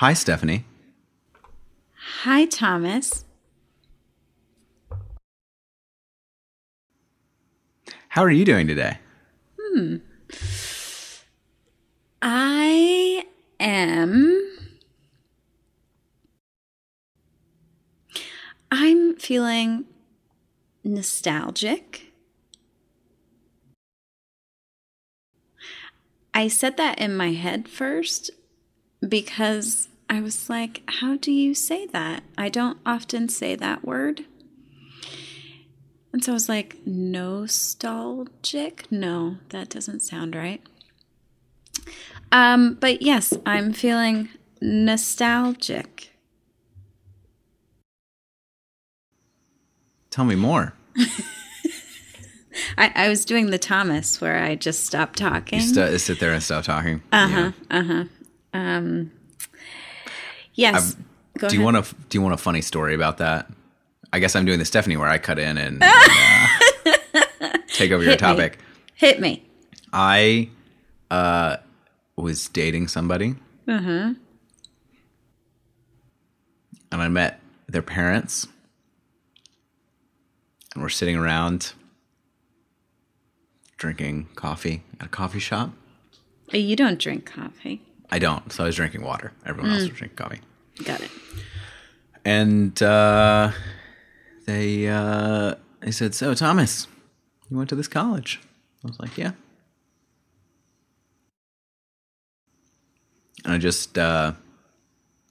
Hi, 0.00 0.12
Stephanie. 0.12 0.66
Hi, 2.20 2.44
Thomas. 2.44 3.24
How 8.08 8.22
are 8.22 8.30
you 8.30 8.44
doing 8.44 8.66
today? 8.66 8.98
Hmm. 9.58 9.96
I 12.20 13.24
am. 13.58 14.58
I'm 18.70 19.16
feeling 19.16 19.86
nostalgic. 20.84 22.12
I 26.34 26.48
said 26.48 26.76
that 26.76 26.98
in 26.98 27.16
my 27.16 27.32
head 27.32 27.66
first 27.66 28.30
because 29.06 29.88
I 30.08 30.20
was 30.20 30.48
like, 30.48 30.82
how 30.86 31.16
do 31.16 31.32
you 31.32 31.54
say 31.54 31.86
that? 31.86 32.22
I 32.38 32.48
don't 32.48 32.78
often 32.86 33.28
say 33.28 33.54
that 33.56 33.84
word. 33.84 34.24
And 36.12 36.24
so 36.24 36.32
I 36.32 36.34
was 36.34 36.48
like, 36.48 36.76
nostalgic? 36.86 38.90
No, 38.90 39.36
that 39.50 39.68
doesn't 39.68 40.00
sound 40.00 40.34
right. 40.34 40.62
Um, 42.32 42.74
but 42.80 43.02
yes, 43.02 43.34
I'm 43.44 43.72
feeling 43.72 44.30
nostalgic. 44.60 46.12
Tell 50.10 50.24
me 50.24 50.34
more. 50.34 50.72
I, 52.78 52.90
I 52.94 53.08
was 53.08 53.26
doing 53.26 53.50
the 53.50 53.58
Thomas 53.58 54.20
where 54.20 54.42
I 54.42 54.54
just 54.54 54.86
stopped 54.86 55.18
talking. 55.18 55.60
You 55.60 55.66
st- 55.66 56.00
sit 56.00 56.20
there 56.20 56.32
and 56.32 56.42
stop 56.42 56.64
talking. 56.64 57.02
uh 57.12 57.28
huh. 57.28 57.52
Uh 57.70 57.82
huh. 57.82 58.04
Um. 58.56 59.10
Yes. 60.54 60.96
Go 61.38 61.48
Do 61.48 61.54
you 61.56 61.60
ahead. 61.62 61.74
want 61.74 61.86
a 61.92 61.94
Do 62.08 62.16
you 62.18 62.22
want 62.22 62.34
a 62.34 62.38
funny 62.38 62.62
story 62.62 62.94
about 62.94 63.18
that? 63.18 63.50
I 64.12 64.18
guess 64.20 64.34
I'm 64.34 64.46
doing 64.46 64.58
the 64.58 64.64
Stephanie 64.64 64.96
where 64.96 65.08
I 65.08 65.18
cut 65.18 65.38
in 65.38 65.58
and, 65.58 65.82
and, 65.82 65.92
uh, 67.42 67.58
take 67.68 67.90
over 67.90 68.02
your 68.02 68.12
Hit 68.12 68.20
me. 68.22 68.26
topic. 68.26 68.58
hit 68.94 69.20
me? 69.20 69.42
I 69.92 70.48
uh, 71.10 71.56
was 72.16 72.48
dating 72.48 72.88
somebody. 72.88 73.34
Uh-huh. 73.68 74.14
And 76.92 77.02
I 77.02 77.08
met 77.08 77.40
their 77.68 77.82
parents. 77.82 78.46
And 80.74 80.82
we're 80.82 80.88
sitting 80.88 81.16
around 81.16 81.72
drinking 83.76 84.28
coffee 84.36 84.82
at 85.00 85.06
a 85.06 85.10
coffee 85.10 85.40
shop. 85.40 85.72
You 86.52 86.76
don't 86.76 86.98
drink 86.98 87.26
coffee. 87.26 87.82
I 88.10 88.18
don't, 88.18 88.52
so 88.52 88.62
I 88.64 88.66
was 88.66 88.76
drinking 88.76 89.02
water. 89.02 89.32
Everyone 89.44 89.72
else 89.72 89.88
was 89.88 89.98
drinking 89.98 90.16
coffee. 90.16 90.40
Got 90.84 91.00
it. 91.00 91.10
And 92.24 92.80
uh, 92.82 93.50
they 94.46 94.88
uh, 94.88 95.54
they 95.80 95.90
said, 95.90 96.14
"So 96.14 96.34
Thomas, 96.34 96.86
you 97.50 97.56
went 97.56 97.68
to 97.70 97.74
this 97.76 97.88
college?" 97.88 98.40
I 98.84 98.88
was 98.88 98.98
like, 99.00 99.16
"Yeah." 99.16 99.32
And 103.44 103.54
I 103.54 103.58
just 103.58 103.96
uh, 103.98 104.32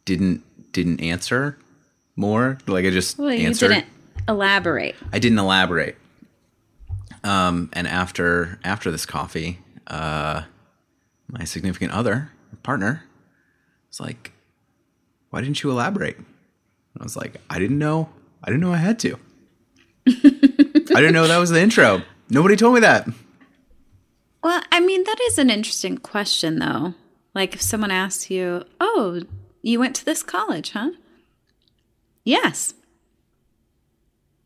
didn't 0.05 0.43
didn't 0.71 1.01
answer 1.01 1.57
more. 2.15 2.57
Like 2.67 2.85
I 2.85 2.89
just 2.91 3.17
Well, 3.17 3.33
you 3.33 3.47
answered. 3.47 3.69
didn't 3.69 3.87
elaborate. 4.27 4.95
I 5.11 5.19
didn't 5.19 5.39
elaborate. 5.39 5.97
Um, 7.23 7.69
and 7.73 7.87
after 7.87 8.59
after 8.63 8.91
this 8.91 9.05
coffee, 9.05 9.59
uh, 9.87 10.43
my 11.27 11.43
significant 11.43 11.91
other, 11.91 12.31
partner, 12.55 13.03
was 13.89 13.99
like, 13.99 14.31
"Why 15.29 15.41
didn't 15.41 15.63
you 15.63 15.71
elaborate?" 15.71 16.17
And 16.17 17.01
I 17.01 17.03
was 17.03 17.15
like, 17.15 17.37
"I 17.49 17.59
didn't 17.59 17.79
know. 17.79 18.09
I 18.43 18.47
didn't 18.47 18.61
know 18.61 18.73
I 18.73 18.77
had 18.77 18.99
to. 18.99 19.17
I 20.07 20.99
didn't 21.01 21.13
know 21.13 21.27
that 21.27 21.37
was 21.37 21.49
the 21.49 21.61
intro. 21.61 22.03
Nobody 22.29 22.55
told 22.55 22.75
me 22.75 22.79
that." 22.81 23.07
Well, 24.43 24.61
I 24.71 24.79
mean, 24.79 25.03
that 25.05 25.19
is 25.23 25.39
an 25.39 25.49
interesting 25.49 25.97
question, 25.97 26.59
though. 26.59 26.93
Like, 27.33 27.55
if 27.55 27.61
someone 27.63 27.89
asks 27.89 28.29
you, 28.29 28.63
Oh, 28.79 29.23
you 29.63 29.79
went 29.79 29.95
to 29.95 30.05
this 30.05 30.21
college, 30.21 30.69
huh? 30.71 30.91
Yes. 32.23 32.75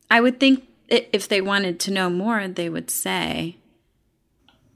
I 0.10 0.22
would 0.22 0.40
think 0.40 0.66
if 0.88 1.28
they 1.28 1.42
wanted 1.42 1.82
to 1.82 1.92
know 1.92 2.10
more, 2.10 2.48
they 2.48 2.70
would 2.70 2.90
say, 2.90 3.58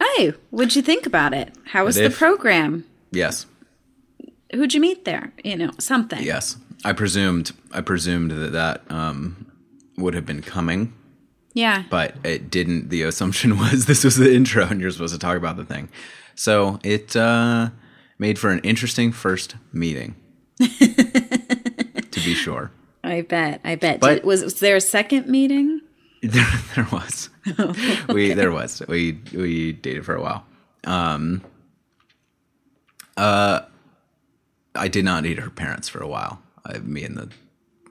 Hey, 0.02 0.34
what'd 0.50 0.76
you 0.76 0.82
think 0.82 1.06
about 1.06 1.34
it? 1.34 1.54
How 1.68 1.86
was 1.86 1.96
But 1.96 2.04
the 2.04 2.10
program? 2.10 2.84
Yes, 3.14 3.46
Who'd 4.54 4.74
you 4.74 4.82
meet 4.82 5.06
there? 5.06 5.32
You 5.44 5.56
know, 5.58 5.72
something. 5.80 6.22
yes. 6.22 6.58
I 6.86 6.92
presumed. 6.94 7.54
I 7.72 7.82
presumed 7.82 8.32
that 8.32 8.52
that 8.52 8.82
um, 8.92 9.50
would 9.98 10.14
have 10.14 10.26
been 10.26 10.42
coming. 10.42 10.94
Yeah. 11.56 11.84
but 11.90 12.16
it 12.26 12.50
didn't. 12.50 12.90
The 12.90 13.04
assumption 13.04 13.58
was 13.64 13.86
this 13.86 14.04
was 14.04 14.18
the 14.18 14.34
intro, 14.34 14.66
and 14.66 14.82
you're 14.82 14.92
supposed 14.92 15.14
to 15.14 15.20
talk 15.20 15.38
about 15.38 15.56
the 15.58 15.66
thing. 15.66 15.90
So 16.36 16.80
it 16.84 17.16
uh, 17.16 17.70
made 18.20 18.38
for 18.38 18.50
an 18.50 18.60
interesting 18.60 19.12
first 19.12 19.56
meeting, 19.72 20.16
to 20.60 22.20
be 22.24 22.34
sure. 22.34 22.72
I 23.04 23.22
bet. 23.22 23.62
I 23.64 23.76
bet. 23.76 24.00
But- 24.00 24.16
Did, 24.16 24.24
was, 24.26 24.44
was 24.44 24.60
there 24.60 24.76
a 24.76 24.82
second 24.82 25.28
meeting? 25.28 25.82
There, 26.26 26.46
there 26.76 26.88
was. 26.90 27.30
We 28.08 28.34
there 28.34 28.52
was. 28.52 28.82
We 28.88 29.20
we 29.34 29.74
dated 29.74 30.06
for 30.06 30.16
a 30.16 30.22
while. 30.22 30.46
Um. 30.86 31.42
Uh, 33.18 33.62
I 34.76 34.88
did 34.88 35.06
not 35.06 35.24
date 35.24 35.40
her 35.40 35.50
parents 35.50 35.90
for 35.90 36.02
a 36.02 36.08
while. 36.08 36.42
I, 36.66 36.80
me 36.80 37.04
and 37.04 37.18
the 37.18 37.30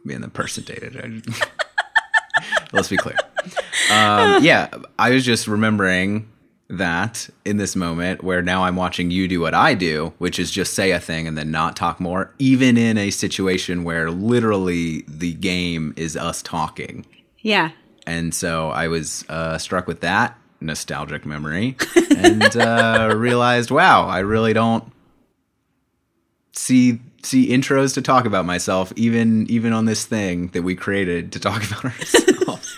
me 0.04 0.14
and 0.14 0.24
the 0.24 0.28
person 0.28 0.64
dated. 0.64 1.24
Let's 2.72 2.88
be 2.88 2.96
clear. 2.96 3.16
Um, 3.90 4.42
yeah, 4.42 4.68
I 4.98 5.10
was 5.10 5.24
just 5.24 5.46
remembering 5.46 6.28
that 6.68 7.28
in 7.44 7.58
this 7.58 7.76
moment 7.76 8.24
where 8.24 8.40
now 8.40 8.64
I'm 8.64 8.76
watching 8.76 9.10
you 9.10 9.28
do 9.28 9.40
what 9.40 9.54
I 9.54 9.74
do, 9.74 10.14
which 10.18 10.38
is 10.38 10.50
just 10.50 10.74
say 10.74 10.90
a 10.92 10.98
thing 10.98 11.28
and 11.28 11.36
then 11.36 11.50
not 11.50 11.76
talk 11.76 12.00
more, 12.00 12.34
even 12.38 12.78
in 12.78 12.96
a 12.96 13.10
situation 13.10 13.84
where 13.84 14.10
literally 14.10 15.04
the 15.06 15.34
game 15.34 15.92
is 15.96 16.16
us 16.16 16.40
talking. 16.40 17.04
Yeah. 17.40 17.70
And 18.06 18.34
so 18.34 18.70
I 18.70 18.88
was 18.88 19.24
uh, 19.28 19.58
struck 19.58 19.86
with 19.86 20.00
that 20.00 20.38
nostalgic 20.60 21.26
memory 21.26 21.76
and 22.16 22.56
uh, 22.56 23.12
realized, 23.14 23.70
wow, 23.70 24.06
I 24.06 24.20
really 24.20 24.54
don't 24.54 24.90
see 26.52 27.00
see 27.22 27.48
intros 27.48 27.94
to 27.94 28.02
talk 28.02 28.24
about 28.24 28.44
myself, 28.44 28.92
even 28.96 29.48
even 29.50 29.72
on 29.72 29.84
this 29.84 30.04
thing 30.04 30.48
that 30.48 30.62
we 30.62 30.74
created 30.74 31.32
to 31.32 31.40
talk 31.40 31.64
about 31.70 31.84
ourselves. 31.84 32.76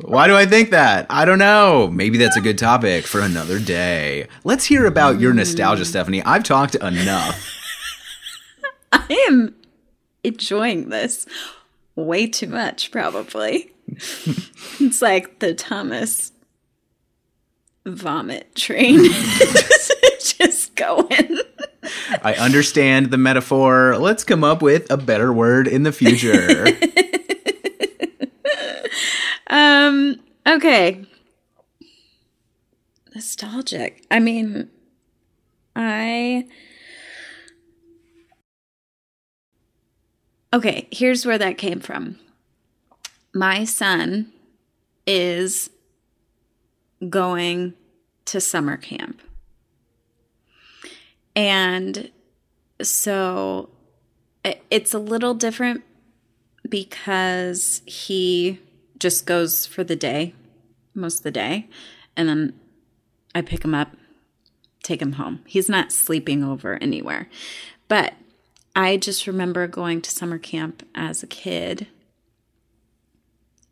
Why 0.00 0.26
do 0.26 0.36
I 0.36 0.46
think 0.46 0.70
that? 0.70 1.06
I 1.08 1.24
don't 1.24 1.38
know. 1.38 1.88
Maybe 1.88 2.18
that's 2.18 2.36
a 2.36 2.40
good 2.40 2.58
topic 2.58 3.06
for 3.06 3.20
another 3.20 3.58
day. 3.58 4.26
Let's 4.44 4.64
hear 4.64 4.84
about 4.84 5.20
your 5.20 5.32
nostalgia, 5.32 5.84
Stephanie. 5.84 6.22
I've 6.24 6.44
talked 6.44 6.74
enough. 6.74 7.48
I 8.92 9.26
am 9.28 9.54
enjoying 10.22 10.90
this 10.90 11.26
way 11.94 12.26
too 12.26 12.48
much, 12.48 12.90
probably. 12.90 13.72
it's 13.86 15.00
like 15.00 15.38
the 15.38 15.54
Thomas 15.54 16.32
vomit 17.86 18.54
train 18.54 19.04
just 20.20 20.74
going. 20.76 21.38
I 22.22 22.34
understand 22.34 23.10
the 23.10 23.18
metaphor. 23.18 23.96
Let's 23.98 24.24
come 24.24 24.44
up 24.44 24.62
with 24.62 24.90
a 24.90 24.96
better 24.96 25.32
word 25.32 25.66
in 25.66 25.82
the 25.82 25.92
future. 25.92 26.66
Um, 29.52 30.18
okay. 30.46 31.04
Nostalgic. 33.14 34.04
I 34.10 34.18
mean, 34.18 34.70
I. 35.76 36.48
Okay, 40.54 40.88
here's 40.90 41.26
where 41.26 41.38
that 41.38 41.58
came 41.58 41.80
from. 41.80 42.18
My 43.34 43.64
son 43.64 44.32
is 45.06 45.68
going 47.08 47.74
to 48.24 48.40
summer 48.40 48.78
camp. 48.78 49.20
And 51.34 52.10
so 52.80 53.70
it's 54.70 54.92
a 54.92 54.98
little 54.98 55.34
different 55.34 55.82
because 56.68 57.82
he 57.86 58.60
just 58.98 59.26
goes 59.26 59.66
for 59.66 59.84
the 59.84 59.96
day, 59.96 60.34
most 60.94 61.18
of 61.18 61.24
the 61.24 61.30
day, 61.30 61.68
and 62.16 62.28
then 62.28 62.60
I 63.34 63.42
pick 63.42 63.64
him 63.64 63.74
up, 63.74 63.96
take 64.82 65.00
him 65.00 65.12
home. 65.12 65.40
He's 65.46 65.68
not 65.68 65.92
sleeping 65.92 66.44
over 66.44 66.74
anywhere. 66.82 67.28
But 67.88 68.14
I 68.74 68.96
just 68.96 69.26
remember 69.26 69.66
going 69.66 70.00
to 70.02 70.10
summer 70.10 70.38
camp 70.38 70.86
as 70.94 71.22
a 71.22 71.26
kid. 71.26 71.88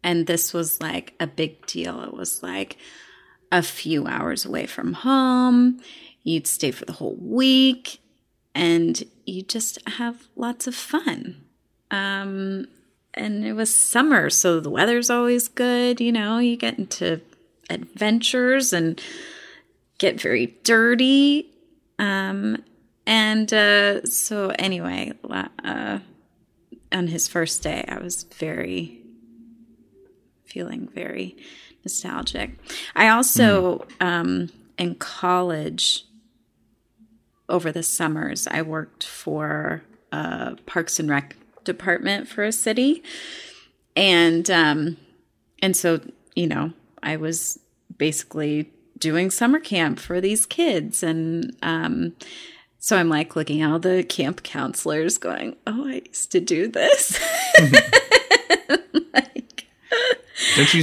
And 0.03 0.27
this 0.27 0.53
was 0.53 0.81
like 0.81 1.15
a 1.21 1.27
big 1.27 1.67
deal. 1.67 2.03
It 2.03 2.15
was 2.15 2.43
like 2.43 2.77
a 3.53 3.63
few 3.63 4.07
hours 4.07 4.45
away 4.45 4.67
from 4.67 4.93
home. 4.93 5.81
You'd 6.23 6.47
stay 6.47 6.71
for 6.71 6.85
the 6.85 6.95
whole 6.95 7.17
week. 7.17 7.99
and 8.55 9.05
you 9.27 9.43
just 9.43 9.79
have 9.89 10.27
lots 10.35 10.67
of 10.67 10.75
fun. 10.75 11.45
Um, 11.93 12.67
and 13.15 13.45
it 13.45 13.53
was 13.53 13.73
summer, 13.75 14.29
so 14.29 14.59
the 14.61 14.71
weather's 14.71 15.09
always 15.09 15.47
good. 15.49 16.01
You 16.01 16.11
know, 16.13 16.39
you 16.39 16.57
get 16.57 16.79
into 16.79 17.21
adventures 17.69 18.73
and 18.73 19.01
get 19.99 20.21
very 20.21 20.57
dirty. 20.65 21.51
Um, 21.99 22.65
and 23.07 23.53
uh, 23.53 24.05
so, 24.05 24.53
anyway, 24.59 25.13
uh, 25.65 25.99
on 26.93 27.07
his 27.09 27.29
first 27.29 27.63
day, 27.63 27.85
I 27.89 27.99
was 27.99 28.25
very 28.25 29.03
feeling 30.45 30.89
very 30.93 31.37
nostalgic. 31.85 32.59
I 32.95 33.09
also, 33.09 33.87
mm. 34.01 34.07
um, 34.07 34.51
in 34.79 34.95
college, 34.97 36.05
over 37.49 37.73
the 37.73 37.83
summers, 37.83 38.47
I 38.47 38.63
worked 38.63 39.05
for 39.05 39.83
a 40.13 40.57
Parks 40.67 40.99
and 40.99 41.11
Rec 41.11 41.37
department 41.65 42.29
for 42.29 42.45
a 42.45 42.53
city, 42.53 43.03
and 43.97 44.51
um, 44.51 44.97
and 45.61 45.77
so 45.77 46.01
you 46.35 46.47
know, 46.47 46.73
I 47.03 47.17
was 47.17 47.59
basically 47.99 48.71
doing 48.99 49.31
summer 49.31 49.59
camp 49.59 49.99
for 49.99 50.21
these 50.21 50.47
kids, 50.47 51.03
and 51.03 51.57
um, 51.63 52.15
so 52.79 52.97
I'm 52.97 53.09
like 53.09 53.37
looking 53.37 53.61
at 53.63 53.71
all 53.71 53.79
the 53.79 54.05
camp 54.05 54.43
counselors, 54.43 55.19
going, 55.19 55.57
"Oh, 55.67 55.89
I 55.89 56.03
used 56.07 56.33
to 56.33 56.41
do 56.41 56.69
this." 56.69 57.19
don't 60.57 60.75
you 60.75 60.83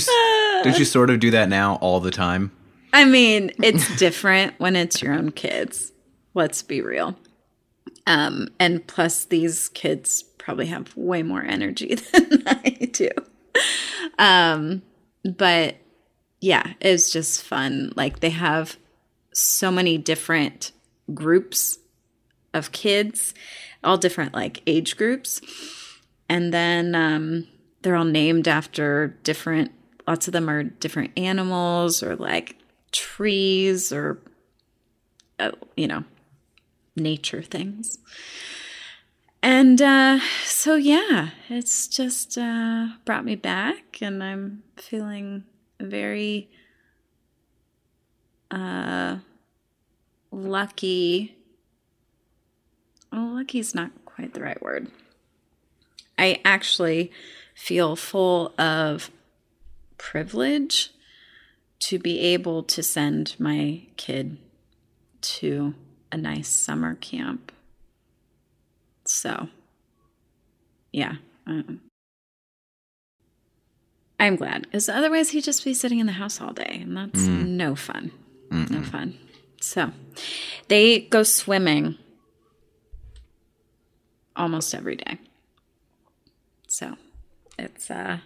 don't 0.64 0.80
you 0.80 0.86
sort 0.86 1.10
of 1.10 1.20
do 1.20 1.32
that 1.32 1.50
now 1.50 1.76
all 1.76 2.00
the 2.00 2.12
time? 2.12 2.52
I 2.94 3.06
mean, 3.06 3.52
it's 3.62 3.98
different 4.00 4.60
when 4.60 4.76
it's 4.76 5.02
your 5.02 5.14
own 5.14 5.32
kids. 5.32 5.92
Let's 6.34 6.64
be 6.64 6.82
real. 6.82 7.16
Um, 8.06 8.50
and 8.60 8.86
plus, 8.88 9.26
these 9.26 9.70
kids 9.70 10.24
probably 10.38 10.68
have 10.68 10.96
way 10.96 11.24
more 11.24 11.44
energy 11.44 11.96
than 12.14 12.44
I 12.48 12.90
do. 12.92 13.10
Um, 14.18 14.82
but 15.24 15.76
yeah, 16.40 16.74
it's 16.80 17.12
just 17.12 17.44
fun. 17.44 17.92
Like 17.96 18.20
they 18.20 18.30
have 18.30 18.78
so 19.34 19.70
many 19.72 19.98
different 19.98 20.72
groups 21.14 21.80
of 22.54 22.72
kids, 22.72 23.34
all 23.84 23.98
different 23.98 24.34
like 24.34 24.62
age 24.68 24.98
groups. 24.98 25.42
And 26.30 26.54
then 26.54 26.96
um, 26.96 27.48
they're 27.88 27.96
all 27.96 28.04
named 28.04 28.50
after 28.50 29.16
different, 29.24 29.72
lots 30.06 30.28
of 30.28 30.34
them 30.34 30.50
are 30.50 30.62
different 30.62 31.18
animals 31.18 32.04
or 32.04 32.18
like 32.18 32.58
trees 32.92 33.94
or, 33.94 34.20
uh, 35.40 35.52
you 35.78 35.88
know, 35.88 36.04
nature 36.98 37.42
things. 37.42 37.98
And 39.42 39.82
uh, 39.82 40.20
so, 40.44 40.76
yeah, 40.76 41.30
it's 41.48 41.88
just 41.88 42.38
uh, 42.38 42.88
brought 43.06 43.24
me 43.24 43.36
back, 43.36 44.00
and 44.02 44.22
I'm 44.22 44.64
feeling 44.76 45.46
very 45.80 46.50
uh, 48.52 49.20
lucky. 50.30 51.38
Oh, 53.14 53.32
lucky 53.36 53.60
is 53.60 53.74
not 53.74 53.92
quite 54.04 54.34
the 54.34 54.42
right 54.42 54.62
word. 54.62 54.92
I 56.18 56.42
actually 56.44 57.14
feel 57.58 57.96
full 57.96 58.54
of 58.60 59.10
privilege 59.98 60.92
to 61.80 61.98
be 61.98 62.20
able 62.20 62.62
to 62.62 62.84
send 62.84 63.36
my 63.40 63.82
kid 63.98 64.38
to 65.22 65.74
a 66.12 66.18
nice 66.18 66.48
summer 66.48 66.94
camp. 66.94 67.52
So, 69.06 69.50
yeah. 70.92 71.16
Um, 71.48 71.82
I'm 74.20 74.36
glad 74.36 74.62
because 74.62 74.88
otherwise 74.88 75.32
he'd 75.32 75.44
just 75.44 75.66
be 75.66 75.74
sitting 75.74 75.98
in 75.98 76.06
the 76.06 76.12
house 76.12 76.40
all 76.40 76.54
day, 76.54 76.80
and 76.84 76.96
that's 76.96 77.24
mm. 77.24 77.48
no 77.48 77.76
fun. 77.76 78.12
Mm-mm. 78.52 78.70
No 78.70 78.84
fun. 78.84 79.18
So, 79.62 79.92
they 80.68 81.00
go 81.00 81.24
swimming 81.24 81.98
almost 84.36 84.76
every 84.76 84.98
day. 84.98 85.18
So, 86.68 86.96
it's 87.58 87.90
uh, 87.92 88.20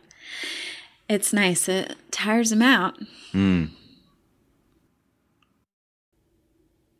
it's 1.09 1.33
nice. 1.33 1.67
It 1.67 1.95
tires 2.11 2.51
him 2.51 2.61
out. 2.61 2.97
Mm. 3.33 3.71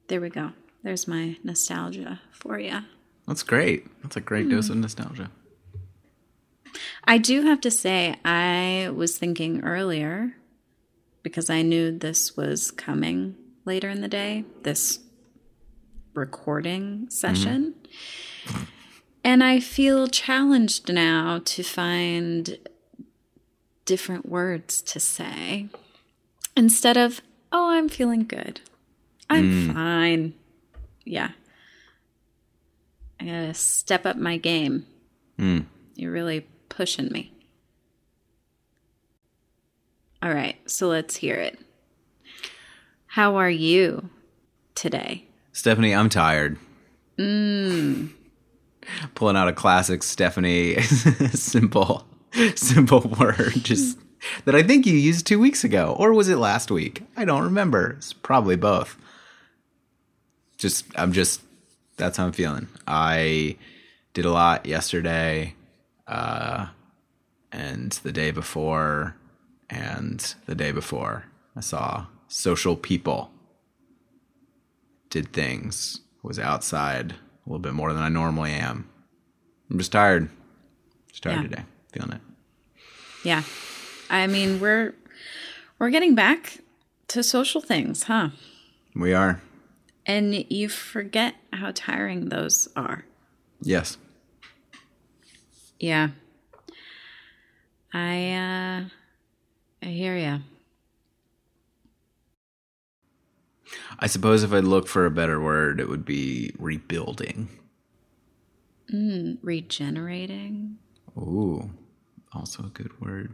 There 0.08 0.20
we 0.20 0.30
go. 0.30 0.52
There's 0.84 1.08
my 1.08 1.38
nostalgia 1.44 2.20
for 2.32 2.60
you. 2.60 2.80
That's 3.28 3.44
great. 3.44 3.88
That's 4.02 4.18
a 4.18 4.22
great 4.22 4.48
mm. 4.48 4.52
dose 4.52 4.70
of 4.70 4.78
nostalgia. 4.78 5.32
I 7.06 7.18
do 7.18 7.44
have 7.44 7.62
to 7.62 7.72
say, 7.72 8.16
I 8.26 8.92
was 8.94 9.18
thinking 9.18 9.64
earlier 9.64 10.34
because 11.24 11.50
I 11.50 11.62
knew 11.62 11.98
this 11.98 12.36
was 12.36 12.72
coming 12.72 13.36
later 13.66 13.90
in 13.90 14.02
the 14.02 14.08
day, 14.08 14.46
this 14.64 15.00
recording 16.14 17.10
session. 17.10 17.76
Mm-hmm. 18.46 18.64
And 19.24 19.44
I 19.44 19.60
feel 19.60 20.08
challenged 20.08 20.92
now 20.92 21.42
to 21.46 21.64
find 21.64 22.58
different 23.86 24.28
words 24.28 24.82
to 24.82 25.00
say 25.00 25.68
instead 26.56 26.98
of, 26.98 27.22
oh, 27.52 27.70
I'm 27.70 27.90
feeling 27.90 28.24
good. 28.24 28.62
I'm 29.30 29.52
mm. 29.52 29.74
fine. 29.74 30.34
Yeah. 31.06 31.32
I 33.20 33.26
gotta 33.26 33.54
step 33.54 34.06
up 34.06 34.18
my 34.18 34.38
game. 34.38 34.86
Mm. 35.38 35.66
You're 35.96 36.12
really 36.12 36.48
pushing 36.70 37.10
me. 37.10 37.32
All 40.24 40.34
right, 40.34 40.58
so 40.70 40.88
let's 40.88 41.18
hear 41.18 41.36
it. 41.36 41.60
How 43.08 43.36
are 43.36 43.50
you 43.50 44.10
today? 44.76 45.26
Stephanie, 45.52 45.94
I'm 45.94 46.10
tired. 46.10 46.58
Mm. 47.18 48.10
Pulling 49.16 49.38
out 49.38 49.48
a 49.48 49.54
classic 49.54 50.04
Stephanie 50.04 50.82
simple 51.34 52.06
simple 52.56 53.02
word 53.20 53.54
just 53.56 54.00
that 54.46 54.56
I 54.56 54.64
think 54.64 54.86
you 54.86 54.94
used 54.94 55.28
2 55.28 55.38
weeks 55.38 55.64
ago 55.64 55.96
or 56.00 56.14
was 56.14 56.30
it 56.30 56.38
last 56.38 56.72
week? 56.72 57.04
I 57.18 57.26
don't 57.26 57.44
remember. 57.44 57.96
It's 57.98 58.14
probably 58.14 58.56
both. 58.56 58.98
Just 60.58 60.86
I'm 60.96 61.12
just 61.12 61.42
that's 61.98 62.18
how 62.18 62.26
I'm 62.26 62.32
feeling. 62.32 62.68
I 62.88 63.58
did 64.14 64.26
a 64.26 64.32
lot 64.32 64.66
yesterday, 64.66 65.56
uh, 66.08 66.68
and 67.52 67.92
the 68.04 68.12
day 68.12 68.32
before, 68.32 69.16
and 69.70 70.34
the 70.48 70.56
day 70.56 70.72
before. 70.72 71.26
I 71.56 71.60
saw 71.60 72.08
social 72.28 72.76
people, 72.76 73.32
did 75.10 75.34
things, 75.34 76.02
was 76.24 76.40
outside 76.40 77.16
little 77.52 77.62
bit 77.62 77.74
more 77.74 77.94
than 77.94 78.02
I 78.02 78.10
normally 78.10 78.52
am. 78.52 78.90
I'm 79.70 79.78
just 79.78 79.92
tired. 79.92 80.30
Just 81.10 81.24
tired 81.24 81.38
yeah. 81.38 81.42
today. 81.42 81.64
Feeling 81.92 82.14
it. 82.14 82.22
Yeah. 83.24 83.44
I 84.10 84.28
mean, 84.28 84.60
we're 84.60 84.96
we're 85.80 85.90
getting 85.90 86.16
back 86.16 86.60
to 87.10 87.24
social 87.24 87.62
things, 87.62 88.04
huh? 88.04 88.30
We 88.96 89.14
are. 89.14 89.42
And 90.06 90.34
you 90.52 90.70
forget 90.70 91.36
how 91.54 91.72
tiring 91.74 92.30
those 92.30 92.68
are. 92.76 93.06
Yes. 93.62 93.98
Yeah. 95.80 96.10
I 97.94 98.34
uh 98.34 98.84
I 99.84 99.86
hear 99.86 100.18
you. 100.18 100.40
I 104.00 104.08
suppose 104.08 104.44
if 104.44 104.54
I 104.54 104.60
look 104.60 104.88
for 104.88 105.06
a 105.06 105.12
better 105.12 105.40
word, 105.40 105.80
it 105.80 105.90
would 105.90 106.06
be 106.06 106.54
rebuilding. 106.58 107.50
Mm, 108.94 109.38
regenerating. 109.42 110.78
Ooh, 111.18 111.72
also 112.34 112.64
a 112.64 112.70
good 112.70 113.00
word. 113.00 113.34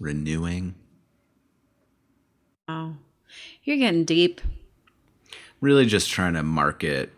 Renewing. 0.00 0.74
Oh, 2.68 2.96
you're 3.64 3.76
getting 3.76 4.04
deep 4.04 4.40
really 5.60 5.86
just 5.86 6.10
trying 6.10 6.34
to 6.34 6.42
market 6.42 7.12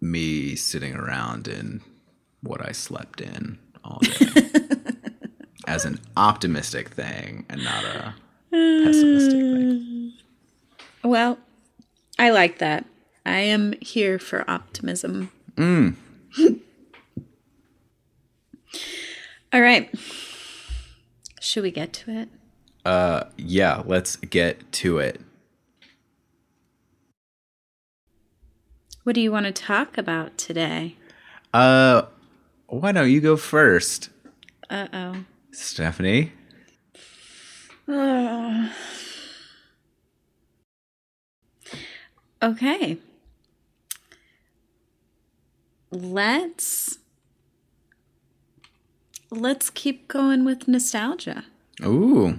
me 0.00 0.54
sitting 0.54 0.94
around 0.94 1.48
in 1.48 1.80
what 2.42 2.66
I 2.66 2.72
slept 2.72 3.20
in 3.20 3.58
all 3.84 3.98
day 4.00 4.26
as 5.66 5.84
an 5.84 6.00
optimistic 6.16 6.90
thing 6.90 7.46
and 7.48 7.62
not 7.64 7.84
a 7.84 8.14
pessimistic 8.50 9.40
thing. 9.40 10.12
Well, 11.04 11.38
I 12.18 12.30
like 12.30 12.58
that. 12.58 12.86
I 13.26 13.38
am 13.40 13.74
here 13.80 14.18
for 14.18 14.48
optimism. 14.50 15.30
Mm. 15.56 15.96
all 19.52 19.60
right. 19.60 19.90
Should 21.40 21.62
we 21.62 21.70
get 21.70 21.92
to 21.92 22.10
it? 22.10 22.28
Uh 22.84 23.24
yeah, 23.36 23.82
let's 23.86 24.16
get 24.16 24.72
to 24.72 24.98
it. 24.98 25.20
What 29.04 29.14
do 29.14 29.20
you 29.20 29.30
want 29.30 29.44
to 29.44 29.52
talk 29.52 29.98
about 29.98 30.38
today? 30.38 30.96
Uh, 31.52 32.06
why 32.66 32.90
don't 32.90 33.10
you 33.10 33.20
go 33.20 33.36
first, 33.36 34.08
Uh 34.70 34.88
oh. 34.92 35.24
Stephanie? 35.52 36.32
Okay. 42.44 42.98
Let's 45.90 46.98
let's 49.30 49.70
keep 49.70 50.08
going 50.08 50.44
with 50.44 50.68
nostalgia. 50.68 51.44
Ooh, 51.82 52.38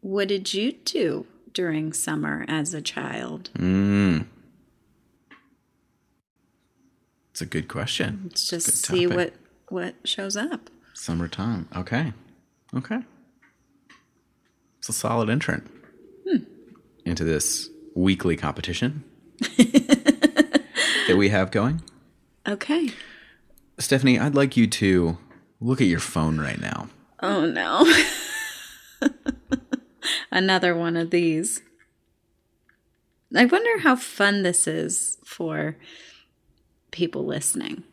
What 0.00 0.26
did 0.28 0.52
you 0.52 0.72
do 0.72 1.26
during 1.52 1.92
summer 1.92 2.44
as 2.48 2.74
a 2.74 2.82
child? 2.82 3.50
mm. 3.54 4.26
It's 7.30 7.40
a 7.40 7.46
good 7.46 7.68
question. 7.68 8.22
Let's 8.24 8.48
just 8.48 8.84
see 8.84 9.06
what 9.06 9.34
what 9.68 9.94
shows 10.04 10.36
up. 10.36 10.68
Summertime. 10.94 11.68
Okay. 11.76 12.12
Okay. 12.74 12.98
It's 14.78 14.88
a 14.88 14.92
solid 14.92 15.30
entrant 15.30 15.70
into 17.04 17.24
this 17.24 17.68
weekly 17.94 18.36
competition 18.36 19.04
that 19.38 21.16
we 21.16 21.28
have 21.28 21.50
going. 21.50 21.82
Okay. 22.46 22.90
Stephanie, 23.78 24.18
I'd 24.18 24.34
like 24.34 24.56
you 24.56 24.66
to 24.66 25.18
look 25.60 25.80
at 25.80 25.86
your 25.86 26.00
phone 26.00 26.38
right 26.38 26.60
now. 26.60 26.88
Oh 27.20 27.46
no. 27.46 27.92
Another 30.30 30.76
one 30.76 30.96
of 30.96 31.10
these. 31.10 31.62
I 33.34 33.46
wonder 33.46 33.78
how 33.80 33.96
fun 33.96 34.42
this 34.42 34.66
is 34.66 35.18
for 35.24 35.76
people 36.90 37.24
listening. 37.24 37.84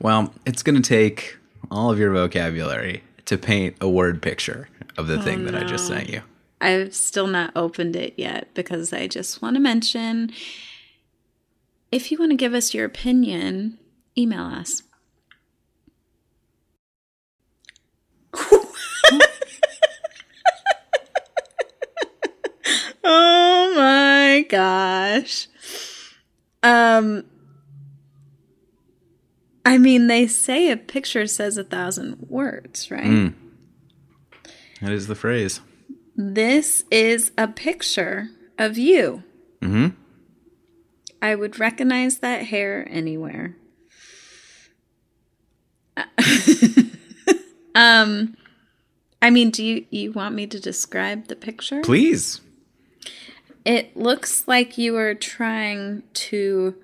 Well, 0.00 0.32
it's 0.44 0.62
going 0.62 0.80
to 0.80 0.88
take 0.88 1.36
all 1.70 1.90
of 1.90 1.98
your 1.98 2.12
vocabulary 2.12 3.02
to 3.24 3.36
paint 3.36 3.76
a 3.80 3.88
word 3.88 4.22
picture 4.22 4.68
of 4.96 5.08
the 5.08 5.18
oh, 5.18 5.22
thing 5.22 5.44
that 5.44 5.54
I 5.54 5.64
just 5.64 5.86
sent 5.88 6.08
you. 6.08 6.22
I've 6.60 6.94
still 6.94 7.26
not 7.26 7.52
opened 7.54 7.96
it 7.96 8.14
yet 8.16 8.54
because 8.54 8.92
I 8.92 9.06
just 9.06 9.42
want 9.42 9.56
to 9.56 9.60
mention 9.60 10.32
if 11.92 12.10
you 12.10 12.18
want 12.18 12.30
to 12.32 12.36
give 12.36 12.54
us 12.54 12.74
your 12.74 12.84
opinion, 12.84 13.78
email 14.18 14.42
us. 14.44 14.82
oh 23.04 23.72
my 23.76 24.44
gosh. 24.48 25.48
Um 26.62 27.24
I 29.64 29.78
mean 29.78 30.06
they 30.06 30.26
say 30.26 30.70
a 30.70 30.76
picture 30.76 31.26
says 31.26 31.58
a 31.58 31.64
thousand 31.64 32.26
words, 32.28 32.90
right? 32.90 33.04
That 34.80 34.92
is 34.92 35.06
the 35.06 35.14
phrase. 35.14 35.60
This 36.16 36.82
is 36.90 37.30
a 37.36 37.46
picture 37.46 38.30
of 38.58 38.78
you. 38.78 39.22
Mhm. 39.60 39.94
I 41.20 41.34
would 41.34 41.58
recognize 41.60 42.18
that 42.18 42.46
hair 42.46 42.88
anywhere. 42.90 43.56
um 47.74 48.36
I 49.20 49.30
mean, 49.30 49.50
do 49.50 49.64
you 49.64 49.86
you 49.90 50.12
want 50.12 50.34
me 50.34 50.46
to 50.46 50.58
describe 50.60 51.28
the 51.28 51.36
picture? 51.36 51.80
Please. 51.82 52.40
It 53.64 53.96
looks 53.96 54.46
like 54.46 54.78
you 54.78 54.96
are 54.96 55.14
trying 55.14 56.02
to 56.14 56.76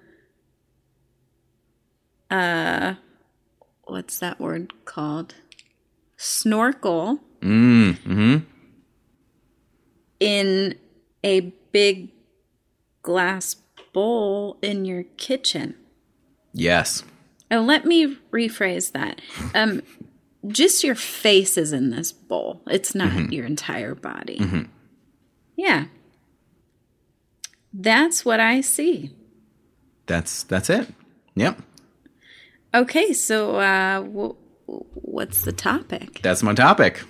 uh 2.30 2.94
what's 3.84 4.18
that 4.18 4.40
word 4.40 4.72
called? 4.84 5.34
Snorkel 6.16 7.20
Mm, 7.40 7.96
hmm 7.98 8.36
in 10.22 10.74
a 11.24 11.52
big 11.72 12.10
glass 13.02 13.56
bowl 13.92 14.58
in 14.62 14.84
your 14.84 15.04
kitchen. 15.16 15.74
Yes. 16.52 17.02
Oh, 17.50 17.60
let 17.60 17.84
me 17.84 18.16
rephrase 18.30 18.92
that. 18.92 19.20
Um, 19.54 19.82
just 20.48 20.82
your 20.84 20.94
face 20.94 21.56
is 21.58 21.72
in 21.72 21.90
this 21.90 22.12
bowl. 22.12 22.62
It's 22.66 22.94
not 22.94 23.32
your 23.32 23.46
entire 23.46 23.94
body. 23.94 24.66
Yeah. 25.56 25.86
That's 27.72 28.24
what 28.24 28.40
I 28.40 28.60
see. 28.60 29.14
That's 30.06 30.42
that's 30.44 30.68
it. 30.68 30.88
Yep. 31.34 31.60
Okay, 32.74 33.12
so 33.12 33.56
uh, 33.56 34.00
w- 34.00 34.36
what's 34.66 35.42
the 35.42 35.52
topic? 35.52 36.20
That's 36.22 36.42
my 36.42 36.54
topic. 36.54 37.02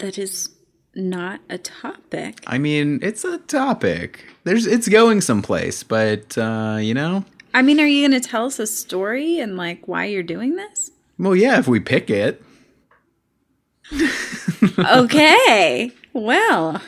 That 0.00 0.18
is 0.18 0.48
not 0.94 1.40
a 1.48 1.56
topic. 1.58 2.42
I 2.46 2.58
mean, 2.58 2.98
it's 3.02 3.24
a 3.24 3.38
topic. 3.38 4.24
There's 4.44 4.66
it's 4.66 4.88
going 4.88 5.20
someplace, 5.20 5.82
but 5.82 6.36
uh, 6.36 6.78
you 6.80 6.92
know, 6.94 7.24
I 7.54 7.62
mean, 7.62 7.78
are 7.80 7.86
you 7.86 8.06
going 8.08 8.20
to 8.20 8.28
tell 8.28 8.46
us 8.46 8.58
a 8.58 8.66
story 8.66 9.38
and 9.38 9.56
like 9.56 9.86
why 9.86 10.06
you're 10.06 10.22
doing 10.22 10.56
this? 10.56 10.90
well, 11.18 11.36
yeah, 11.36 11.58
if 11.58 11.68
we 11.68 11.80
pick 11.80 12.10
it. 12.10 12.42
Okay. 14.78 15.90
well, 16.12 16.80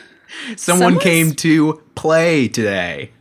Someone 0.55 0.93
Someone's- 0.93 1.03
came 1.03 1.31
to 1.35 1.81
play 1.95 2.47
today. 2.47 3.11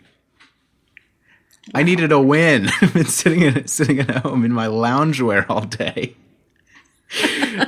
I 1.75 1.83
needed 1.83 2.13
a 2.13 2.21
win. 2.21 2.69
I've 2.81 2.93
been 2.93 3.07
sitting 3.07 3.45
at 3.45 3.71
sitting 3.71 4.01
at 4.01 4.11
home 4.19 4.45
in 4.45 4.53
my 4.53 4.67
loungewear 4.67 5.47
all 5.49 5.63
day. 5.63 6.17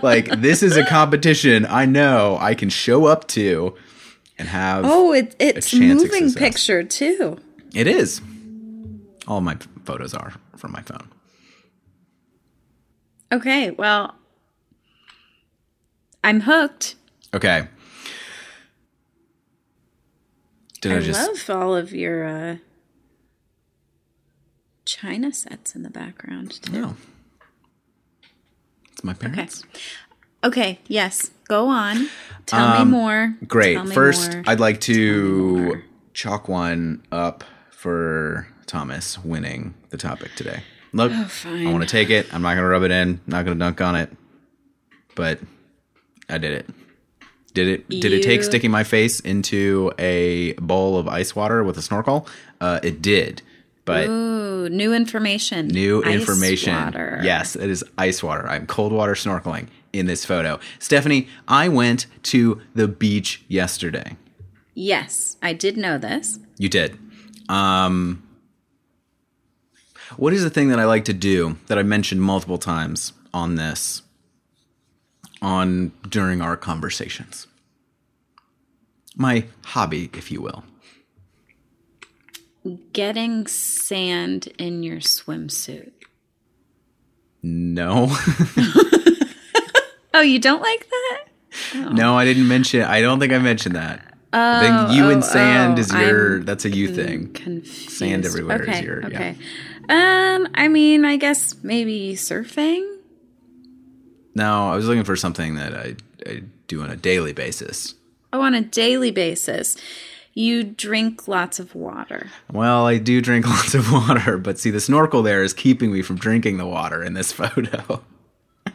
Like 0.02 0.28
this 0.40 0.62
is 0.62 0.76
a 0.76 0.84
competition 0.84 1.66
I 1.66 1.86
know 1.86 2.38
I 2.40 2.54
can 2.54 2.70
show 2.70 3.06
up 3.06 3.28
to 3.28 3.74
and 4.38 4.48
have 4.48 4.84
oh, 4.84 5.12
it, 5.12 5.34
it's 5.38 5.72
of 5.72 5.80
moving 5.80 6.32
picture 6.32 6.82
too. 6.82 7.38
it 7.74 7.86
is. 7.86 8.20
All 9.26 9.40
my 9.40 9.56
photos 9.84 10.14
are 10.14 10.34
from 10.56 10.72
my 10.72 10.82
phone. 10.82 11.08
Okay, 13.32 13.70
well, 13.70 14.14
I'm 16.22 16.40
hooked. 16.40 16.94
Okay. 17.32 17.66
Did 20.80 20.92
I, 20.92 20.96
I, 20.96 21.00
just 21.00 21.48
love 21.48 21.62
all 21.62 21.74
of 21.74 21.92
your 21.94 22.24
uh, 22.24 22.56
china 24.84 25.32
sets 25.32 25.74
in 25.74 25.82
the 25.82 25.90
background 25.90 26.62
too. 26.62 26.72
No. 26.72 26.96
My 29.04 29.12
parents. 29.12 29.62
Okay, 30.42 30.78
yes, 30.88 31.30
go 31.46 31.68
on. 31.68 32.08
Tell 32.46 32.68
me 32.73 32.76
Um, 32.78 32.90
more. 32.90 33.34
Great. 33.46 33.82
Me 33.84 33.92
First, 33.94 34.32
more. 34.32 34.42
I'd 34.46 34.61
like 34.61 34.80
to 34.82 35.82
chalk 36.14 36.49
one 36.49 37.02
up 37.12 37.44
for 37.70 38.46
Thomas 38.66 39.23
winning 39.23 39.75
the 39.90 39.96
topic 39.99 40.34
today. 40.37 40.62
Look, 40.92 41.12
Oh. 41.14 41.30
I 41.46 41.70
want 41.70 41.82
to 41.82 41.88
take 41.88 42.08
it. 42.11 42.32
I'm 42.32 42.42
not 42.42 42.54
going 42.54 42.62
to 42.62 42.68
rub 42.68 42.82
it 42.82 42.90
in. 42.90 43.20
Not 43.26 43.44
going 43.44 43.58
to 43.58 43.62
dunk 43.64 43.80
on 43.80 43.94
it. 43.96 44.11
But 45.14 45.38
I 46.28 46.38
did 46.38 46.52
it. 46.52 46.70
Did 47.52 47.68
it? 47.68 47.88
Did 47.88 48.12
it 48.12 48.23
take 48.23 48.42
sticking 48.42 48.70
my 48.70 48.84
face 48.84 49.20
into 49.20 49.92
a 49.99 50.54
bowl 50.54 50.96
of 50.99 51.06
ice 51.08 51.37
water 51.37 51.62
with 51.62 51.76
a 51.78 51.82
snorkel? 51.82 52.26
Uh, 52.61 52.80
it 52.82 53.00
did. 53.02 53.42
But 53.84 54.08
Ooh, 54.08 54.68
new 54.70 54.94
information. 54.94 55.68
new 55.68 56.02
Ice 56.04 56.20
information. 56.20 56.74
water. 56.74 57.20
Yes, 57.22 57.54
it 57.54 57.68
is 57.68 57.84
ice 57.98 58.22
water. 58.22 58.48
I'm 58.48 58.66
cold 58.66 58.92
water 58.92 59.12
snorkeling 59.14 59.68
in 59.92 60.06
this 60.06 60.24
photo. 60.24 60.58
Stephanie, 60.78 61.28
I 61.46 61.68
went 61.68 62.06
to 62.24 62.60
the 62.74 62.88
beach 62.88 63.44
yesterday. 63.48 64.16
Yes, 64.74 65.36
I 65.42 65.52
did 65.52 65.76
know 65.76 65.98
this. 65.98 66.38
You 66.56 66.68
did. 66.68 66.98
Um, 67.48 68.22
what 70.16 70.32
is 70.32 70.42
the 70.42 70.50
thing 70.50 70.68
that 70.68 70.78
I 70.80 70.84
like 70.84 71.04
to 71.06 71.12
do 71.12 71.58
that 71.66 71.78
I 71.78 71.82
mentioned 71.82 72.22
multiple 72.22 72.58
times 72.58 73.12
on 73.34 73.56
this, 73.56 74.02
on 75.42 75.92
during 76.08 76.40
our 76.40 76.56
conversations? 76.56 77.46
My 79.16 79.44
hobby, 79.64 80.10
if 80.14 80.32
you 80.32 80.40
will. 80.40 80.64
Getting 82.92 83.47
sand 83.47 84.49
in 84.59 84.83
your 84.83 84.99
swimsuit. 84.99 85.92
No, 87.42 88.11
Oh, 90.14 90.21
you 90.21 90.38
don't 90.38 90.62
like 90.62 90.88
that? 90.88 91.92
no, 91.92 92.16
I 92.16 92.25
didn't 92.25 92.49
mention. 92.49 92.83
I 92.83 93.00
don't 93.00 93.18
think 93.18 93.33
I 93.33 93.38
mentioned 93.38 93.75
that. 93.75 94.14
I 94.33 94.87
think 94.87 94.97
you 94.97 95.06
oh, 95.06 95.11
and 95.11 95.25
sand 95.25 95.78
oh, 95.78 95.80
is 95.80 95.92
your. 95.92 96.37
I'm 96.37 96.44
that's 96.44 96.64
a 96.64 96.71
you 96.71 96.94
thing. 96.94 97.33
Confused. 97.33 97.90
Sand 97.90 98.25
everywhere 98.25 98.62
is 98.62 98.68
okay, 98.68 98.85
your- 98.85 99.00
yeah. 99.02 99.06
Okay. 99.09 99.37
Um, 99.88 100.49
I 100.54 100.68
mean, 100.68 101.04
I 101.04 101.16
guess 101.16 101.56
maybe 101.62 102.14
surfing. 102.14 102.88
No, 104.35 104.71
I 104.71 104.76
was 104.76 104.87
looking 104.87 105.04
for 105.04 105.16
something 105.16 105.56
that 105.56 105.75
I, 105.75 105.97
I 106.26 106.42
do 106.66 106.83
on 106.83 106.90
a 106.90 106.97
daily 106.97 107.33
basis. 107.33 107.94
Oh, 108.33 108.40
on 108.40 108.54
a 108.54 108.62
daily 108.62 109.11
basis. 109.11 109.76
You 110.34 110.64
drink 110.64 111.28
lots 111.28 111.60
of 111.60 111.74
water. 111.74 112.28
Well, 112.52 112.86
I 112.86 112.98
do 112.98 113.20
drink 113.20 113.46
lots 113.48 113.74
of 113.74 113.92
water, 113.92 114.36
but 114.36 114.58
see, 114.58 114.70
the 114.70 114.80
snorkel 114.80 115.22
there 115.22 115.42
is 115.42 115.54
keeping 115.54 115.92
me 115.92 116.02
from 116.02 116.16
drinking 116.16 116.58
the 116.58 116.66
water 116.66 117.02
in 117.02 117.14
this 117.14 117.32
photo. 117.40 118.02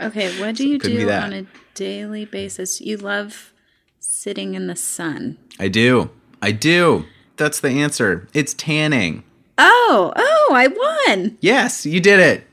Okay, 0.02 0.40
what 0.40 0.56
do 0.56 0.68
you 0.68 0.80
do 0.80 1.10
on 1.12 1.34
a 1.34 1.46
daily 1.74 2.26
basis? 2.26 2.80
You 2.80 2.98
love 2.98 3.54
sitting 4.00 4.56
in 4.56 4.68
the 4.68 4.76
sun. 4.76 5.38
I 5.60 5.68
do. 5.68 6.10
I 6.42 6.54
do. 6.54 7.06
That's 7.36 7.60
the 7.60 7.70
answer. 7.70 8.28
It's 8.34 8.54
tanning. 8.54 9.24
Oh, 9.58 10.14
oh, 10.16 10.52
I 10.54 10.68
won. 10.68 11.38
Yes, 11.42 11.86
you 11.86 12.00
did 12.00 12.20
it. 12.20 12.44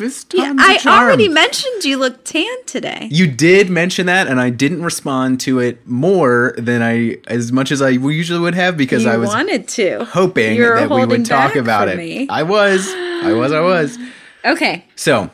This 0.00 0.24
Yeah, 0.32 0.46
time's 0.46 0.62
a 0.62 0.64
I 0.64 0.76
charm. 0.78 1.04
already 1.04 1.28
mentioned 1.28 1.84
you 1.84 1.98
look 1.98 2.24
tan 2.24 2.46
today. 2.66 3.06
You 3.10 3.26
did 3.30 3.68
mention 3.68 4.06
that, 4.06 4.28
and 4.28 4.40
I 4.40 4.48
didn't 4.48 4.82
respond 4.82 5.40
to 5.40 5.58
it 5.58 5.86
more 5.86 6.54
than 6.56 6.82
I, 6.82 7.18
as 7.28 7.52
much 7.52 7.70
as 7.70 7.82
I 7.82 7.90
usually 7.90 8.40
would 8.40 8.54
have, 8.54 8.76
because 8.78 9.04
you 9.04 9.10
I 9.10 9.18
was 9.18 9.28
wanted 9.28 9.68
to. 9.68 10.06
hoping 10.06 10.56
You 10.56 10.62
were 10.64 10.76
that 10.80 10.90
we 10.90 11.04
would 11.04 11.26
talk 11.26 11.54
about 11.54 11.88
it. 11.88 11.98
me. 11.98 12.26
I 12.30 12.42
was, 12.44 12.88
I 12.88 13.32
was, 13.34 13.52
I 13.52 13.60
was. 13.60 13.98
Okay. 14.42 14.86
So, 14.96 15.28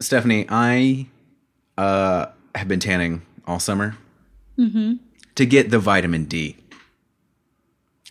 Stephanie, 0.00 0.46
I 0.48 1.06
uh, 1.76 2.26
have 2.54 2.66
been 2.66 2.80
tanning 2.80 3.20
all 3.46 3.60
summer 3.60 3.94
to 4.56 5.44
get 5.46 5.68
the 5.70 5.78
vitamin 5.78 6.24
D. 6.24 6.56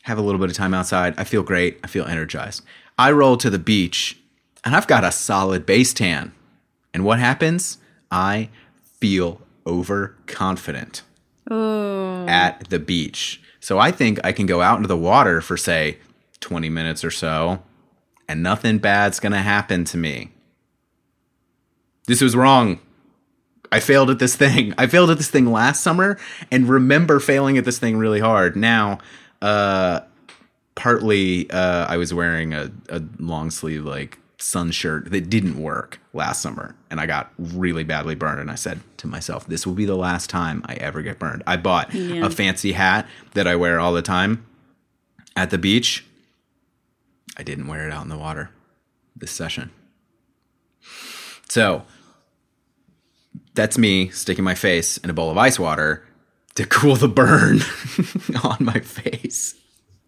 Have 0.03 0.19
a 0.19 0.21
little 0.21 0.39
bit 0.39 0.51
of 0.51 0.55
time 0.55 0.75
outside. 0.75 1.15
I 1.17 1.23
feel 1.23 1.41
great. 1.41 1.79
I 1.83 1.87
feel 1.87 2.05
energized. 2.05 2.61
I 2.99 3.11
roll 3.11 3.35
to 3.37 3.49
the 3.49 3.57
beach 3.57 4.19
and 4.63 4.75
I've 4.75 4.87
got 4.87 5.03
a 5.03 5.11
solid 5.11 5.65
base 5.65 5.93
tan. 5.93 6.33
And 6.93 7.05
what 7.05 7.19
happens? 7.19 7.77
I 8.09 8.49
feel 8.99 9.41
overconfident 9.65 11.03
Oh, 11.49 12.25
at 12.27 12.69
the 12.69 12.79
beach. 12.79 13.41
So 13.59 13.79
I 13.79 13.91
think 13.91 14.19
I 14.23 14.31
can 14.31 14.45
go 14.45 14.61
out 14.61 14.77
into 14.77 14.87
the 14.87 14.97
water 14.97 15.41
for, 15.41 15.57
say, 15.57 15.97
20 16.39 16.69
minutes 16.69 17.03
or 17.03 17.11
so, 17.11 17.61
and 18.27 18.41
nothing 18.43 18.77
bad's 18.79 19.19
going 19.19 19.31
to 19.31 19.39
happen 19.39 19.85
to 19.85 19.97
me. 19.97 20.31
This 22.07 22.21
was 22.21 22.35
wrong. 22.35 22.79
I 23.71 23.79
failed 23.79 24.09
at 24.09 24.19
this 24.19 24.35
thing. 24.35 24.73
I 24.77 24.87
failed 24.87 25.09
at 25.11 25.17
this 25.17 25.29
thing 25.29 25.45
last 25.51 25.81
summer 25.81 26.17
and 26.51 26.67
remember 26.67 27.19
failing 27.19 27.57
at 27.57 27.65
this 27.65 27.79
thing 27.79 27.97
really 27.97 28.19
hard. 28.19 28.55
Now, 28.55 28.99
uh, 29.41 30.01
partly 30.75 31.49
uh, 31.51 31.85
I 31.87 31.97
was 31.97 32.13
wearing 32.13 32.53
a, 32.53 32.71
a 32.89 33.01
long 33.19 33.51
sleeve, 33.51 33.85
like, 33.85 34.17
sun 34.41 34.71
shirt 34.71 35.11
that 35.11 35.29
didn't 35.29 35.57
work 35.61 35.99
last 36.13 36.41
summer 36.41 36.75
and 36.89 36.99
I 36.99 37.05
got 37.05 37.31
really 37.37 37.83
badly 37.83 38.15
burned 38.15 38.39
and 38.39 38.49
I 38.49 38.55
said 38.55 38.79
to 38.97 39.07
myself 39.07 39.45
this 39.47 39.67
will 39.67 39.73
be 39.75 39.85
the 39.85 39.95
last 39.95 40.29
time 40.29 40.61
I 40.65 40.73
ever 40.75 41.01
get 41.01 41.19
burned. 41.19 41.43
I 41.45 41.57
bought 41.57 41.93
Yeah. 41.93 42.25
a 42.25 42.29
fancy 42.29 42.71
hat 42.71 43.07
that 43.33 43.45
I 43.47 43.55
wear 43.55 43.79
all 43.79 43.93
the 43.93 44.01
time 44.01 44.45
at 45.35 45.49
the 45.51 45.57
beach. 45.57 46.05
I 47.37 47.43
didn't 47.43 47.67
wear 47.67 47.87
it 47.87 47.93
out 47.93 48.03
in 48.03 48.09
the 48.09 48.17
water 48.17 48.49
this 49.15 49.31
session. 49.31 49.69
So 51.49 51.83
that's 53.53 53.77
me 53.77 54.09
sticking 54.09 54.43
my 54.43 54.55
face 54.55 54.97
in 54.97 55.09
a 55.09 55.13
bowl 55.13 55.29
of 55.29 55.37
ice 55.37 55.59
water 55.59 56.05
to 56.55 56.65
cool 56.65 56.95
the 56.95 57.07
burn 57.07 57.59
on 58.43 58.57
my 58.59 58.79
face 58.79 59.55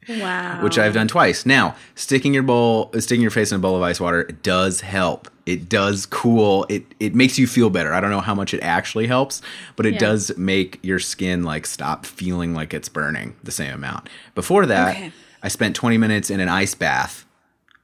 wow. 0.10 0.64
which 0.64 0.78
I've 0.78 0.94
done 0.94 1.08
twice. 1.08 1.46
Now, 1.46 1.76
sticking 1.96 2.34
your 2.34 2.44
bowl, 2.44 2.90
uh, 2.94 3.00
sticking 3.00 3.22
your 3.22 3.32
face 3.32 3.52
in 3.52 3.58
a 3.58 3.60
bowl 3.60 3.76
of 3.76 3.82
ice 3.82 4.00
water 4.00 4.24
does 4.24 4.82
help. 4.82 5.30
It 5.46 5.68
does 5.68 6.06
cool. 6.06 6.66
It 6.70 6.86
it 7.00 7.14
makes 7.16 7.38
you 7.38 7.48
feel 7.48 7.70
better. 7.70 7.94
I 7.94 8.00
don't 8.00 8.12
know 8.12 8.22
how 8.22 8.34
much 8.36 8.54
it 8.54 8.62
actually 8.62 9.08
helps, 9.08 9.42
but 9.76 9.86
it 9.86 9.94
Yeah. 9.94 10.00
does 10.00 10.38
make 10.38 10.80
your 10.82 11.00
skin 11.00 11.44
like 11.44 11.66
stop 11.66 12.06
feeling 12.06 12.54
like 12.54 12.74
it's 12.74 12.88
burning 12.90 13.36
the 13.44 13.52
same 13.52 13.74
amount. 13.74 14.08
Before 14.36 14.66
that, 14.66 14.96
Okay. 14.96 15.12
I 15.42 15.50
spent 15.50 15.76
20 15.76 15.98
minutes 15.98 16.30
in 16.30 16.40
an 16.40 16.48
ice 16.48 16.74
bath, 16.76 17.26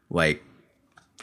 like 0.10 0.42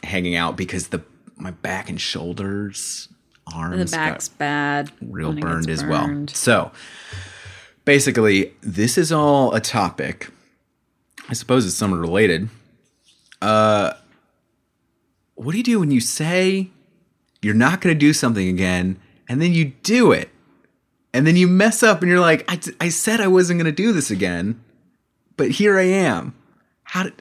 hanging 0.03 0.35
out 0.35 0.55
because 0.57 0.87
the 0.89 1.01
my 1.37 1.49
back 1.51 1.89
and 1.89 1.99
shoulders, 1.99 3.07
arms, 3.53 3.91
the 3.91 3.97
back's 3.97 4.27
bad. 4.27 4.91
real 5.01 5.31
it 5.31 5.39
burned 5.41 5.69
as 5.69 5.83
well. 5.83 6.25
So 6.29 6.71
basically, 7.85 8.53
this 8.61 8.97
is 8.97 9.11
all 9.11 9.53
a 9.53 9.59
topic. 9.59 10.29
I 11.29 11.33
suppose 11.33 11.65
it's 11.65 11.75
somewhat 11.75 11.99
related. 11.99 12.49
Uh, 13.41 13.93
what 15.35 15.51
do 15.51 15.57
you 15.57 15.63
do 15.63 15.79
when 15.79 15.91
you 15.91 16.01
say 16.01 16.69
you're 17.41 17.53
not 17.53 17.81
going 17.81 17.93
to 17.93 17.99
do 17.99 18.13
something 18.13 18.47
again, 18.47 18.99
and 19.29 19.41
then 19.41 19.53
you 19.53 19.65
do 19.83 20.11
it, 20.11 20.29
and 21.13 21.27
then 21.27 21.35
you 21.35 21.47
mess 21.47 21.83
up, 21.83 22.01
and 22.01 22.09
you're 22.09 22.19
like, 22.19 22.43
I, 22.47 22.59
I 22.81 22.89
said 22.89 23.21
I 23.21 23.27
wasn't 23.27 23.59
going 23.59 23.73
to 23.73 23.83
do 23.83 23.93
this 23.93 24.09
again, 24.09 24.59
but 25.35 25.51
here 25.51 25.77
I 25.77 25.83
am. 25.83 26.33
How 26.83 27.03
did, 27.03 27.13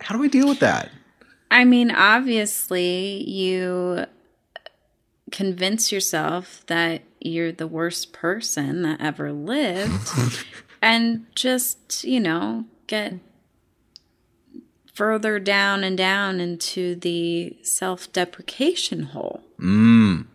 how 0.00 0.16
do 0.16 0.22
I 0.22 0.28
deal 0.28 0.48
with 0.48 0.60
that? 0.60 0.90
I 1.50 1.64
mean, 1.64 1.90
obviously, 1.90 3.28
you 3.28 4.06
convince 5.32 5.90
yourself 5.90 6.64
that 6.66 7.02
you're 7.20 7.52
the 7.52 7.66
worst 7.66 8.12
person 8.12 8.82
that 8.82 9.00
ever 9.00 9.32
lived 9.32 10.44
and 10.82 11.26
just, 11.34 12.04
you 12.04 12.20
know, 12.20 12.64
get 12.86 13.14
further 14.94 15.38
down 15.38 15.84
and 15.84 15.98
down 15.98 16.40
into 16.40 16.94
the 16.94 17.56
self 17.62 18.12
deprecation 18.12 19.04
hole. 19.04 19.42
Mm. 19.58 20.26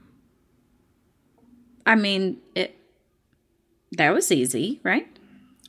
I 1.86 1.96
mean, 1.96 2.38
it 2.56 2.76
that 3.94 4.14
was 4.14 4.32
easy, 4.32 4.80
right? 4.84 5.08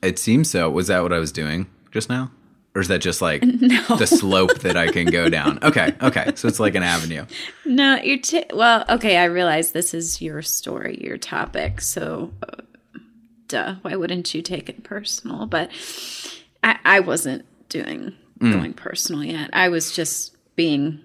It 0.03 0.19
seems 0.19 0.49
so. 0.49 0.69
Was 0.69 0.87
that 0.87 1.01
what 1.01 1.13
I 1.13 1.19
was 1.19 1.31
doing 1.31 1.67
just 1.91 2.09
now? 2.09 2.31
Or 2.73 2.81
is 2.81 2.87
that 2.87 2.99
just 2.99 3.21
like 3.21 3.41
the 3.41 4.05
slope 4.05 4.59
that 4.59 4.77
I 4.77 4.91
can 4.91 5.07
go 5.07 5.29
down? 5.29 5.59
Okay, 5.61 5.93
okay. 6.01 6.31
So 6.35 6.47
it's 6.47 6.59
like 6.59 6.75
an 6.75 6.83
avenue. 6.83 7.25
No, 7.65 7.95
you're 8.01 8.19
t- 8.19 8.45
well. 8.53 8.85
Okay, 8.87 9.17
I 9.17 9.25
realize 9.25 9.71
this 9.71 9.93
is 9.93 10.21
your 10.21 10.41
story, 10.41 10.99
your 11.01 11.17
topic. 11.17 11.81
So, 11.81 12.31
uh, 12.43 12.61
duh. 13.47 13.75
Why 13.81 13.95
wouldn't 13.95 14.33
you 14.33 14.41
take 14.41 14.69
it 14.69 14.83
personal? 14.83 15.47
But 15.47 15.71
I, 16.63 16.79
I 16.83 16.99
wasn't 16.99 17.45
doing 17.69 18.13
mm. 18.39 18.53
going 18.53 18.73
personal 18.73 19.23
yet. 19.23 19.49
I 19.53 19.69
was 19.69 19.91
just 19.91 20.35
being. 20.55 21.01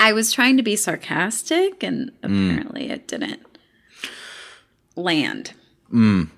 I 0.00 0.12
was 0.12 0.32
trying 0.32 0.56
to 0.56 0.62
be 0.62 0.76
sarcastic, 0.76 1.82
and 1.82 2.10
mm. 2.22 2.50
apparently 2.50 2.90
it 2.90 3.06
didn't 3.06 3.40
land. 4.96 5.52
Mm. 5.92 6.30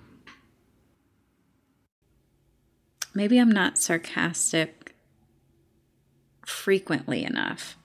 Maybe 3.14 3.38
I'm 3.38 3.50
not 3.50 3.78
sarcastic 3.78 4.94
frequently 6.46 7.24
enough, 7.24 7.76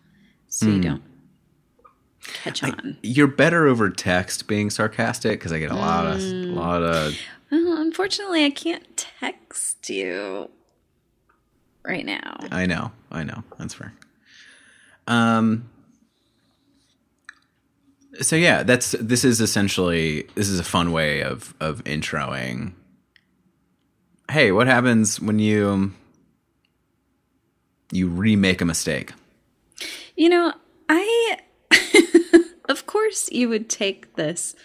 so 0.47 0.67
you 0.67 0.81
don't 0.81 1.03
catch 2.33 2.63
on. 2.63 2.97
You're 3.01 3.27
better 3.27 3.65
over 3.67 3.89
text 3.89 4.47
being 4.47 4.69
sarcastic 4.69 5.39
because 5.39 5.51
I 5.51 5.59
get 5.59 5.71
a 5.71 5.75
lot 5.75 6.05
of, 6.05 6.21
a 6.21 6.23
lot 6.23 6.83
of. 6.83 7.17
Well, 7.51 7.77
unfortunately, 7.77 8.45
I 8.45 8.49
can't 8.49 8.85
text 8.97 9.44
you 9.87 10.49
right 11.85 12.05
now. 12.05 12.37
I 12.51 12.65
know, 12.65 12.91
I 13.11 13.23
know. 13.23 13.43
That's 13.57 13.73
fair. 13.73 13.93
Um. 15.07 15.69
So 18.21 18.35
yeah, 18.35 18.63
that's 18.63 18.95
this 18.99 19.25
is 19.25 19.41
essentially 19.41 20.27
this 20.35 20.47
is 20.47 20.59
a 20.59 20.63
fun 20.63 20.91
way 20.91 21.21
of 21.21 21.53
of 21.59 21.83
introing. 21.83 22.73
Hey, 24.31 24.51
what 24.51 24.67
happens 24.67 25.19
when 25.19 25.39
you 25.39 25.93
you 27.91 28.07
remake 28.07 28.61
a 28.61 28.65
mistake? 28.65 29.13
You 30.15 30.29
know, 30.29 30.53
I. 30.89 31.39
of 32.69 32.85
course, 32.87 33.29
you 33.31 33.49
would 33.49 33.69
take 33.69 34.15
this 34.15 34.55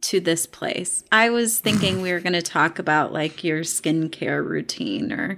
to 0.00 0.20
this 0.20 0.46
place. 0.46 1.04
I 1.10 1.30
was 1.30 1.58
thinking 1.58 2.00
we 2.00 2.12
were 2.12 2.20
going 2.20 2.32
to 2.34 2.42
talk 2.42 2.78
about 2.78 3.12
like 3.12 3.44
your 3.44 3.60
skincare 3.60 4.44
routine 4.44 5.12
or 5.12 5.36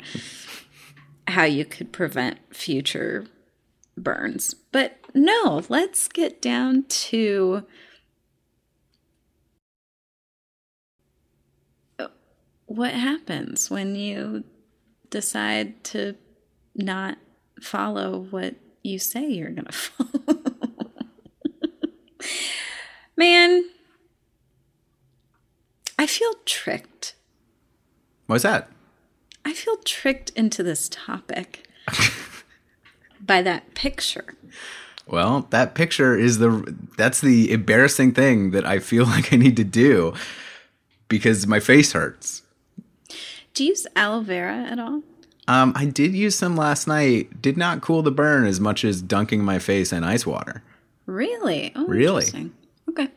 how 1.26 1.44
you 1.44 1.64
could 1.64 1.92
prevent 1.92 2.38
future 2.54 3.26
burns. 3.96 4.54
But 4.72 4.98
no, 5.14 5.62
let's 5.68 6.08
get 6.08 6.42
down 6.42 6.84
to 6.88 7.64
what 12.66 12.92
happens 12.92 13.68
when 13.70 13.96
you 13.96 14.44
decide 15.10 15.82
to 15.82 16.14
not 16.74 17.18
follow 17.60 18.26
what 18.30 18.54
you 18.82 18.98
say 18.98 19.28
you're 19.28 19.50
going 19.50 19.64
to 19.66 19.72
follow. 19.72 20.38
Man, 23.16 23.64
I 26.00 26.06
feel 26.06 26.32
tricked. 26.46 27.14
What's 28.26 28.44
that? 28.44 28.70
I 29.44 29.52
feel 29.52 29.76
tricked 29.84 30.30
into 30.30 30.62
this 30.62 30.88
topic 30.88 31.68
by 33.20 33.42
that 33.42 33.74
picture. 33.74 34.34
Well, 35.06 35.46
that 35.50 35.74
picture 35.74 36.16
is 36.16 36.38
the 36.38 36.74
that's 36.96 37.20
the 37.20 37.52
embarrassing 37.52 38.12
thing 38.14 38.52
that 38.52 38.64
I 38.64 38.78
feel 38.78 39.04
like 39.14 39.30
I 39.30 39.36
need 39.36 39.56
to 39.58 39.64
do 39.64 40.14
because 41.08 41.46
my 41.46 41.60
face 41.60 41.92
hurts. 41.92 42.42
Do 43.52 43.64
you 43.64 43.70
use 43.70 43.86
aloe 43.94 44.22
vera 44.22 44.54
at 44.56 44.78
all? 44.78 45.02
Um, 45.48 45.74
I 45.76 45.84
did 45.84 46.14
use 46.14 46.34
some 46.34 46.56
last 46.56 46.86
night. 46.88 47.42
Did 47.42 47.58
not 47.58 47.82
cool 47.82 48.00
the 48.00 48.10
burn 48.10 48.46
as 48.46 48.58
much 48.58 48.86
as 48.86 49.02
dunking 49.02 49.44
my 49.44 49.58
face 49.58 49.92
in 49.92 50.02
ice 50.02 50.24
water. 50.24 50.62
Really? 51.04 51.72
Oh, 51.76 51.84
Really? 51.86 52.24
interesting. 52.24 52.52
Okay. 52.88 53.08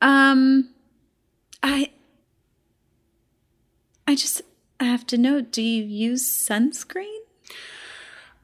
Um, 0.00 0.68
I, 1.62 1.90
I 4.06 4.14
just 4.14 4.42
I 4.80 4.84
have 4.84 5.06
to 5.08 5.18
know. 5.18 5.40
Do 5.40 5.62
you 5.62 5.84
use 5.84 6.26
sunscreen? 6.26 7.18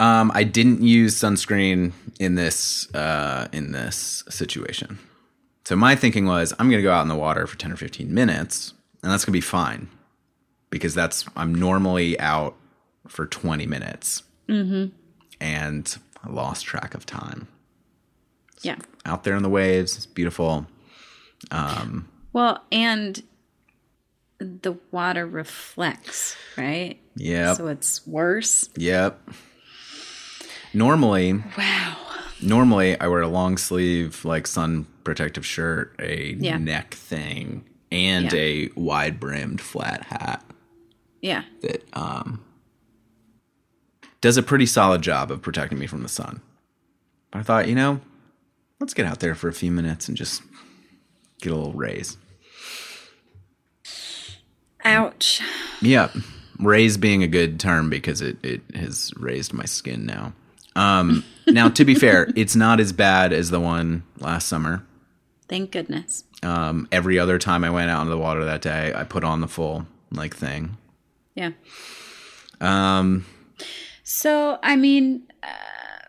Um, 0.00 0.30
I 0.34 0.44
didn't 0.44 0.82
use 0.82 1.16
sunscreen 1.16 1.92
in 2.20 2.36
this 2.36 2.92
uh, 2.94 3.48
in 3.52 3.72
this 3.72 4.24
situation. 4.28 4.98
So 5.64 5.76
my 5.76 5.96
thinking 5.96 6.24
was, 6.26 6.54
I'm 6.58 6.70
going 6.70 6.78
to 6.78 6.82
go 6.82 6.92
out 6.92 7.02
in 7.02 7.08
the 7.08 7.16
water 7.16 7.46
for 7.46 7.58
ten 7.58 7.72
or 7.72 7.76
fifteen 7.76 8.14
minutes, 8.14 8.72
and 9.02 9.10
that's 9.10 9.24
going 9.24 9.32
to 9.32 9.36
be 9.36 9.40
fine 9.40 9.88
because 10.70 10.94
that's 10.94 11.24
I'm 11.36 11.54
normally 11.54 12.18
out 12.20 12.54
for 13.08 13.26
twenty 13.26 13.66
minutes, 13.66 14.22
mm-hmm. 14.48 14.94
and 15.40 15.98
I 16.22 16.30
lost 16.30 16.64
track 16.64 16.94
of 16.94 17.04
time. 17.04 17.48
Yeah. 18.62 18.76
Out 19.04 19.24
there 19.24 19.36
in 19.36 19.42
the 19.42 19.48
waves, 19.48 19.96
it's 19.96 20.06
beautiful. 20.06 20.66
Well, 22.38 22.62
and 22.70 23.20
the 24.38 24.76
water 24.92 25.26
reflects, 25.26 26.36
right? 26.56 27.00
Yeah. 27.16 27.54
So 27.54 27.66
it's 27.66 28.06
worse. 28.06 28.68
Yep. 28.76 29.28
Normally, 30.72 31.32
Wow. 31.58 31.96
normally 32.40 32.96
I 33.00 33.08
wear 33.08 33.22
a 33.22 33.26
long 33.28 33.56
sleeve 33.58 34.24
like 34.24 34.46
sun 34.46 34.86
protective 35.02 35.44
shirt, 35.44 35.96
a 35.98 36.36
Yeah. 36.38 36.58
neck 36.58 36.94
thing, 36.94 37.64
and 37.90 38.32
Yeah. 38.32 38.38
a 38.38 38.68
wide 38.76 39.18
brimmed 39.18 39.60
flat 39.60 40.04
hat 40.04 40.44
Yeah. 41.20 41.42
that 41.62 41.88
um, 41.92 42.44
does 44.20 44.36
a 44.36 44.44
pretty 44.44 44.66
solid 44.66 45.02
job 45.02 45.32
of 45.32 45.42
protecting 45.42 45.80
me 45.80 45.88
from 45.88 46.04
the 46.04 46.08
sun. 46.08 46.40
But 47.32 47.40
I 47.40 47.42
thought, 47.42 47.66
you 47.68 47.74
know, 47.74 48.00
let's 48.78 48.94
get 48.94 49.06
out 49.06 49.18
there 49.18 49.34
for 49.34 49.48
a 49.48 49.52
few 49.52 49.72
minutes 49.72 50.06
and 50.06 50.16
just 50.16 50.42
get 51.40 51.52
a 51.52 51.56
little 51.56 51.72
raise. 51.72 52.16
Ouch. 54.84 55.40
Yeah, 55.80 56.10
raise 56.58 56.96
being 56.96 57.22
a 57.22 57.28
good 57.28 57.58
term 57.60 57.90
because 57.90 58.20
it, 58.20 58.42
it 58.44 58.62
has 58.74 59.12
raised 59.16 59.52
my 59.52 59.64
skin 59.64 60.06
now. 60.06 60.32
Um, 60.76 61.24
now, 61.46 61.68
to 61.70 61.84
be 61.84 61.94
fair, 61.94 62.28
it's 62.36 62.56
not 62.56 62.80
as 62.80 62.92
bad 62.92 63.32
as 63.32 63.50
the 63.50 63.60
one 63.60 64.04
last 64.18 64.48
summer. 64.48 64.84
Thank 65.48 65.72
goodness. 65.72 66.24
Um, 66.42 66.86
every 66.92 67.18
other 67.18 67.38
time 67.38 67.64
I 67.64 67.70
went 67.70 67.90
out 67.90 68.02
into 68.02 68.10
the 68.10 68.18
water 68.18 68.44
that 68.44 68.62
day, 68.62 68.92
I 68.94 69.04
put 69.04 69.24
on 69.24 69.40
the 69.40 69.48
full 69.48 69.86
like 70.12 70.36
thing. 70.36 70.76
Yeah. 71.34 71.50
Um, 72.60 73.24
So, 74.02 74.58
I 74.62 74.76
mean, 74.76 75.28
uh, 75.42 76.06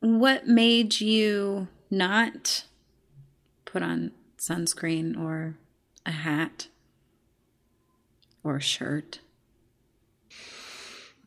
what 0.00 0.46
made 0.46 1.00
you 1.00 1.68
not 1.90 2.64
put 3.64 3.82
on 3.82 4.12
sunscreen 4.38 5.18
or 5.18 5.56
a 6.06 6.10
hat 6.12 6.68
or 8.48 8.60
shirt? 8.60 9.20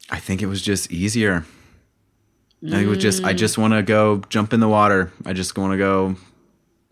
I 0.09 0.19
think 0.19 0.41
it 0.41 0.47
was 0.47 0.61
just 0.61 0.91
easier. 0.91 1.45
I 2.65 2.69
think 2.69 2.83
it 2.83 2.87
was 2.89 2.99
just 2.99 3.23
I 3.23 3.33
just 3.33 3.57
want 3.57 3.73
to 3.73 3.81
go 3.81 4.21
jump 4.29 4.53
in 4.53 4.59
the 4.59 4.67
water. 4.67 5.11
I 5.25 5.33
just 5.33 5.57
want 5.57 5.73
to 5.73 5.77
go. 5.77 6.15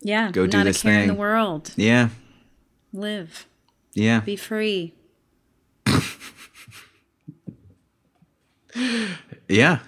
Yeah. 0.02 0.32
Go 0.32 0.48
do 0.48 0.64
this 0.64 0.80
a 0.80 0.84
care 0.84 1.02
in 1.02 1.08
the 1.10 1.14
world. 1.14 1.74
Yeah, 1.76 2.10
Live. 2.94 3.46
yeah, 3.94 4.22
Be 4.22 4.36
free. 4.36 4.94
yeah. 9.48 9.80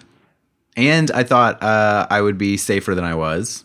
And 0.76 1.10
I 1.10 1.22
thought 1.24 1.62
uh, 1.62 2.06
I 2.10 2.20
would 2.20 2.38
be 2.38 2.56
safer 2.56 2.94
than 2.94 3.04
I 3.04 3.14
was, 3.14 3.64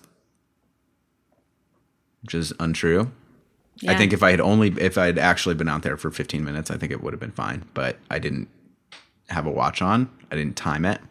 which 2.23 2.33
is 2.33 2.53
untrue. 2.59 3.11
I 3.87 3.95
think 3.95 4.13
if 4.13 4.23
I 4.23 4.31
had 4.31 4.41
only 4.41 4.69
if 4.79 4.97
I 4.97 5.05
had 5.05 5.19
actually 5.19 5.55
been 5.55 5.67
out 5.67 5.83
there 5.83 5.97
for 5.97 6.09
15 6.09 6.43
minutes, 6.43 6.71
I 6.71 6.77
think 6.77 6.91
it 6.91 7.03
would 7.03 7.13
have 7.13 7.19
been 7.19 7.31
fine. 7.31 7.65
But 7.73 7.97
I 8.09 8.19
didn't 8.19 8.47
have 9.29 9.45
a 9.45 9.51
watch 9.51 9.81
on. 9.81 10.09
I 10.31 10.35
didn't 10.35 10.55
time 10.55 10.85
it. 10.85 11.01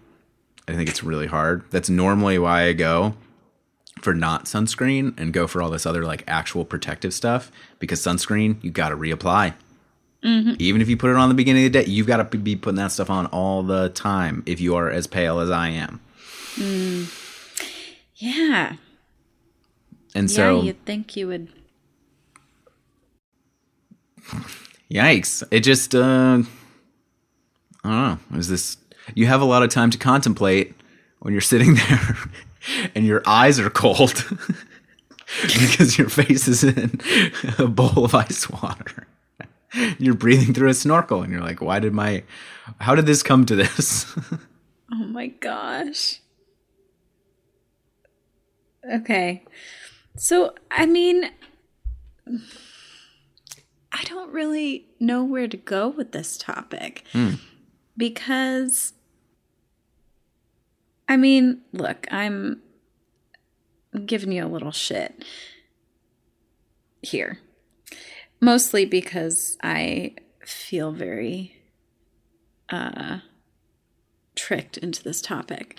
I 0.68 0.74
think 0.74 0.88
it's 0.88 1.05
really 1.05 1.26
hard. 1.26 1.64
That's 1.70 1.88
normally 1.88 2.38
why 2.38 2.64
I 2.64 2.72
go 2.72 3.14
for 4.00 4.14
not 4.14 4.44
sunscreen 4.44 5.18
and 5.18 5.33
go 5.33 5.46
for 5.46 5.62
all 5.62 5.70
this 5.70 5.87
other 5.87 6.05
like 6.05 6.24
actual 6.26 6.64
protective 6.64 7.14
stuff 7.14 7.50
because 7.79 8.00
sunscreen 8.00 8.62
you 8.62 8.70
got 8.70 8.90
to 8.90 8.96
reapply. 8.96 9.55
Mm-hmm. 10.22 10.55
Even 10.59 10.81
if 10.81 10.88
you 10.88 10.96
put 10.96 11.11
it 11.11 11.16
on 11.16 11.29
the 11.29 11.35
beginning 11.35 11.66
of 11.66 11.72
the 11.72 11.83
day, 11.83 11.88
you've 11.88 12.07
got 12.07 12.16
to 12.16 12.38
be 12.38 12.57
putting 12.57 12.76
that 12.76 12.90
stuff 12.90 13.11
on 13.11 13.26
all 13.26 13.62
the 13.62 13.90
time 13.90 14.42
if 14.44 14.61
you 14.61 14.74
are 14.74 14.90
as 14.90 15.07
pale 15.07 15.38
as 15.38 15.50
I 15.50 15.68
am. 15.68 16.00
Mm. 16.57 17.22
Yeah. 18.16 18.76
And 20.14 20.31
so 20.31 20.57
yeah, 20.57 20.62
you'd 20.64 20.85
think 20.85 21.16
you 21.16 21.29
would. 21.29 21.48
Yikes. 24.90 25.42
It 25.50 25.60
just, 25.60 25.94
uh, 25.94 26.42
I 27.84 27.88
don't 27.88 28.20
know. 28.32 28.38
Is 28.38 28.48
this, 28.48 28.76
you 29.14 29.26
have 29.26 29.40
a 29.40 29.44
lot 29.44 29.62
of 29.62 29.70
time 29.70 29.90
to 29.90 29.98
contemplate 29.98 30.74
when 31.20 31.32
you're 31.32 31.40
sitting 31.40 31.74
there 31.88 32.16
and 32.94 33.06
your 33.06 33.22
eyes 33.26 33.58
are 33.58 33.70
cold 33.70 34.24
because 35.42 35.98
your 35.98 36.08
face 36.08 36.48
is 36.48 36.64
in 36.64 37.00
a 37.58 37.66
bowl 37.66 38.04
of 38.04 38.14
ice 38.14 38.48
water. 38.48 39.06
You're 39.98 40.14
breathing 40.14 40.54
through 40.54 40.70
a 40.70 40.74
snorkel 40.74 41.22
and 41.22 41.30
you're 41.30 41.42
like, 41.42 41.60
why 41.60 41.80
did 41.80 41.92
my, 41.92 42.22
how 42.78 42.94
did 42.94 43.04
this 43.04 43.22
come 43.22 43.44
to 43.46 43.56
this? 43.56 44.06
Oh 44.90 45.04
my 45.04 45.26
gosh. 45.26 46.20
Okay. 48.90 49.44
So, 50.16 50.54
I 50.70 50.86
mean, 50.86 51.30
I 53.98 54.02
don't 54.04 54.30
really 54.30 54.88
know 55.00 55.24
where 55.24 55.48
to 55.48 55.56
go 55.56 55.88
with 55.88 56.12
this 56.12 56.37
topic 56.37 57.02
because, 57.96 58.92
I 61.09 61.16
mean, 61.16 61.62
look, 61.72 62.06
I'm 62.11 62.61
giving 64.04 64.32
you 64.32 64.44
a 64.44 64.48
little 64.48 64.70
shit 64.70 65.24
here. 67.00 67.38
Mostly 68.38 68.85
because 68.85 69.56
I 69.62 70.16
feel 70.44 70.92
very 70.92 71.56
uh, 72.68 73.20
tricked 74.35 74.76
into 74.76 75.02
this 75.02 75.22
topic. 75.22 75.78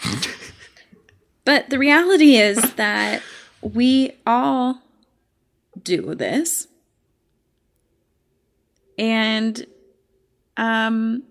but 1.46 1.70
the 1.70 1.78
reality 1.78 2.36
is 2.38 2.74
that 2.74 3.22
we 3.62 4.14
all 4.26 4.82
do 5.84 6.16
this. 6.16 6.68
And 8.98 9.66
um 10.56 11.24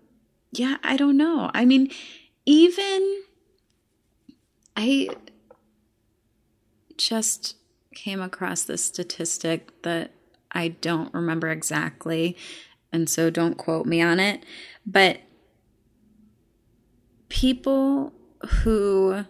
yeah, 0.53 0.77
I 0.83 0.97
don't 0.97 1.17
know. 1.17 1.51
I 1.53 1.65
mean, 1.65 1.91
even 2.47 3.23
I 4.77 5.09
just 6.97 7.57
came 7.95 8.21
across 8.21 8.63
this 8.63 8.85
statistic 8.85 9.83
that 9.83 10.13
I 10.53 10.69
don't 10.69 11.13
remember 11.13 11.49
exactly, 11.49 12.37
and 12.93 13.09
so 13.09 13.29
don't 13.31 13.57
quote 13.57 13.87
me 13.87 14.01
on 14.01 14.21
it. 14.21 14.45
But 14.87 15.21
people 17.29 18.13
who 18.63 19.25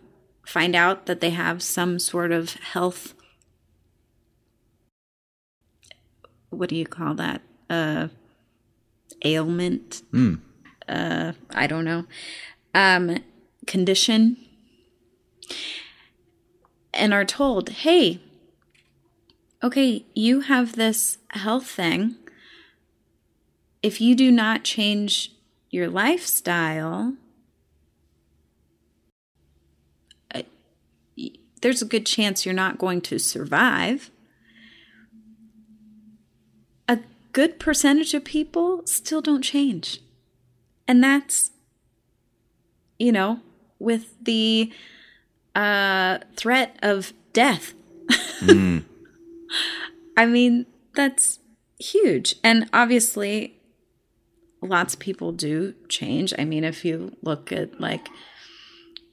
find 0.44 0.76
out 0.76 1.06
that 1.06 1.20
they 1.20 1.30
have 1.30 1.62
some 1.62 1.98
sort 1.98 2.30
of 2.30 2.54
health 2.54 3.14
what 6.50 6.68
do 6.68 6.76
you 6.76 6.86
call 6.86 7.14
that 7.14 7.42
uh 7.68 8.06
ailment 9.24 10.02
uh 10.88 11.32
i 11.54 11.66
don't 11.66 11.84
know 11.84 12.04
um 12.74 13.18
condition. 13.66 14.36
And 16.94 17.12
are 17.12 17.24
told 17.24 17.68
hey 17.68 18.20
okay 19.62 20.06
you 20.14 20.40
have 20.40 20.76
this 20.76 21.18
health 21.30 21.66
thing. 21.66 22.16
If 23.82 24.00
you 24.00 24.14
do 24.14 24.32
not 24.32 24.64
change 24.64 25.32
your 25.70 25.88
lifestyle 25.88 27.14
uh, 30.34 30.42
there's 31.60 31.82
a 31.82 31.86
good 31.86 32.06
chance 32.06 32.46
you're 32.46 32.54
not 32.54 32.78
going 32.78 33.00
to 33.02 33.18
survive 33.18 34.10
a 36.88 36.98
good 37.36 37.60
percentage 37.60 38.14
of 38.14 38.24
people 38.24 38.80
still 38.86 39.20
don't 39.20 39.42
change. 39.42 40.00
And 40.88 41.04
that's, 41.04 41.50
you 42.98 43.12
know, 43.12 43.40
with 43.78 44.14
the 44.24 44.72
uh, 45.54 46.20
threat 46.34 46.78
of 46.82 47.12
death. 47.34 47.74
I 50.16 50.24
mean, 50.26 50.64
that's 50.94 51.40
huge. 51.78 52.36
And 52.42 52.70
obviously, 52.72 53.60
lots 54.62 54.94
of 54.94 55.00
people 55.00 55.32
do 55.32 55.74
change. 55.90 56.32
I 56.38 56.44
mean, 56.46 56.64
if 56.64 56.86
you 56.86 57.18
look 57.20 57.52
at 57.52 57.78
like 57.78 58.08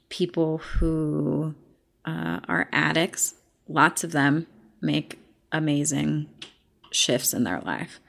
people 0.07 0.59
who 0.59 1.55
uh, 2.05 2.39
are 2.47 2.69
addicts, 2.71 3.33
lots 3.67 4.05
of 4.05 4.13
them 4.13 4.47
make 4.79 5.19
amazing 5.51 6.29
shifts 6.89 7.33
in 7.33 7.43
their 7.43 7.59
life. 7.59 7.99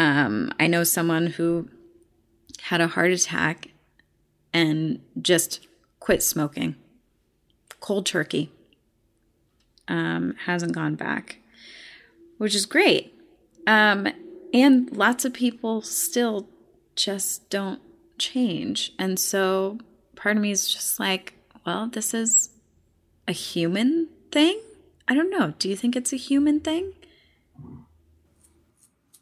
Um, 0.00 0.50
I 0.58 0.66
know 0.66 0.82
someone 0.82 1.26
who 1.26 1.68
had 2.62 2.80
a 2.80 2.86
heart 2.86 3.10
attack 3.10 3.68
and 4.50 5.02
just 5.20 5.66
quit 5.98 6.22
smoking, 6.22 6.74
cold 7.80 8.06
turkey, 8.06 8.50
um, 9.88 10.36
hasn't 10.46 10.72
gone 10.72 10.94
back, 10.94 11.40
which 12.38 12.54
is 12.54 12.64
great. 12.64 13.12
Um, 13.66 14.08
and 14.54 14.90
lots 14.96 15.26
of 15.26 15.34
people 15.34 15.82
still 15.82 16.48
just 16.96 17.50
don't 17.50 17.82
change. 18.16 18.94
And 18.98 19.20
so 19.20 19.80
part 20.16 20.36
of 20.36 20.42
me 20.42 20.50
is 20.50 20.72
just 20.72 20.98
like, 20.98 21.34
well, 21.66 21.88
this 21.88 22.14
is 22.14 22.48
a 23.28 23.32
human 23.32 24.08
thing. 24.32 24.62
I 25.06 25.14
don't 25.14 25.28
know. 25.28 25.52
Do 25.58 25.68
you 25.68 25.76
think 25.76 25.94
it's 25.94 26.14
a 26.14 26.16
human 26.16 26.58
thing? 26.58 26.94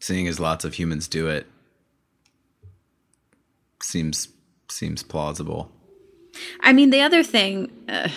Seeing 0.00 0.28
as 0.28 0.38
lots 0.38 0.64
of 0.64 0.74
humans 0.74 1.08
do 1.08 1.28
it 1.28 1.46
seems 3.82 4.28
seems 4.70 5.02
plausible. 5.02 5.72
I 6.60 6.72
mean, 6.72 6.90
the 6.90 7.00
other 7.00 7.22
thing, 7.22 7.72
uh, 7.88 8.08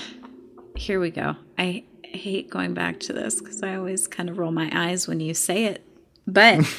here 0.75 0.99
we 0.99 1.09
go. 1.09 1.35
I 1.57 1.83
hate 2.03 2.49
going 2.49 2.73
back 2.73 2.99
to 3.01 3.13
this 3.13 3.39
because 3.39 3.63
I 3.63 3.75
always 3.75 4.07
kind 4.07 4.29
of 4.29 4.37
roll 4.37 4.51
my 4.51 4.69
eyes 4.73 5.07
when 5.07 5.19
you 5.21 5.33
say 5.33 5.65
it. 5.65 5.85
But 6.27 6.59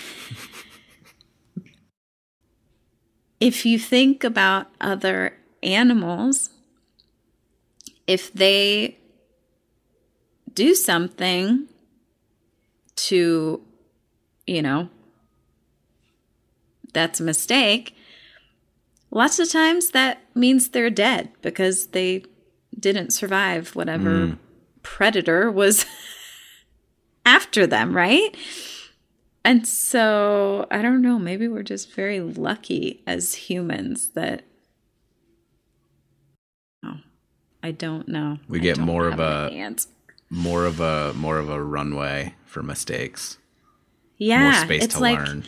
if 3.41 3.67
you 3.67 3.79
think 3.79 4.25
about 4.25 4.69
other 4.81 5.39
animals, 5.63 6.51
if 8.07 8.33
they 8.33 8.99
do 10.53 10.75
something 10.75 11.67
to, 12.95 13.63
you 14.47 14.63
know, 14.63 14.89
that's 16.93 17.21
a 17.21 17.25
mistake, 17.25 17.97
lots 19.11 19.39
of 19.39 19.51
times 19.51 19.91
that 19.91 20.21
means 20.35 20.71
they're 20.71 20.91
dead 20.91 21.31
because 21.43 21.89
they 21.89 22.25
didn't 22.79 23.13
survive 23.13 23.77
whatever 23.77 24.11
mm. 24.11 24.39
predator 24.83 25.51
was 25.51 25.87
after 27.27 27.67
them, 27.67 27.95
right? 27.95 28.37
And 29.45 29.67
so 29.67 30.67
I 30.71 30.83
don't 30.83 31.03
know, 31.03 31.19
maybe 31.19 31.49
we're 31.49 31.63
just 31.63 31.93
very 31.93 32.21
lucky 32.21 33.03
as 33.07 33.35
humans 33.35 34.11
that 34.11 34.45
oh, 36.85 36.99
I 37.63 37.73
don't 37.73 38.09
know. 38.09 38.39
We 38.49 38.61
get 38.61 38.79
more 38.79 39.09
of 39.09 39.19
a 39.19 39.75
more 40.31 40.65
of 40.65 40.81
a 40.81 41.13
more 41.15 41.39
of 41.39 41.51
a 41.51 41.63
runway 41.63 42.35
for 42.45 42.63
mistakes. 42.63 43.39
Yeah. 44.17 44.53
More 44.53 44.61
space 44.61 44.87
to 44.89 45.01
like, 45.01 45.19
learn. 45.19 45.45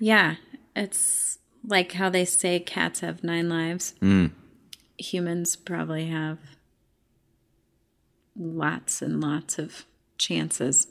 Yeah. 0.00 0.34
It's 0.78 1.38
like 1.66 1.92
how 1.92 2.08
they 2.08 2.24
say 2.24 2.60
cats 2.60 3.00
have 3.00 3.24
nine 3.24 3.48
lives. 3.48 3.94
Mm. 4.00 4.30
Humans 4.96 5.56
probably 5.56 6.06
have 6.06 6.38
lots 8.36 9.02
and 9.02 9.20
lots 9.20 9.58
of 9.58 9.84
chances. 10.18 10.86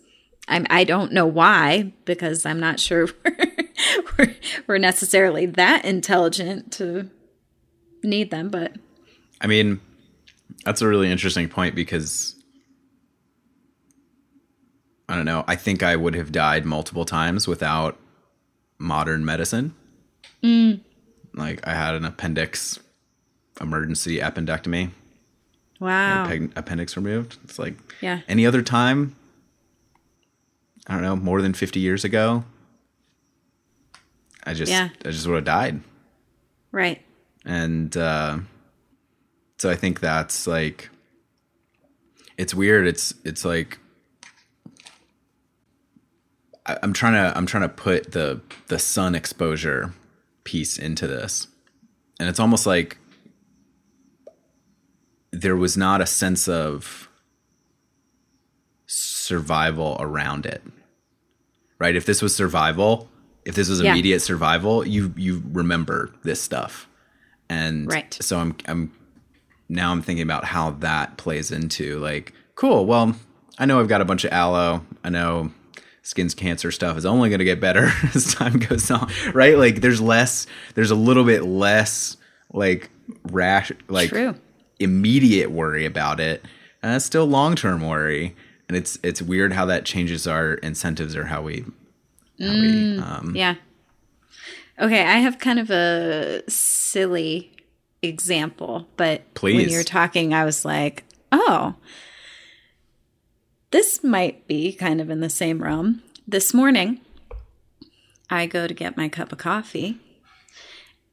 I'm, 0.50 0.68
I 0.70 0.84
don't 0.84 1.14
know 1.14 1.26
why, 1.26 1.94
because 2.04 2.46
I'm 2.46 2.60
not 2.60 2.82
sure 2.82 3.08
we're, 4.18 4.36
we're 4.68 4.78
necessarily 4.78 5.46
that 5.46 5.86
intelligent 5.86 6.74
to 6.74 7.10
need 8.04 8.30
them, 8.30 8.50
but. 8.50 8.74
I 9.40 9.48
mean, 9.48 9.80
that's 10.66 10.82
a 10.82 10.88
really 10.88 11.10
interesting 11.10 11.48
point 11.48 11.76
because 11.76 12.36
I 15.08 15.16
don't 15.16 15.26
know. 15.26 15.46
I 15.48 15.56
think 15.56 15.82
I 15.82 15.96
would 15.96 16.16
have 16.16 16.34
died 16.34 16.66
multiple 16.66 17.06
times 17.06 17.48
without 17.48 17.98
modern 18.78 19.26
medicine. 19.26 19.74
Mm. 20.44 20.82
Like 21.34 21.66
I 21.68 21.74
had 21.74 21.96
an 21.96 22.06
appendix 22.06 22.80
emergency 23.60 24.20
appendectomy. 24.20 24.92
Wow. 25.80 26.32
appendix 26.56 26.96
removed. 26.96 27.38
It's 27.44 27.60
like 27.60 27.76
yeah. 28.02 28.22
any 28.28 28.46
other 28.46 28.64
time 28.64 29.16
I 30.88 30.94
don't 30.94 31.04
know, 31.04 31.16
more 31.18 31.42
than 31.42 31.54
50 31.54 31.80
years 31.80 32.06
ago, 32.06 32.46
I 34.46 34.54
just 34.54 34.72
yeah. 34.72 34.90
I 35.04 35.12
just 35.12 35.28
would 35.28 35.36
have 35.36 35.44
died. 35.44 35.82
Right. 36.72 37.02
And 37.46 37.96
uh, 37.96 38.40
so 39.58 39.70
I 39.70 39.76
think 39.76 40.00
that's 40.00 40.48
like 40.48 40.90
it's 42.38 42.56
weird. 42.56 42.88
It's 42.88 43.14
it's 43.26 43.44
like 43.44 43.80
I, 46.68 46.78
I'm 46.84 46.94
trying 46.94 47.14
to 47.14 47.38
I'm 47.38 47.46
trying 47.46 47.64
to 47.64 47.70
put 47.70 48.12
the 48.12 48.42
the 48.68 48.80
sun 48.80 49.16
exposure 49.16 49.94
piece 50.44 50.78
into 50.78 51.08
this. 51.08 51.48
And 52.20 52.28
it's 52.28 52.40
almost 52.40 52.66
like 52.66 52.98
there 55.32 55.56
was 55.56 55.78
not 55.78 56.02
a 56.02 56.06
sense 56.06 56.48
of 56.48 57.10
survival 58.88 59.98
around 60.00 60.46
it 60.46 60.64
right? 61.80 61.96
If 61.96 62.06
this 62.06 62.22
was 62.22 62.36
survival, 62.36 63.10
if 63.46 63.56
this 63.56 63.70
was 63.70 63.80
immediate 63.80 64.16
yeah. 64.16 64.26
survival, 64.26 64.86
you 64.86 65.14
you 65.16 65.44
remember 65.52 66.14
this 66.24 66.42
stuff. 66.42 66.88
And 67.50 67.92
right. 67.92 68.18
so 68.22 68.40
I'm 68.40 68.56
I'm 68.68 68.92
now 69.70 69.92
I'm 69.92 70.02
thinking 70.02 70.24
about 70.24 70.46
how 70.46 70.72
that 70.72 71.18
plays 71.18 71.52
into 71.52 72.00
like, 72.00 72.34
cool, 72.56 72.86
well, 72.86 73.16
I 73.58 73.66
know 73.66 73.80
I've 73.80 73.88
got 73.88 74.02
a 74.02 74.06
bunch 74.06 74.24
of 74.24 74.32
aloe. 74.32 74.86
I 75.04 75.10
know 75.10 75.52
skin's 76.08 76.34
cancer 76.34 76.72
stuff 76.72 76.98
is 76.98 77.06
only 77.06 77.28
going 77.28 77.40
to 77.40 77.46
get 77.46 77.60
better 77.60 77.92
as 78.16 78.34
time 78.34 78.54
goes 78.54 78.90
on, 78.90 79.12
right? 79.34 79.58
Like 79.58 79.82
there's 79.82 80.00
less 80.00 80.48
there's 80.74 80.90
a 80.90 80.96
little 80.96 81.26
bit 81.26 81.44
less 81.44 82.16
like 82.54 82.90
rash 83.24 83.74
like 83.90 84.10
True. 84.10 84.36
immediate 84.80 85.52
worry 85.52 85.86
about 85.86 86.22
it. 86.22 86.46
And 86.82 86.96
it's 86.96 87.06
still 87.06 87.26
long-term 87.26 87.86
worry 87.86 88.36
and 88.70 88.78
it's 88.78 88.98
it's 89.04 89.22
weird 89.22 89.52
how 89.52 89.66
that 89.66 89.84
changes 89.84 90.28
our 90.28 90.54
incentives 90.56 91.14
or 91.16 91.26
how 91.26 91.42
we, 91.42 91.66
how 92.40 92.46
mm, 92.46 92.96
we 92.96 93.00
um, 93.00 93.36
yeah. 93.36 93.56
Okay, 94.80 95.02
I 95.02 95.18
have 95.18 95.40
kind 95.40 95.60
of 95.60 95.72
a 95.72 96.44
silly 96.48 97.52
example, 98.02 98.88
but 98.96 99.34
Please. 99.34 99.56
when 99.56 99.70
you 99.70 99.78
were 99.78 99.84
talking, 99.84 100.34
I 100.34 100.46
was 100.46 100.64
like, 100.64 101.04
oh, 101.32 101.76
this 103.72 104.04
might 104.04 104.48
be 104.48 104.74
kind 104.74 105.02
of 105.02 105.10
in 105.10 105.20
the 105.20 105.30
same 105.30 105.62
realm. 105.62 106.02
This 106.28 106.54
morning, 106.54 107.02
I 108.30 108.46
go 108.46 108.68
to 108.68 108.74
get 108.74 108.98
my 108.98 109.10
cup 109.10 109.32
of 109.32 109.38
coffee, 109.38 109.98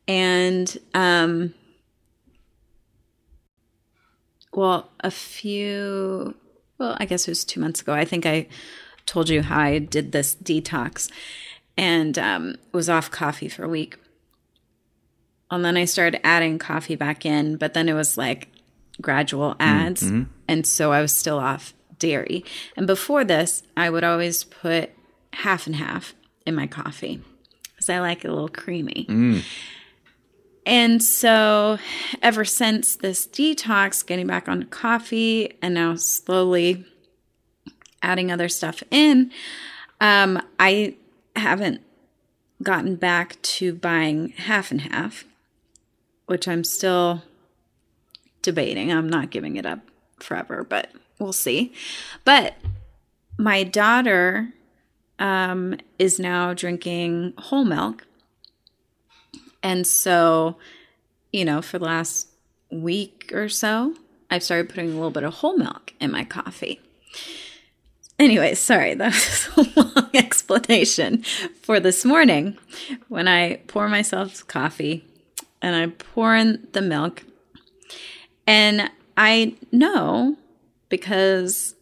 and 0.08 0.76
um, 0.92 1.54
well, 4.52 4.90
a 5.00 5.10
few 5.10 6.34
well, 6.78 6.96
I 6.98 7.04
guess 7.04 7.26
it 7.26 7.30
was 7.30 7.44
two 7.44 7.60
months 7.60 7.80
ago. 7.80 7.92
I 7.92 8.04
think 8.04 8.26
I 8.26 8.46
told 9.06 9.28
you 9.28 9.42
how 9.42 9.60
I 9.60 9.78
did 9.78 10.12
this 10.12 10.34
detox 10.34 11.10
and 11.76 12.18
um, 12.18 12.56
was 12.72 12.88
off 12.88 13.10
coffee 13.10 13.48
for 13.48 13.64
a 13.64 13.68
week. 13.68 13.98
And 15.50 15.64
then 15.64 15.76
I 15.76 15.84
started 15.84 16.24
adding 16.26 16.58
coffee 16.58 16.96
back 16.96 17.24
in, 17.24 17.56
but 17.56 17.74
then 17.74 17.88
it 17.88 17.94
was 17.94 18.16
like 18.16 18.48
gradual 19.00 19.56
ads. 19.60 20.02
Mm-hmm. 20.02 20.24
And 20.48 20.66
so 20.66 20.92
I 20.92 21.00
was 21.00 21.12
still 21.12 21.38
off 21.38 21.74
dairy. 22.04 22.44
And 22.76 22.86
before 22.86 23.24
this, 23.24 23.62
I 23.78 23.88
would 23.88 24.04
always 24.04 24.44
put 24.44 24.90
half 25.32 25.66
and 25.66 25.76
half 25.76 26.14
in 26.44 26.54
my 26.54 26.66
coffee 26.66 27.22
because 27.74 27.88
I 27.88 27.98
like 28.00 28.24
it 28.24 28.28
a 28.28 28.32
little 28.34 28.48
creamy. 28.48 29.06
Mm. 29.08 29.42
And 30.66 31.02
so, 31.02 31.78
ever 32.22 32.44
since 32.44 32.96
this 32.96 33.26
detox, 33.26 34.04
getting 34.04 34.26
back 34.26 34.48
on 34.48 34.64
coffee 34.64 35.54
and 35.62 35.74
now 35.74 35.94
slowly 35.94 36.84
adding 38.02 38.30
other 38.30 38.48
stuff 38.48 38.82
in, 38.90 39.30
um, 40.00 40.40
I 40.58 40.96
haven't 41.36 41.80
gotten 42.62 42.96
back 42.96 43.40
to 43.42 43.74
buying 43.74 44.30
half 44.36 44.70
and 44.70 44.82
half, 44.82 45.24
which 46.26 46.46
I'm 46.48 46.64
still 46.64 47.22
debating. 48.42 48.92
I'm 48.92 49.08
not 49.08 49.30
giving 49.30 49.56
it 49.56 49.66
up 49.66 49.80
forever, 50.18 50.64
but 50.64 50.90
we'll 51.18 51.32
see. 51.32 51.72
But 52.24 52.56
my 53.38 53.64
daughter 53.64 54.52
um, 55.18 55.76
is 55.98 56.18
now 56.18 56.54
drinking 56.54 57.34
whole 57.38 57.64
milk 57.64 58.06
and 59.64 59.86
so, 59.86 60.58
you 61.32 61.44
know, 61.44 61.62
for 61.62 61.78
the 61.78 61.86
last 61.86 62.28
week 62.70 63.32
or 63.34 63.48
so, 63.48 63.94
I've 64.30 64.42
started 64.42 64.68
putting 64.68 64.90
a 64.90 64.94
little 64.94 65.10
bit 65.10 65.24
of 65.24 65.32
whole 65.34 65.56
milk 65.56 65.94
in 65.98 66.12
my 66.12 66.22
coffee. 66.22 66.80
Anyway, 68.18 68.54
sorry, 68.54 68.94
that 68.94 69.12
was 69.12 69.48
a 69.76 69.80
long 69.80 70.10
explanation 70.12 71.22
for 71.62 71.80
this 71.80 72.04
morning. 72.04 72.58
When 73.08 73.26
I 73.26 73.56
pour 73.66 73.88
myself 73.88 74.46
coffee 74.46 75.02
and 75.62 75.74
I 75.74 75.86
pour 75.86 76.36
in 76.36 76.68
the 76.72 76.82
milk, 76.82 77.24
and 78.46 78.90
I 79.16 79.54
know 79.72 80.36
because 80.94 81.74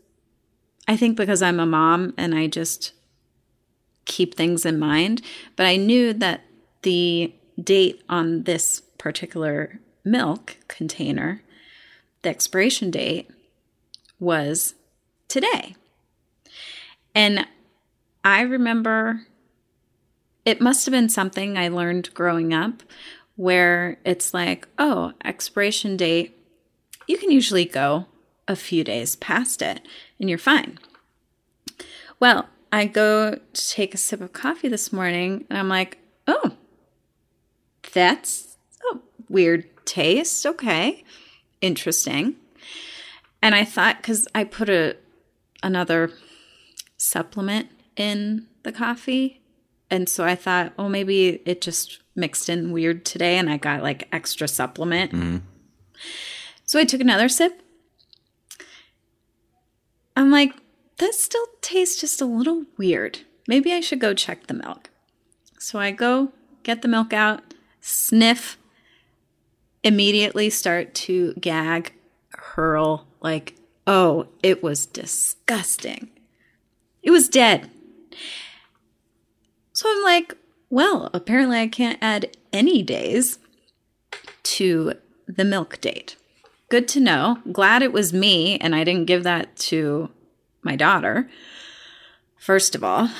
I 0.88 0.96
think 0.96 1.18
because 1.18 1.42
I'm 1.42 1.60
a 1.60 1.66
mom 1.66 2.14
and 2.16 2.34
I 2.34 2.46
just 2.46 2.92
keep 4.06 4.34
things 4.34 4.64
in 4.64 4.78
mind, 4.78 5.20
but 5.54 5.66
I 5.66 5.76
knew 5.76 6.14
that 6.14 6.44
the 6.80 7.34
date 7.62 8.02
on 8.08 8.44
this 8.44 8.80
particular 8.96 9.80
milk 10.02 10.56
container, 10.66 11.42
the 12.22 12.30
expiration 12.30 12.90
date 12.90 13.30
was 14.18 14.76
today. 15.28 15.76
And 17.14 17.46
I 18.24 18.40
remember 18.40 19.26
it 20.46 20.62
must 20.62 20.86
have 20.86 20.92
been 20.92 21.10
something 21.10 21.58
I 21.58 21.68
learned 21.68 22.14
growing 22.14 22.54
up 22.54 22.82
where 23.36 23.98
it's 24.06 24.32
like, 24.32 24.66
oh, 24.78 25.12
expiration 25.22 25.98
date, 25.98 26.34
you 27.06 27.18
can 27.18 27.30
usually 27.30 27.66
go 27.66 28.06
a 28.48 28.56
few 28.56 28.84
days 28.84 29.16
past 29.16 29.62
it 29.62 29.86
and 30.18 30.28
you're 30.28 30.38
fine. 30.38 30.78
Well, 32.20 32.48
I 32.70 32.86
go 32.86 33.38
to 33.52 33.68
take 33.68 33.94
a 33.94 33.98
sip 33.98 34.20
of 34.20 34.32
coffee 34.32 34.68
this 34.68 34.92
morning 34.92 35.44
and 35.50 35.58
I'm 35.58 35.68
like, 35.68 35.98
oh, 36.26 36.52
that's 37.92 38.56
a 38.92 38.98
weird 39.28 39.68
taste. 39.84 40.46
Okay. 40.46 41.04
Interesting. 41.60 42.36
And 43.42 43.54
I 43.54 43.64
thought, 43.64 43.98
because 43.98 44.26
I 44.34 44.44
put 44.44 44.68
a 44.68 44.96
another 45.62 46.12
supplement 46.96 47.68
in 47.96 48.46
the 48.62 48.72
coffee. 48.72 49.40
And 49.90 50.08
so 50.08 50.24
I 50.24 50.34
thought, 50.34 50.72
oh, 50.78 50.88
maybe 50.88 51.42
it 51.44 51.60
just 51.60 52.00
mixed 52.14 52.48
in 52.48 52.72
weird 52.72 53.04
today 53.04 53.38
and 53.38 53.50
I 53.50 53.56
got 53.56 53.82
like 53.82 54.08
extra 54.12 54.48
supplement. 54.48 55.12
Mm-hmm. 55.12 55.38
So 56.64 56.78
I 56.78 56.84
took 56.84 57.00
another 57.00 57.28
sip. 57.28 57.61
I'm 60.16 60.30
like, 60.30 60.54
that 60.98 61.14
still 61.14 61.46
tastes 61.60 62.00
just 62.00 62.20
a 62.20 62.26
little 62.26 62.64
weird. 62.76 63.20
Maybe 63.48 63.72
I 63.72 63.80
should 63.80 64.00
go 64.00 64.14
check 64.14 64.46
the 64.46 64.54
milk. 64.54 64.90
So 65.58 65.78
I 65.78 65.90
go 65.90 66.32
get 66.62 66.82
the 66.82 66.88
milk 66.88 67.12
out, 67.12 67.54
sniff, 67.80 68.58
immediately 69.82 70.50
start 70.50 70.94
to 70.94 71.34
gag, 71.34 71.92
hurl, 72.30 73.06
like, 73.20 73.56
oh, 73.86 74.28
it 74.42 74.62
was 74.62 74.86
disgusting. 74.86 76.10
It 77.02 77.10
was 77.10 77.28
dead. 77.28 77.70
So 79.72 79.88
I'm 79.90 80.02
like, 80.04 80.36
well, 80.70 81.10
apparently 81.12 81.58
I 81.58 81.66
can't 81.66 81.98
add 82.00 82.36
any 82.52 82.82
days 82.82 83.38
to 84.44 84.94
the 85.26 85.44
milk 85.44 85.80
date. 85.80 86.16
Good 86.72 86.88
to 86.88 87.00
know. 87.00 87.36
Glad 87.52 87.82
it 87.82 87.92
was 87.92 88.14
me 88.14 88.56
and 88.56 88.74
I 88.74 88.82
didn't 88.82 89.04
give 89.04 89.24
that 89.24 89.54
to 89.56 90.08
my 90.62 90.74
daughter, 90.74 91.28
first 92.38 92.74
of 92.74 92.82
all. 92.82 93.10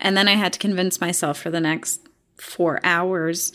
And 0.00 0.14
then 0.14 0.28
I 0.28 0.34
had 0.34 0.52
to 0.52 0.58
convince 0.58 1.00
myself 1.00 1.40
for 1.40 1.48
the 1.48 1.62
next 1.62 2.06
four 2.36 2.78
hours 2.84 3.54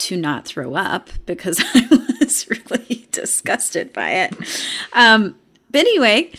to 0.00 0.18
not 0.18 0.44
throw 0.44 0.74
up 0.74 1.08
because 1.24 1.64
I 1.74 2.04
was 2.20 2.46
really 2.50 3.08
disgusted 3.10 3.90
by 3.90 4.10
it. 4.10 4.34
Um, 4.92 5.34
but 5.70 5.80
anyway, 5.80 6.30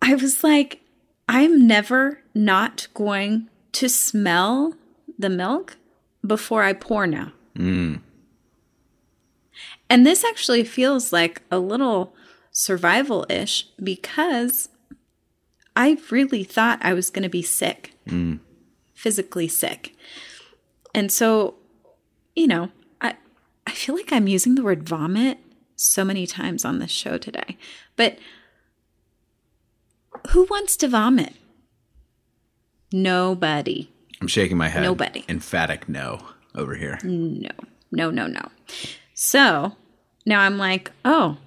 I 0.00 0.14
was 0.14 0.44
like, 0.44 0.78
I'm 1.28 1.66
never 1.66 2.20
not 2.36 2.86
going 2.94 3.50
to 3.72 3.88
smell 3.88 4.76
the 5.18 5.28
milk 5.28 5.76
before 6.24 6.62
I 6.62 6.72
pour 6.72 7.08
now. 7.08 7.32
Mm. 7.56 7.98
And 9.92 10.06
this 10.06 10.24
actually 10.24 10.64
feels 10.64 11.12
like 11.12 11.42
a 11.50 11.58
little 11.58 12.14
survival 12.50 13.26
ish 13.28 13.68
because 13.76 14.70
I 15.76 15.98
really 16.10 16.44
thought 16.44 16.78
I 16.80 16.94
was 16.94 17.10
going 17.10 17.24
to 17.24 17.28
be 17.28 17.42
sick, 17.42 17.92
mm. 18.06 18.40
physically 18.94 19.48
sick. 19.48 19.94
And 20.94 21.12
so, 21.12 21.56
you 22.34 22.46
know, 22.46 22.70
I, 23.02 23.16
I 23.66 23.72
feel 23.72 23.94
like 23.94 24.14
I'm 24.14 24.26
using 24.26 24.54
the 24.54 24.62
word 24.62 24.88
vomit 24.88 25.36
so 25.76 26.06
many 26.06 26.26
times 26.26 26.64
on 26.64 26.78
this 26.78 26.90
show 26.90 27.18
today. 27.18 27.58
But 27.94 28.18
who 30.30 30.44
wants 30.44 30.74
to 30.78 30.88
vomit? 30.88 31.34
Nobody. 32.90 33.92
I'm 34.22 34.26
shaking 34.26 34.56
my 34.56 34.70
head. 34.70 34.84
Nobody. 34.84 35.26
Emphatic 35.28 35.86
no 35.86 36.18
over 36.54 36.76
here. 36.76 36.98
No, 37.04 37.50
no, 37.90 38.10
no, 38.10 38.26
no. 38.26 38.48
So 39.12 39.76
now 40.24 40.40
I'm 40.40 40.58
like, 40.58 40.90
oh, 41.04 41.38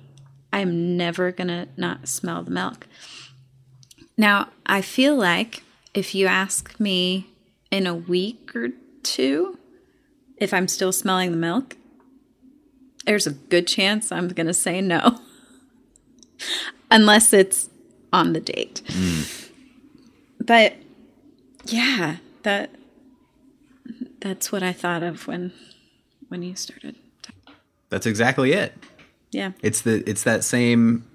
I'm 0.51 0.97
never 0.97 1.31
going 1.31 1.47
to 1.47 1.67
not 1.77 2.07
smell 2.07 2.43
the 2.43 2.51
milk. 2.51 2.87
Now, 4.17 4.49
I 4.65 4.81
feel 4.81 5.15
like 5.15 5.63
if 5.93 6.15
you 6.15 6.27
ask 6.27 6.79
me 6.79 7.27
in 7.71 7.87
a 7.87 7.93
week 7.95 8.55
or 8.55 8.69
two 9.03 9.57
if 10.37 10.53
I'm 10.53 10.67
still 10.67 10.91
smelling 10.91 11.31
the 11.31 11.37
milk, 11.37 11.77
there's 13.05 13.27
a 13.27 13.31
good 13.31 13.67
chance 13.67 14.11
I'm 14.11 14.27
going 14.29 14.47
to 14.47 14.53
say 14.53 14.81
no. 14.81 15.19
Unless 16.91 17.33
it's 17.33 17.69
on 18.11 18.33
the 18.33 18.39
date. 18.39 18.81
Mm. 18.87 19.51
But 20.39 20.75
yeah, 21.65 22.17
that 22.43 22.71
that's 24.19 24.51
what 24.51 24.63
I 24.63 24.73
thought 24.73 25.03
of 25.03 25.27
when 25.27 25.51
when 26.27 26.43
you 26.43 26.55
started. 26.55 26.95
That's 27.95 28.07
exactly 28.07 28.51
it. 28.51 28.73
Yeah. 29.31 29.53
It's 29.61 29.79
the 29.79 30.03
it's 30.05 30.23
that 30.23 30.43
same 30.43 31.05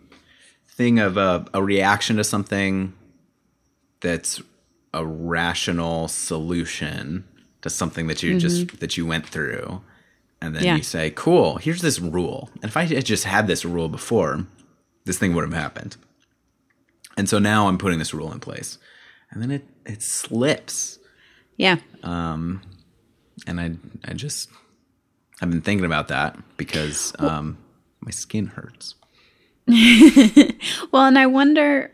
thing 0.66 0.98
of 0.98 1.18
a, 1.18 1.44
a 1.52 1.62
reaction 1.62 2.16
to 2.16 2.24
something 2.24 2.94
that's 4.00 4.40
a 4.94 5.04
rational 5.04 6.08
solution 6.08 7.28
to 7.60 7.68
something 7.68 8.06
that 8.06 8.22
you 8.22 8.30
mm-hmm. 8.30 8.38
just 8.38 8.80
that 8.80 8.96
you 8.96 9.04
went 9.04 9.26
through 9.26 9.82
and 10.40 10.56
then 10.56 10.64
yeah. 10.64 10.76
you 10.76 10.82
say 10.82 11.10
cool 11.10 11.58
here's 11.58 11.82
this 11.82 12.00
rule 12.00 12.48
and 12.62 12.64
if 12.64 12.78
i 12.78 12.84
had 12.84 13.04
just 13.04 13.24
had 13.24 13.46
this 13.46 13.66
rule 13.66 13.90
before 13.90 14.46
this 15.04 15.18
thing 15.18 15.34
would 15.34 15.44
have 15.44 15.52
happened 15.52 15.98
and 17.18 17.28
so 17.28 17.38
now 17.38 17.68
i'm 17.68 17.76
putting 17.76 17.98
this 17.98 18.14
rule 18.14 18.32
in 18.32 18.40
place 18.40 18.78
and 19.30 19.42
then 19.42 19.50
it 19.50 19.66
it 19.84 20.02
slips 20.02 20.98
yeah 21.58 21.76
um 22.02 22.62
and 23.46 23.60
i 23.60 23.70
i 24.06 24.14
just 24.14 24.48
i've 25.40 25.50
been 25.50 25.60
thinking 25.60 25.86
about 25.86 26.08
that 26.08 26.38
because 26.56 27.12
um 27.18 27.56
my 28.00 28.10
skin 28.10 28.46
hurts. 28.46 28.94
well, 29.66 31.04
and 31.04 31.18
I 31.18 31.26
wonder 31.26 31.92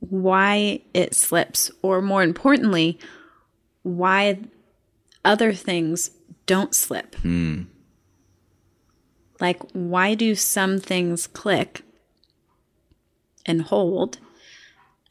why 0.00 0.80
it 0.94 1.14
slips, 1.14 1.70
or 1.82 2.00
more 2.00 2.22
importantly, 2.22 2.98
why 3.82 4.40
other 5.24 5.52
things 5.52 6.10
don't 6.46 6.74
slip. 6.74 7.16
Hmm. 7.16 7.62
Like, 9.40 9.60
why 9.72 10.14
do 10.14 10.34
some 10.34 10.78
things 10.78 11.26
click 11.26 11.82
and 13.44 13.62
hold 13.62 14.18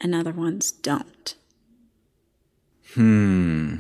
and 0.02 0.15
other 0.15 0.32
ones 0.32 0.72
don't? 0.72 1.36
Hmm. 2.94 3.78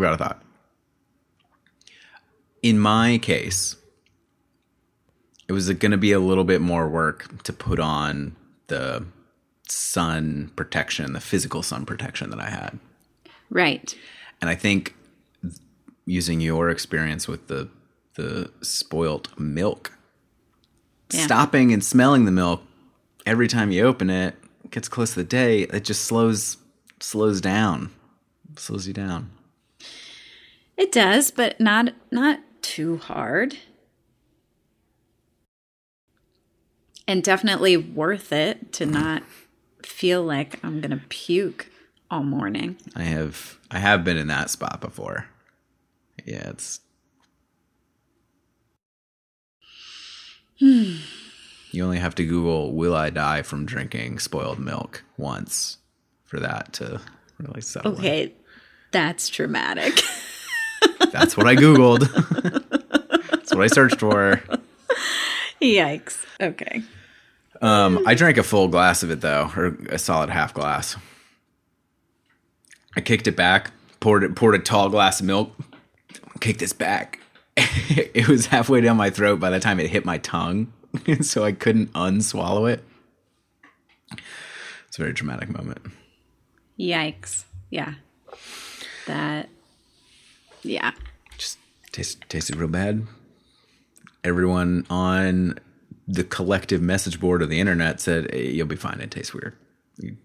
I've 0.00 0.18
got 0.18 0.20
a 0.20 0.24
thought 0.24 0.42
in 2.62 2.78
my 2.78 3.18
case, 3.18 3.76
it 5.48 5.52
was 5.52 5.70
going 5.72 5.92
to 5.92 5.98
be 5.98 6.12
a 6.12 6.20
little 6.20 6.44
bit 6.44 6.60
more 6.60 6.88
work 6.88 7.42
to 7.44 7.52
put 7.52 7.80
on 7.80 8.36
the 8.68 9.04
sun 9.68 10.52
protection, 10.56 11.12
the 11.12 11.20
physical 11.20 11.62
sun 11.62 11.84
protection 11.86 12.30
that 12.30 12.40
I 12.40 12.50
had. 12.50 12.78
Right. 13.48 13.94
And 14.40 14.48
I 14.48 14.54
think 14.54 14.94
using 16.06 16.40
your 16.40 16.70
experience 16.70 17.28
with 17.28 17.48
the 17.48 17.68
the 18.16 18.50
spoilt 18.60 19.28
milk, 19.38 19.92
yeah. 21.12 21.24
stopping 21.24 21.72
and 21.72 21.82
smelling 21.82 22.24
the 22.26 22.32
milk 22.32 22.62
every 23.24 23.48
time 23.48 23.70
you 23.70 23.84
open 23.84 24.10
it, 24.10 24.34
gets 24.70 24.88
close 24.88 25.14
to 25.14 25.20
the 25.20 25.24
day, 25.24 25.62
it 25.62 25.84
just 25.84 26.04
slows 26.04 26.58
slows 27.00 27.40
down, 27.40 27.90
slows 28.56 28.86
you 28.86 28.92
down. 28.92 29.30
It 30.80 30.92
does, 30.92 31.30
but 31.30 31.60
not 31.60 31.92
not 32.10 32.40
too 32.62 32.96
hard. 32.96 33.58
And 37.06 37.22
definitely 37.22 37.76
worth 37.76 38.32
it 38.32 38.72
to 38.74 38.86
not 38.86 39.22
feel 39.84 40.22
like 40.22 40.58
I'm 40.64 40.80
going 40.80 40.98
to 40.98 41.04
puke 41.10 41.68
all 42.10 42.22
morning. 42.22 42.78
I 42.96 43.02
have 43.02 43.58
I 43.70 43.78
have 43.78 44.04
been 44.04 44.16
in 44.16 44.28
that 44.28 44.48
spot 44.48 44.80
before. 44.80 45.26
yeah, 46.24 46.48
it's. 46.48 46.80
Hmm. 50.60 50.96
you 51.72 51.84
only 51.84 51.98
have 51.98 52.14
to 52.14 52.24
Google 52.24 52.72
"Will 52.72 52.96
I 52.96 53.10
die 53.10 53.42
from 53.42 53.66
drinking 53.66 54.18
spoiled 54.18 54.58
milk" 54.58 55.04
once 55.18 55.76
for 56.24 56.40
that 56.40 56.72
to 56.74 57.02
really 57.38 57.60
settle. 57.60 57.92
in. 57.92 57.98
Okay, 57.98 58.34
that's 58.92 59.28
traumatic. 59.28 60.00
That's 61.12 61.36
what 61.36 61.46
I 61.46 61.56
Googled. 61.56 62.00
That's 63.30 63.54
what 63.54 63.62
I 63.62 63.66
searched 63.66 64.00
for. 64.00 64.42
Yikes. 65.62 66.24
Okay. 66.40 66.82
Um, 67.60 68.02
I 68.06 68.14
drank 68.14 68.38
a 68.38 68.42
full 68.42 68.68
glass 68.68 69.02
of 69.02 69.10
it 69.10 69.20
though, 69.20 69.50
or 69.56 69.76
a 69.90 69.98
solid 69.98 70.30
half 70.30 70.54
glass. 70.54 70.96
I 72.96 73.00
kicked 73.00 73.26
it 73.26 73.36
back, 73.36 73.70
poured 74.00 74.24
it, 74.24 74.34
poured 74.34 74.54
a 74.54 74.58
tall 74.58 74.88
glass 74.88 75.20
of 75.20 75.26
milk, 75.26 75.52
kicked 76.40 76.60
this 76.60 76.72
back. 76.72 77.20
it 77.56 78.28
was 78.28 78.46
halfway 78.46 78.80
down 78.80 78.96
my 78.96 79.10
throat 79.10 79.38
by 79.38 79.50
the 79.50 79.60
time 79.60 79.78
it 79.78 79.90
hit 79.90 80.04
my 80.04 80.18
tongue, 80.18 80.72
so 81.20 81.44
I 81.44 81.52
couldn't 81.52 81.92
unswallow 81.92 82.70
it. 82.70 82.82
It's 84.88 84.98
a 84.98 85.02
very 85.02 85.12
dramatic 85.12 85.50
moment. 85.50 85.82
Yikes. 86.78 87.44
Yeah. 87.68 87.94
That. 89.06 89.48
Yeah. 90.62 90.92
Just 91.36 91.58
taste, 91.92 92.22
tasted 92.28 92.56
real 92.56 92.68
bad. 92.68 93.06
Everyone 94.22 94.86
on 94.90 95.58
the 96.06 96.24
collective 96.24 96.82
message 96.82 97.20
board 97.20 97.42
of 97.42 97.48
the 97.48 97.60
internet 97.60 98.00
said, 98.00 98.30
hey, 98.32 98.50
"You'll 98.50 98.66
be 98.66 98.76
fine. 98.76 99.00
It 99.00 99.10
tastes 99.10 99.32
weird. 99.32 99.56
You, 99.98 100.16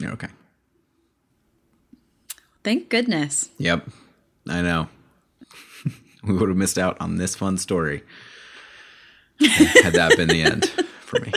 you're 0.00 0.12
okay." 0.12 0.28
Thank 2.64 2.88
goodness. 2.88 3.50
Yep, 3.58 3.88
I 4.48 4.62
know. 4.62 4.88
we 6.22 6.34
would 6.34 6.48
have 6.48 6.56
missed 6.56 6.78
out 6.78 6.96
on 7.00 7.16
this 7.16 7.34
fun 7.34 7.58
story 7.58 8.04
had 9.82 9.94
that 9.94 10.16
been 10.16 10.28
the 10.28 10.42
end 10.42 10.66
for 11.00 11.20
me. 11.20 11.32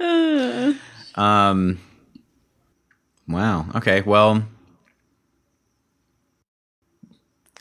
um. 1.14 1.78
Wow. 3.28 3.66
Okay. 3.74 4.00
Well, 4.02 4.44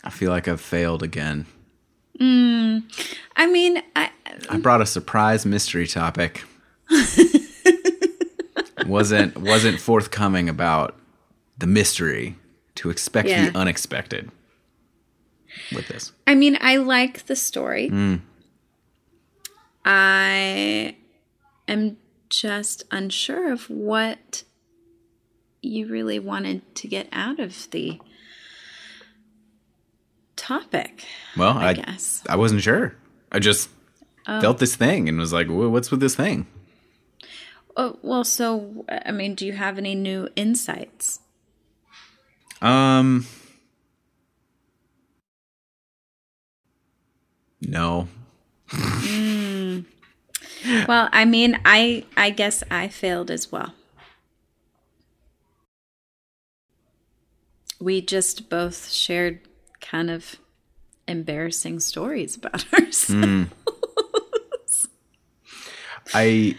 I 0.04 0.10
feel 0.10 0.32
like 0.32 0.48
I've 0.48 0.62
failed 0.62 1.04
again. 1.04 1.46
Hmm. 2.20 2.80
I 3.36 3.46
mean, 3.48 3.82
I, 3.96 4.10
I 4.50 4.58
brought 4.58 4.82
a 4.82 4.86
surprise 4.86 5.46
mystery 5.46 5.86
topic. 5.88 6.44
wasn't 8.88 9.38
wasn't 9.38 9.80
forthcoming 9.80 10.48
about 10.48 10.98
the 11.58 11.68
mystery 11.68 12.38
to 12.76 12.90
expect 12.90 13.28
Yeah. 13.28 13.50
the 13.50 13.58
unexpected 13.58 14.32
with 15.76 15.88
this. 15.90 16.12
I 16.26 16.36
mean, 16.36 16.58
I 16.62 16.78
like 16.78 17.26
the 17.26 17.36
story. 17.36 17.90
Hmm. 17.90 18.16
I 19.84 20.96
am 21.68 21.98
just 22.30 22.84
unsure 22.92 23.52
of 23.52 23.70
what 23.70 24.44
you 25.68 25.88
really 25.88 26.20
wanted 26.20 26.62
to 26.76 26.88
get 26.88 27.08
out 27.12 27.40
of 27.40 27.70
the 27.72 28.00
topic. 30.36 31.06
Well, 31.36 31.58
I 31.58 31.70
I 31.70 31.74
guess. 31.74 32.24
I 32.30 32.36
wasn't 32.36 32.62
sure. 32.62 32.96
I 33.32 33.40
just 33.40 33.70
Oh. 34.28 34.42
felt 34.42 34.58
this 34.60 34.76
thing 34.76 35.08
and 35.08 35.18
was 35.18 35.32
like, 35.32 35.48
"Wha- 35.48 35.70
"What's 35.70 35.90
with 35.92 36.00
this 36.02 36.16
thing?" 36.16 36.48
Oh, 37.78 37.98
well, 38.02 38.24
so 38.24 38.86
I 39.06 39.12
mean, 39.12 39.36
do 39.36 39.46
you 39.46 39.54
have 39.54 39.78
any 39.78 39.96
new 39.96 40.28
insights? 40.36 41.20
Um, 42.62 43.26
no. 47.62 48.08
Well, 50.88 51.08
I 51.14 51.24
mean, 51.24 51.58
I 51.64 52.04
I 52.18 52.30
guess 52.32 52.62
I 52.70 52.88
failed 52.90 53.32
as 53.32 53.52
well. 53.52 53.74
We 57.80 58.02
just 58.02 58.50
both 58.50 58.90
shared 58.92 59.40
kind 59.82 60.10
of 60.10 60.36
embarrassing 61.08 61.80
stories 61.80 62.36
about 62.36 62.66
ourselves. 62.74 63.50
I 66.14 66.56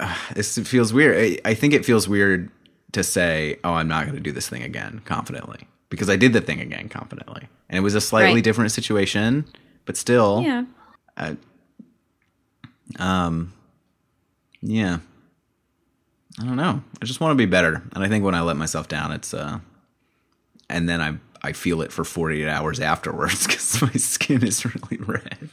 uh, 0.00 0.14
this 0.34 0.58
feels 0.58 0.92
weird. 0.92 1.16
I, 1.44 1.50
I 1.50 1.54
think 1.54 1.72
it 1.74 1.84
feels 1.84 2.08
weird 2.08 2.50
to 2.92 3.02
say, 3.02 3.58
"Oh, 3.64 3.72
I'm 3.72 3.88
not 3.88 4.04
going 4.04 4.16
to 4.16 4.22
do 4.22 4.32
this 4.32 4.48
thing 4.48 4.62
again" 4.62 5.00
confidently 5.04 5.66
because 5.88 6.10
I 6.10 6.16
did 6.16 6.32
the 6.32 6.40
thing 6.40 6.60
again 6.60 6.88
confidently, 6.88 7.48
and 7.68 7.78
it 7.78 7.80
was 7.80 7.94
a 7.94 8.00
slightly 8.00 8.34
Right. 8.34 8.44
different 8.44 8.72
situation, 8.72 9.46
but 9.84 9.96
still, 9.96 10.42
Yeah. 10.42 10.64
um, 12.98 13.52
yeah. 14.60 14.98
I 16.40 16.44
don't 16.44 16.56
know. 16.56 16.82
I 17.00 17.04
just 17.06 17.20
want 17.20 17.32
to 17.32 17.36
be 17.36 17.46
better, 17.46 17.82
and 17.94 18.04
I 18.04 18.08
think 18.08 18.24
when 18.24 18.34
I 18.34 18.42
let 18.42 18.56
myself 18.56 18.88
down, 18.88 19.12
it's 19.12 19.32
uh, 19.32 19.58
and 20.68 20.88
then 20.88 21.00
I 21.00 21.16
I 21.42 21.52
feel 21.52 21.80
it 21.82 21.92
for 21.92 22.04
48 22.04 22.48
hours 22.48 22.80
afterwards 22.80 23.46
because 23.46 23.80
my 23.82 23.90
skin 23.92 24.44
is 24.44 24.64
really 24.64 24.96
red. 24.98 25.50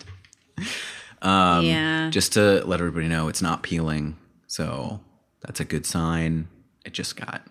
yeah. 1.22 2.10
just 2.10 2.34
to 2.34 2.64
let 2.66 2.80
everybody 2.80 3.08
know 3.08 3.28
it's 3.30 3.42
not 3.42 3.64
peeling 3.64 4.18
so 4.48 5.00
that's 5.42 5.60
a 5.62 5.66
good 5.66 5.86
sign 5.86 6.48
it 6.86 6.92
just 6.94 7.16
got, 7.16 7.46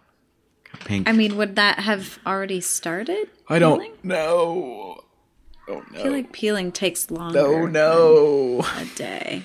got 0.70 0.80
pink 0.85 1.09
I 1.09 1.12
mean, 1.12 1.37
would 1.39 1.57
that 1.57 1.78
have 1.78 2.18
already 2.26 2.61
started? 2.61 3.28
I 3.49 3.59
don't 3.59 3.78
peeling? 3.80 3.97
know 4.03 5.05
oh 5.68 5.85
no! 5.91 6.01
I 6.01 6.03
feel 6.03 6.12
like 6.12 6.33
peeling 6.33 6.70
takes 6.72 7.11
longer. 7.11 7.39
oh 7.39 7.66
no 7.66 8.61
than 8.62 8.87
A 8.89 8.95
day. 8.95 9.43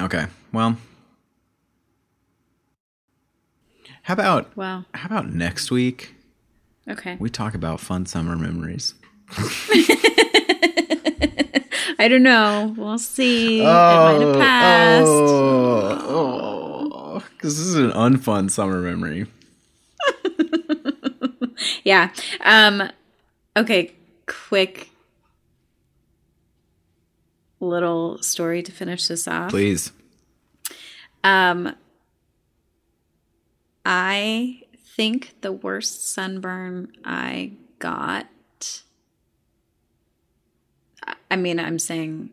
okay 0.00 0.26
well 0.52 0.76
how 4.04 4.14
about 4.14 4.56
Wow. 4.56 4.84
how 4.94 5.06
about 5.06 5.32
next 5.32 5.70
week 5.70 6.14
Okay. 6.88 7.16
we 7.18 7.30
talk 7.30 7.54
about 7.54 7.80
fun 7.80 8.06
summer 8.06 8.36
memories 8.36 8.94
I 11.98 12.08
don't 12.08 12.22
know. 12.24 12.74
We'll 12.76 12.98
see. 12.98 13.60
it 13.60 13.64
might 13.64 14.20
have 14.20 14.34
passed. 14.36 15.06
oh 16.06 17.22
because 17.32 17.56
this 17.56 17.66
is 17.66 17.76
an 17.76 17.90
unfun 17.92 18.50
summer 18.50 18.80
memory 18.80 19.26
Yeah. 21.84 22.10
Um 22.44 22.90
okay, 23.56 23.92
quick 24.26 24.90
little 27.60 28.20
story 28.22 28.62
to 28.62 28.72
finish 28.72 29.06
this 29.08 29.26
off. 29.28 29.50
please 29.50 29.92
Um 31.22 31.74
I 33.84 34.62
think 34.96 35.34
the 35.40 35.52
worst 35.52 36.12
sunburn 36.12 36.92
I 37.04 37.52
got 37.78 38.28
I- 41.30 41.36
mean, 41.36 41.58
I'm 41.60 41.78
saying 41.78 42.30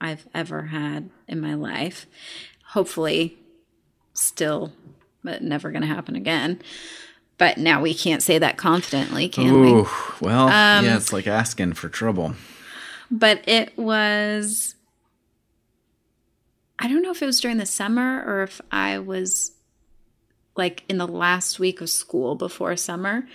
I've 0.00 0.26
ever 0.34 0.62
had 0.62 1.10
in 1.28 1.40
my 1.40 1.54
life. 1.54 2.06
Hopefully 2.68 3.38
still 4.14 4.72
but 5.22 5.42
never 5.42 5.70
going 5.70 5.82
to 5.82 5.86
happen 5.88 6.16
again. 6.16 6.60
But 7.36 7.58
now 7.58 7.82
we 7.82 7.92
can't 7.94 8.22
say 8.22 8.38
that 8.38 8.56
confidently, 8.56 9.28
can 9.28 9.60
we? 9.60 9.72
Well 10.20 10.48
Um, 10.48 10.84
yeah 10.84 10.96
it's 10.96 11.12
like 11.12 11.26
asking 11.26 11.74
for 11.74 11.88
trouble 11.88 12.34
but 13.10 13.46
it 13.48 13.76
was 13.76 14.76
I 16.78 16.88
don't 16.88 17.02
know 17.02 17.10
if 17.10 17.22
it 17.22 17.26
was 17.26 17.40
during 17.40 17.58
the 17.58 17.66
summer 17.66 18.22
or 18.26 18.42
if 18.42 18.60
I 18.70 18.98
was 18.98 19.52
like 20.60 20.84
in 20.88 20.98
the 20.98 21.08
last 21.08 21.58
week 21.58 21.80
of 21.80 21.90
school 21.90 22.36
before 22.36 22.76
summer. 22.76 23.26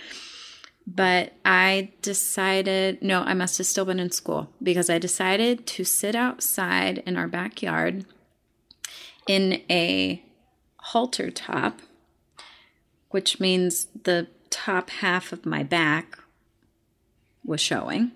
But 0.86 1.32
I 1.44 1.90
decided, 2.00 3.02
no, 3.02 3.22
I 3.22 3.34
must 3.34 3.58
have 3.58 3.66
still 3.66 3.84
been 3.84 3.98
in 3.98 4.12
school 4.12 4.48
because 4.62 4.88
I 4.88 4.98
decided 4.98 5.66
to 5.66 5.84
sit 5.84 6.14
outside 6.14 7.02
in 7.04 7.16
our 7.16 7.26
backyard 7.26 8.04
in 9.26 9.62
a 9.68 10.22
halter 10.76 11.30
top, 11.30 11.80
which 13.10 13.40
means 13.40 13.88
the 14.04 14.28
top 14.48 14.90
half 14.90 15.32
of 15.32 15.44
my 15.44 15.64
back 15.64 16.18
was 17.44 17.60
showing 17.60 18.12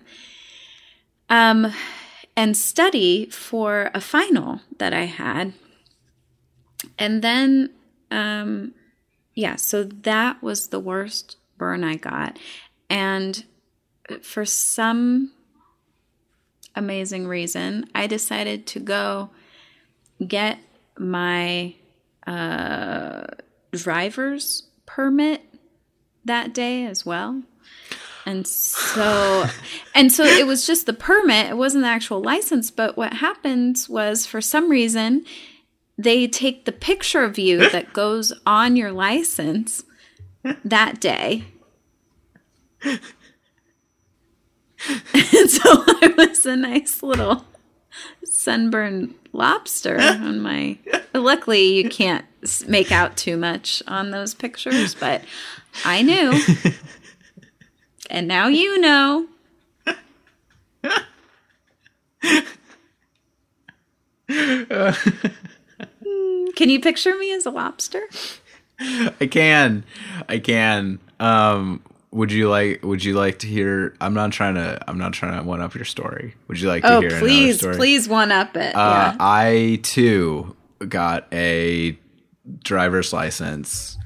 um, 1.31 1.73
and 2.35 2.55
study 2.55 3.25
for 3.27 3.89
a 3.93 4.01
final 4.01 4.59
that 4.77 4.93
I 4.93 5.05
had. 5.05 5.53
And 6.99 7.21
then, 7.21 7.71
um, 8.11 8.73
yeah, 9.35 9.55
so 9.55 9.83
that 9.83 10.41
was 10.41 10.67
the 10.67 10.79
worst 10.79 11.37
burn 11.57 11.83
I 11.83 11.95
got. 11.95 12.37
And 12.89 13.43
for 14.21 14.45
some 14.45 15.31
amazing 16.75 17.27
reason, 17.27 17.85
I 17.95 18.07
decided 18.07 18.67
to 18.67 18.79
go 18.79 19.29
get 20.25 20.59
my 20.97 21.75
uh, 22.27 23.27
driver's 23.71 24.63
permit 24.85 25.41
that 26.25 26.53
day 26.53 26.85
as 26.85 27.05
well. 27.05 27.41
And 28.25 28.45
so 28.45 29.45
and 29.95 30.11
so 30.11 30.23
it 30.23 30.45
was 30.45 30.67
just 30.67 30.85
the 30.85 30.93
permit, 30.93 31.49
it 31.49 31.57
wasn't 31.57 31.83
the 31.83 31.89
actual 31.89 32.21
license, 32.21 32.69
but 32.69 32.97
what 32.97 33.13
happened 33.13 33.77
was 33.89 34.25
for 34.25 34.41
some 34.41 34.69
reason 34.69 35.25
they 36.03 36.27
take 36.27 36.65
the 36.65 36.71
picture 36.71 37.23
of 37.23 37.37
you 37.37 37.61
eh? 37.61 37.69
that 37.69 37.93
goes 37.93 38.33
on 38.45 38.75
your 38.75 38.91
license 38.91 39.83
eh? 40.43 40.55
that 40.63 40.99
day. 40.99 41.45
and 42.83 42.99
so 45.49 45.83
I 45.87 46.13
was 46.17 46.45
a 46.45 46.55
nice 46.55 47.03
little 47.03 47.45
sunburned 48.23 49.15
lobster 49.33 49.97
eh? 49.97 50.17
on 50.17 50.41
my. 50.41 50.77
Luckily, 51.13 51.75
you 51.75 51.89
can't 51.89 52.25
make 52.67 52.91
out 52.91 53.17
too 53.17 53.37
much 53.37 53.83
on 53.87 54.11
those 54.11 54.33
pictures, 54.33 54.95
but 54.95 55.23
I 55.85 56.01
knew. 56.01 56.39
And 58.11 58.27
now 58.27 58.47
you 58.47 58.77
know. 58.81 59.27
Uh, 64.29 64.93
Can 66.55 66.69
you 66.69 66.79
picture 66.79 67.17
me 67.17 67.31
as 67.33 67.45
a 67.45 67.51
lobster? 67.51 68.01
I 68.79 69.27
can, 69.29 69.83
I 70.27 70.39
can. 70.39 70.99
Um, 71.19 71.83
would 72.11 72.31
you 72.31 72.49
like? 72.49 72.83
Would 72.83 73.03
you 73.03 73.13
like 73.13 73.39
to 73.39 73.47
hear? 73.47 73.95
I'm 74.01 74.13
not 74.13 74.31
trying 74.31 74.55
to. 74.55 74.79
I'm 74.89 74.97
not 74.97 75.13
trying 75.13 75.37
to 75.37 75.43
one 75.43 75.61
up 75.61 75.75
your 75.75 75.85
story. 75.85 76.35
Would 76.47 76.59
you 76.59 76.67
like 76.67 76.83
to 76.83 76.95
Oh, 76.95 77.01
hear 77.01 77.19
please, 77.19 77.59
story? 77.59 77.75
please 77.75 78.09
one 78.09 78.31
up 78.31 78.55
it. 78.57 78.75
Uh, 78.75 79.13
yeah. 79.13 79.17
I 79.19 79.79
too 79.83 80.55
got 80.87 81.27
a 81.31 81.97
driver's 82.63 83.13
license. 83.13 83.97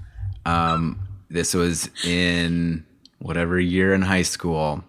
Um, 0.46 1.00
this 1.30 1.54
was 1.54 1.89
in 2.06 2.86
whatever 3.20 3.60
year 3.60 3.93
in 3.93 4.02
high 4.04 4.22
school, 4.22 4.84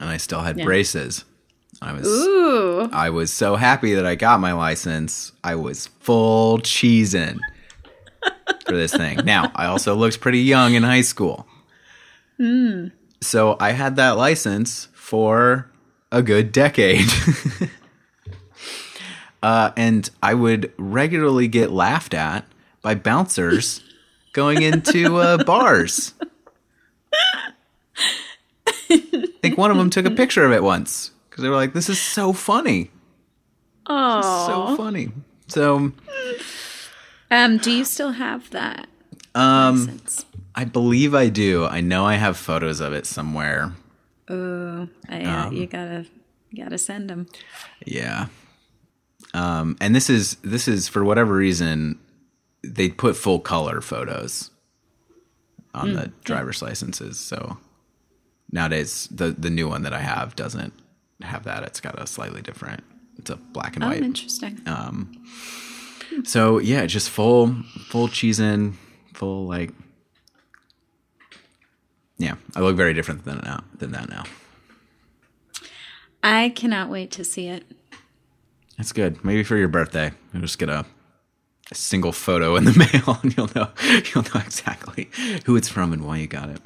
and 0.00 0.08
I 0.08 0.16
still 0.16 0.40
had 0.40 0.56
braces. 0.56 1.24
I 1.82 1.92
was 1.92 2.06
Ooh. 2.06 2.73
I 2.94 3.10
was 3.10 3.32
so 3.32 3.56
happy 3.56 3.94
that 3.94 4.06
I 4.06 4.14
got 4.14 4.38
my 4.38 4.52
license. 4.52 5.32
I 5.42 5.56
was 5.56 5.88
full 5.98 6.58
cheesing 6.58 7.38
for 8.66 8.76
this 8.76 8.94
thing. 8.94 9.18
Now, 9.24 9.50
I 9.56 9.66
also 9.66 9.96
looked 9.96 10.20
pretty 10.20 10.40
young 10.40 10.74
in 10.74 10.84
high 10.84 11.00
school. 11.00 11.46
So 13.20 13.56
I 13.58 13.72
had 13.72 13.96
that 13.96 14.16
license 14.16 14.88
for 14.92 15.70
a 16.12 16.22
good 16.22 16.52
decade. 16.52 17.08
uh, 19.42 19.72
and 19.76 20.08
I 20.22 20.34
would 20.34 20.72
regularly 20.78 21.48
get 21.48 21.72
laughed 21.72 22.14
at 22.14 22.46
by 22.80 22.94
bouncers 22.94 23.82
going 24.32 24.62
into 24.62 25.16
uh, 25.16 25.42
bars. 25.44 26.14
I 28.88 29.26
think 29.42 29.58
one 29.58 29.72
of 29.72 29.76
them 29.78 29.90
took 29.90 30.06
a 30.06 30.10
picture 30.10 30.44
of 30.44 30.52
it 30.52 30.62
once 30.62 31.10
because 31.34 31.42
they 31.42 31.48
were 31.48 31.56
like, 31.56 31.72
"This 31.72 31.88
is 31.88 32.00
so 32.00 32.32
funny, 32.32 32.92
Oh. 33.86 34.46
so 34.46 34.76
funny." 34.76 35.10
So, 35.48 35.92
Um, 37.28 37.58
do 37.58 37.72
you 37.72 37.84
still 37.84 38.12
have 38.12 38.48
that 38.50 38.86
um, 39.34 39.80
license? 39.86 40.26
I 40.54 40.64
believe 40.64 41.12
I 41.12 41.28
do. 41.30 41.64
I 41.64 41.80
know 41.80 42.06
I 42.06 42.14
have 42.14 42.36
photos 42.36 42.78
of 42.78 42.92
it 42.92 43.04
somewhere. 43.04 43.72
Oh, 44.28 44.88
uh, 45.10 45.50
you 45.52 45.66
gotta, 45.66 46.06
you 46.52 46.62
gotta 46.62 46.78
send 46.78 47.10
them. 47.10 47.26
Yeah. 47.84 48.26
Um, 49.34 49.76
and 49.80 49.92
this 49.92 50.08
is 50.08 50.36
this 50.42 50.68
is 50.68 50.86
for 50.86 51.04
whatever 51.04 51.34
reason 51.34 51.98
they 52.62 52.88
put 52.90 53.16
full 53.16 53.40
color 53.40 53.80
photos 53.80 54.52
on 55.74 55.94
the 55.94 56.12
driver's 56.22 56.62
licenses. 56.62 57.18
So 57.18 57.58
nowadays 58.52 59.08
the 59.10 59.32
the 59.32 59.50
new 59.50 59.68
one 59.68 59.82
that 59.82 59.92
I 59.92 59.98
have 59.98 60.36
doesn't 60.36 60.72
have 61.22 61.44
that. 61.44 61.62
It's 61.62 61.80
got 61.80 61.98
a 62.00 62.06
slightly 62.06 62.42
different. 62.42 62.82
It's 63.18 63.30
a 63.30 63.36
black 63.36 63.76
and 63.76 63.84
Oh, 63.84 63.88
white. 63.88 64.02
interesting. 64.02 64.60
Um 64.66 65.24
so 66.24 66.58
yeah, 66.58 66.86
just 66.86 67.10
full 67.10 67.54
full 67.88 68.08
cheese 68.08 68.40
in, 68.40 68.76
full 69.14 69.46
like 69.46 69.70
yeah. 72.18 72.34
I 72.54 72.60
look 72.60 72.76
very 72.76 72.94
different 72.94 73.24
than 73.24 73.38
now 73.44 73.64
than 73.78 73.92
that 73.92 74.08
now. 74.08 74.24
I 76.22 76.50
cannot 76.50 76.88
wait 76.90 77.10
to 77.12 77.24
see 77.24 77.48
it. 77.48 77.64
That's 78.78 78.92
good. 78.92 79.24
Maybe 79.24 79.42
for 79.44 79.56
your 79.56 79.68
birthday, 79.68 80.12
you'll 80.32 80.42
just 80.42 80.58
get 80.58 80.68
a, 80.68 80.84
a 81.70 81.74
single 81.74 82.12
photo 82.12 82.56
in 82.56 82.64
the 82.64 82.72
mail, 83.06 83.18
and 83.22 83.36
you'll 83.36 83.50
know 83.54 83.70
you'll 84.14 84.24
know 84.34 84.40
exactly 84.40 85.10
who 85.46 85.56
it's 85.56 85.68
from 85.68 85.92
and 85.92 86.04
why 86.04 86.16
you 86.18 86.26
got 86.26 86.48
it. 86.48 86.60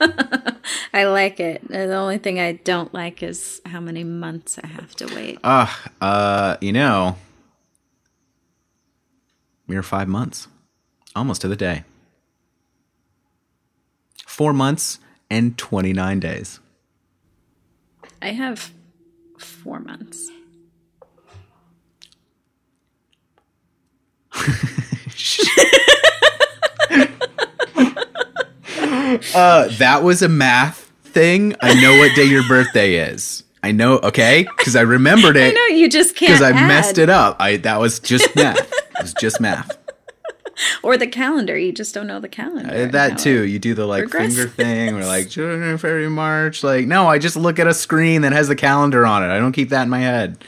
I 0.92 1.04
like 1.04 1.40
it. 1.40 1.66
The 1.68 1.94
only 1.94 2.18
thing 2.18 2.40
I 2.40 2.52
don't 2.52 2.92
like 2.92 3.22
is 3.22 3.60
how 3.66 3.80
many 3.80 4.04
months 4.04 4.58
I 4.62 4.66
have 4.66 4.94
to 4.96 5.06
wait. 5.14 5.38
Ah, 5.44 5.90
uh, 6.00 6.56
you 6.60 6.72
know, 6.72 7.16
mere 9.66 9.82
five 9.82 10.08
months, 10.08 10.48
almost 11.14 11.40
to 11.42 11.48
the 11.48 11.56
day. 11.56 11.84
Four 14.26 14.52
months 14.52 14.98
and 15.30 15.56
twenty 15.56 15.92
nine 15.92 16.20
days. 16.20 16.60
I 18.20 18.28
have 18.28 18.72
four 19.38 19.80
months. 19.80 20.30
Uh, 29.34 29.68
that 29.78 30.02
was 30.02 30.22
a 30.22 30.28
math 30.28 30.90
thing. 31.04 31.54
I 31.62 31.74
know 31.80 31.98
what 31.98 32.14
day 32.16 32.24
your 32.24 32.46
birthday 32.48 32.94
is. 32.96 33.42
I 33.62 33.72
know, 33.72 33.94
okay, 33.98 34.46
because 34.58 34.76
I 34.76 34.82
remembered 34.82 35.36
I 35.38 35.40
it. 35.46 35.54
know 35.54 35.66
you 35.76 35.88
just 35.88 36.14
can't 36.16 36.32
because 36.32 36.42
I 36.42 36.50
add. 36.50 36.68
messed 36.68 36.98
it 36.98 37.08
up. 37.08 37.36
I 37.40 37.56
that 37.58 37.80
was 37.80 37.98
just 38.00 38.34
math. 38.36 38.58
it 38.58 39.02
was 39.02 39.14
just 39.14 39.40
math. 39.40 39.78
Or 40.84 40.96
the 40.96 41.08
calendar. 41.08 41.58
You 41.58 41.72
just 41.72 41.94
don't 41.94 42.06
know 42.06 42.20
the 42.20 42.28
calendar. 42.28 42.72
Uh, 42.72 42.86
that 42.92 43.18
too. 43.18 43.42
You 43.42 43.58
do 43.58 43.74
the 43.74 43.86
like 43.86 44.08
finger 44.08 44.46
thing, 44.46 44.94
or 44.94 45.04
like 45.04 45.28
January, 45.28 45.76
February, 45.76 46.08
March. 46.08 46.62
Like 46.62 46.86
no, 46.86 47.08
I 47.08 47.18
just 47.18 47.34
look 47.34 47.58
at 47.58 47.66
a 47.66 47.74
screen 47.74 48.22
that 48.22 48.30
has 48.30 48.46
the 48.46 48.54
calendar 48.54 49.04
on 49.04 49.24
it. 49.24 49.34
I 49.34 49.40
don't 49.40 49.50
keep 49.50 49.70
that 49.70 49.82
in 49.82 49.88
my 49.88 49.98
head. 49.98 50.38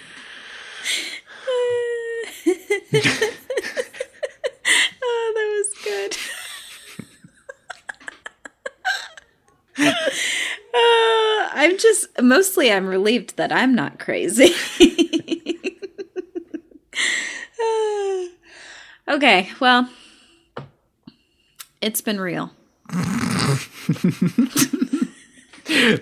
oh, 5.02 5.32
that 5.34 5.64
was 5.74 5.74
good. 5.84 6.16
Uh, 9.78 11.48
I'm 11.52 11.78
just 11.78 12.06
mostly 12.20 12.70
I'm 12.70 12.86
relieved 12.86 13.36
that 13.38 13.50
I'm 13.52 13.74
not 13.74 13.98
crazy. 13.98 14.52
okay, 19.08 19.50
well, 19.60 19.88
it's 21.80 22.00
been 22.00 22.20
real. 22.20 22.50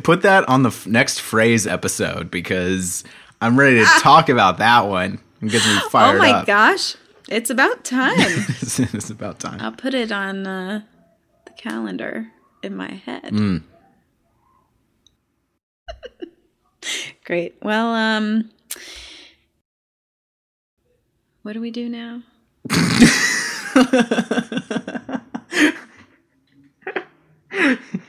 Put 0.02 0.22
that 0.22 0.44
on 0.48 0.62
the 0.62 0.68
f- 0.68 0.86
next 0.86 1.20
phrase 1.20 1.66
episode 1.66 2.30
because 2.30 3.02
I'm 3.40 3.58
ready 3.58 3.78
to 3.78 3.86
talk 4.00 4.28
about 4.28 4.58
that 4.58 4.86
one. 4.88 5.18
It 5.40 5.50
gets 5.50 5.66
me 5.66 5.78
Oh 5.94 6.18
my 6.18 6.30
up. 6.32 6.46
gosh, 6.46 6.96
it's 7.28 7.50
about 7.50 7.84
time. 7.84 8.14
it's 8.18 9.10
about 9.10 9.38
time. 9.38 9.60
I'll 9.60 9.72
put 9.72 9.94
it 9.94 10.12
on 10.12 10.46
uh, 10.46 10.82
the 11.46 11.52
calendar 11.52 12.28
in 12.64 12.76
my 12.76 12.92
head. 12.92 13.32
Mm. 13.32 13.62
Great. 17.24 17.56
Well, 17.62 17.94
um, 17.94 18.50
what 21.42 21.52
do 21.52 21.60
we 21.60 21.70
do 21.70 21.88
now? 21.88 22.22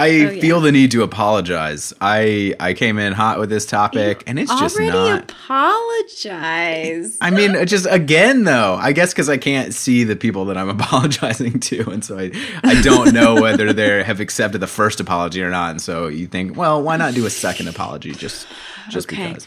I 0.00 0.08
Oh, 0.08 0.30
yeah. 0.30 0.40
feel 0.40 0.60
the 0.60 0.72
need 0.72 0.90
to 0.92 1.02
apologize. 1.02 1.92
I 2.00 2.54
I 2.58 2.74
came 2.74 2.98
in 2.98 3.12
hot 3.12 3.38
with 3.38 3.50
this 3.50 3.66
topic, 3.66 4.24
and 4.26 4.38
it's 4.38 4.52
just 4.58 4.78
not. 4.80 5.30
apologize. 5.30 7.16
I 7.20 7.30
mean, 7.30 7.66
just 7.66 7.86
again 7.90 8.44
though, 8.44 8.74
I 8.74 8.92
guess 8.92 9.12
because 9.12 9.28
I 9.28 9.36
can't 9.36 9.74
see 9.74 10.04
the 10.04 10.16
people 10.16 10.44
that 10.46 10.56
I'm 10.56 10.68
apologizing 10.80 11.60
to, 11.60 11.90
and 11.90 12.04
so 12.04 12.18
I 12.18 12.30
I 12.62 12.80
don't 12.82 13.12
know 13.12 13.40
whether 13.40 13.72
they 13.72 14.02
have 14.02 14.20
accepted 14.20 14.58
the 14.60 14.66
first 14.66 15.00
apology 15.00 15.42
or 15.42 15.50
not. 15.50 15.70
And 15.72 15.80
so 15.80 16.08
you 16.08 16.26
think, 16.26 16.56
well, 16.56 16.82
why 16.82 16.96
not 16.96 17.14
do 17.14 17.26
a 17.26 17.30
second 17.30 17.68
apology 17.68 18.12
just 18.12 18.46
just 18.90 19.08
Okay. 19.12 19.28
because? 19.28 19.46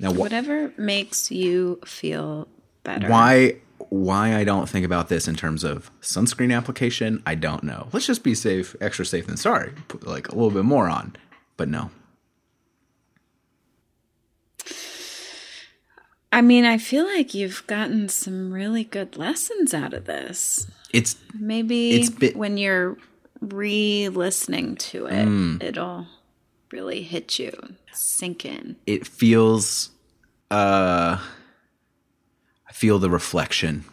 Now, 0.00 0.12
wh- 0.12 0.18
Whatever 0.18 0.72
makes 0.76 1.30
you 1.30 1.80
feel 1.86 2.48
better. 2.82 3.08
why 3.08 3.56
why 3.90 4.34
I 4.36 4.44
don't 4.44 4.68
think 4.68 4.84
about 4.86 5.08
this 5.08 5.26
in 5.28 5.34
terms 5.36 5.64
of 5.64 5.90
sunscreen 6.00 6.54
application, 6.56 7.22
I 7.26 7.34
don't 7.34 7.62
know. 7.62 7.88
Let's 7.92 8.06
just 8.06 8.22
be 8.22 8.34
safe, 8.34 8.74
extra 8.80 9.04
safe 9.06 9.26
than 9.26 9.36
sorry. 9.36 9.72
Put 9.88 10.06
like 10.06 10.28
a 10.28 10.34
little 10.34 10.50
bit 10.50 10.64
more 10.64 10.88
on, 10.88 11.16
but 11.56 11.68
no. 11.68 11.90
I 16.32 16.42
mean, 16.42 16.64
I 16.64 16.76
feel 16.76 17.04
like 17.04 17.32
you've 17.34 17.66
gotten 17.66 18.08
some 18.08 18.52
really 18.52 18.84
good 18.84 19.16
lessons 19.16 19.72
out 19.72 19.94
of 19.94 20.04
this. 20.04 20.66
It's 20.92 21.16
Maybe 21.38 21.92
It's 21.92 22.10
bit- 22.10 22.36
when 22.36 22.58
you're 22.58 22.96
re-listening 23.40 24.76
to 24.76 25.06
it, 25.06 25.24
Hmm. 25.24 25.56
it'll 25.60 26.06
really 26.72 27.02
hit 27.02 27.38
you, 27.38 27.52
sink 27.92 28.44
in. 28.44 28.76
it 28.86 29.06
feels 29.06 29.90
uh 30.50 31.18
feel 32.76 32.98
the 32.98 33.08
reflection. 33.08 33.86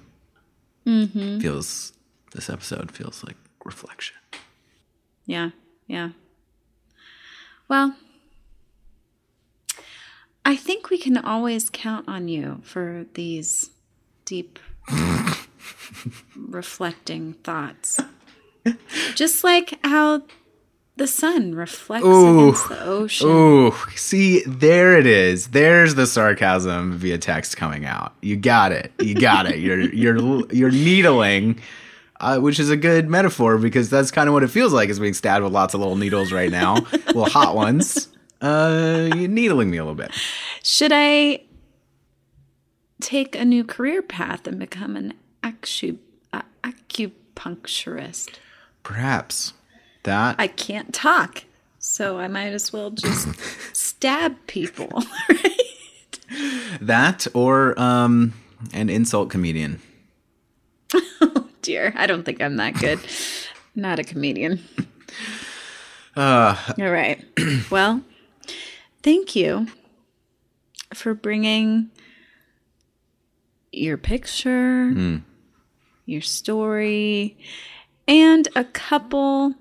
Mm-hmm. 0.85 1.39
Feels 1.39 1.93
this 2.33 2.49
episode 2.49 2.91
feels 2.91 3.23
like 3.23 3.37
reflection. 3.63 4.17
Yeah, 5.25 5.51
yeah. 5.87 6.09
Well, 7.69 7.95
I 10.43 10.57
think 10.57 10.89
we 10.89 10.97
can 10.97 11.17
always 11.17 11.69
count 11.69 12.09
on 12.09 12.27
you 12.27 12.59
for 12.63 13.05
these 13.13 13.69
deep, 14.25 14.59
reflecting 16.35 17.35
thoughts. 17.35 18.01
Just 19.15 19.45
like 19.45 19.79
how 19.85 20.23
the 20.95 21.07
sun 21.07 21.55
reflects 21.55 22.05
Ooh. 22.05 22.49
against 22.49 22.69
the 22.69 22.83
ocean. 22.83 23.27
Ooh, 23.27 23.73
see, 23.95 24.43
there 24.45 24.97
it 24.97 25.07
is. 25.07 25.47
There's 25.47 25.95
the 25.95 26.05
sarcasm 26.05 26.97
via 26.97 27.17
text 27.17 27.57
coming 27.57 27.85
out. 27.85 28.13
You 28.21 28.35
got 28.35 28.71
it. 28.71 28.91
You 28.99 29.15
got 29.15 29.47
it. 29.47 29.59
You're 29.59 29.81
you're 29.93 30.53
you're 30.53 30.71
needling, 30.71 31.59
uh, 32.19 32.39
which 32.39 32.59
is 32.59 32.69
a 32.69 32.77
good 32.77 33.09
metaphor 33.09 33.57
because 33.57 33.89
that's 33.89 34.11
kind 34.11 34.27
of 34.27 34.33
what 34.33 34.43
it 34.43 34.49
feels 34.49 34.71
like 34.71 34.89
is 34.89 34.99
being 34.99 35.15
stabbed 35.15 35.43
with 35.43 35.53
lots 35.53 35.73
of 35.73 35.79
little 35.79 35.95
needles 35.95 36.31
right 36.31 36.51
now, 36.51 36.75
little 37.07 37.25
hot 37.25 37.55
ones. 37.55 38.09
Uh, 38.39 39.09
you're 39.15 39.29
needling 39.29 39.71
me 39.71 39.77
a 39.77 39.83
little 39.83 39.95
bit. 39.95 40.11
Should 40.61 40.91
I 40.93 41.41
take 43.01 43.35
a 43.35 43.45
new 43.45 43.63
career 43.63 44.01
path 44.01 44.45
and 44.47 44.59
become 44.59 44.95
an 44.95 45.13
acu- 45.41 45.97
uh, 46.31 46.41
acupuncturist? 46.63 48.35
Perhaps 48.83 49.53
that 50.03 50.35
I 50.39 50.47
can't 50.47 50.93
talk, 50.93 51.43
so 51.79 52.19
I 52.19 52.27
might 52.27 52.53
as 52.53 52.71
well 52.71 52.91
just 52.91 53.27
stab 53.73 54.35
people. 54.47 55.03
right? 55.29 55.59
that 56.81 57.27
or 57.33 57.79
um 57.79 58.33
an 58.73 58.89
insult 58.89 59.29
comedian. 59.29 59.81
Oh 61.21 61.47
dear, 61.61 61.93
I 61.95 62.07
don't 62.07 62.23
think 62.23 62.41
I'm 62.41 62.57
that 62.57 62.75
good. 62.75 62.99
Not 63.75 63.99
a 63.99 64.03
comedian. 64.03 64.63
Uh, 66.15 66.55
All 66.79 66.91
right. 66.91 67.23
Well, 67.71 68.01
thank 69.01 69.35
you 69.35 69.67
for 70.93 71.15
bringing 71.15 71.89
your 73.71 73.97
picture, 73.97 75.21
your 76.05 76.21
story, 76.21 77.35
and 78.07 78.47
a 78.55 78.63
couple 78.63 79.55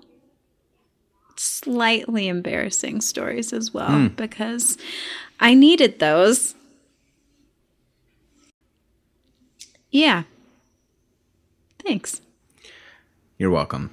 slightly 1.43 2.27
embarrassing 2.27 3.01
stories 3.01 3.51
as 3.51 3.73
well 3.73 3.91
hmm. 3.91 4.07
because 4.07 4.77
I 5.39 5.53
needed 5.53 5.99
those. 5.99 6.55
Yeah. 9.91 10.23
Thanks. 11.85 12.21
You're 13.37 13.51
welcome. 13.51 13.91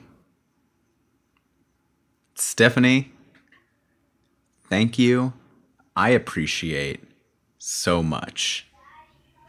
Stephanie, 2.35 3.13
thank 4.69 4.99
you. 4.99 5.33
I 5.97 6.11
appreciate 6.11 7.03
so 7.59 8.03
much. 8.03 8.67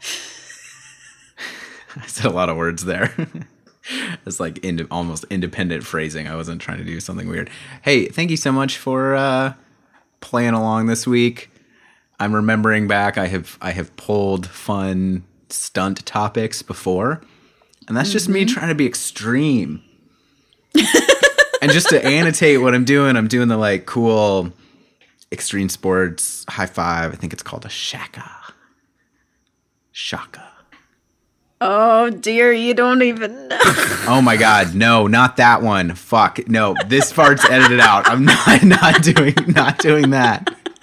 I 1.96 2.06
said 2.06 2.26
a 2.26 2.30
lot 2.30 2.48
of 2.48 2.56
words 2.56 2.84
there. 2.84 3.14
it's 4.26 4.40
like 4.40 4.58
ind- 4.64 4.86
almost 4.90 5.24
independent 5.30 5.84
phrasing. 5.84 6.28
I 6.28 6.36
wasn't 6.36 6.60
trying 6.60 6.78
to 6.78 6.84
do 6.84 7.00
something 7.00 7.28
weird. 7.28 7.50
Hey, 7.82 8.06
thank 8.06 8.30
you 8.30 8.36
so 8.36 8.52
much 8.52 8.78
for 8.78 9.14
uh, 9.14 9.54
playing 10.20 10.54
along 10.54 10.86
this 10.86 11.06
week. 11.06 11.50
I'm 12.20 12.34
remembering 12.34 12.86
back. 12.86 13.18
I 13.18 13.26
have 13.26 13.58
I 13.60 13.72
have 13.72 13.94
pulled 13.96 14.46
fun 14.46 15.24
stunt 15.48 16.04
topics 16.06 16.62
before, 16.62 17.20
and 17.88 17.96
that's 17.96 18.12
just 18.12 18.28
me 18.28 18.44
trying 18.44 18.68
to 18.68 18.74
be 18.74 18.86
extreme. 18.86 19.82
and 21.60 21.72
just 21.72 21.88
to 21.90 22.04
annotate 22.04 22.60
what 22.60 22.74
I'm 22.74 22.84
doing, 22.84 23.16
I'm 23.16 23.28
doing 23.28 23.48
the 23.48 23.56
like 23.56 23.86
cool 23.86 24.52
extreme 25.32 25.68
sports 25.68 26.44
high 26.48 26.66
five. 26.66 27.12
I 27.12 27.16
think 27.16 27.32
it's 27.32 27.42
called 27.42 27.64
a 27.64 27.68
shaka. 27.68 28.30
Shaka. 29.90 30.51
Oh 31.64 32.10
dear, 32.10 32.52
you 32.52 32.74
don't 32.74 33.02
even 33.02 33.46
know. 33.46 33.58
Oh 34.04 34.20
my 34.20 34.36
god, 34.36 34.74
no, 34.74 35.06
not 35.06 35.36
that 35.36 35.62
one. 35.62 35.94
Fuck. 35.94 36.48
No, 36.48 36.74
this 36.88 37.12
part's 37.12 37.48
edited 37.48 37.78
out. 37.78 38.08
I'm 38.10 38.24
not 38.24 38.64
not 38.64 39.00
doing 39.00 39.36
not 39.46 39.78
doing 39.78 40.10
that. 40.10 40.52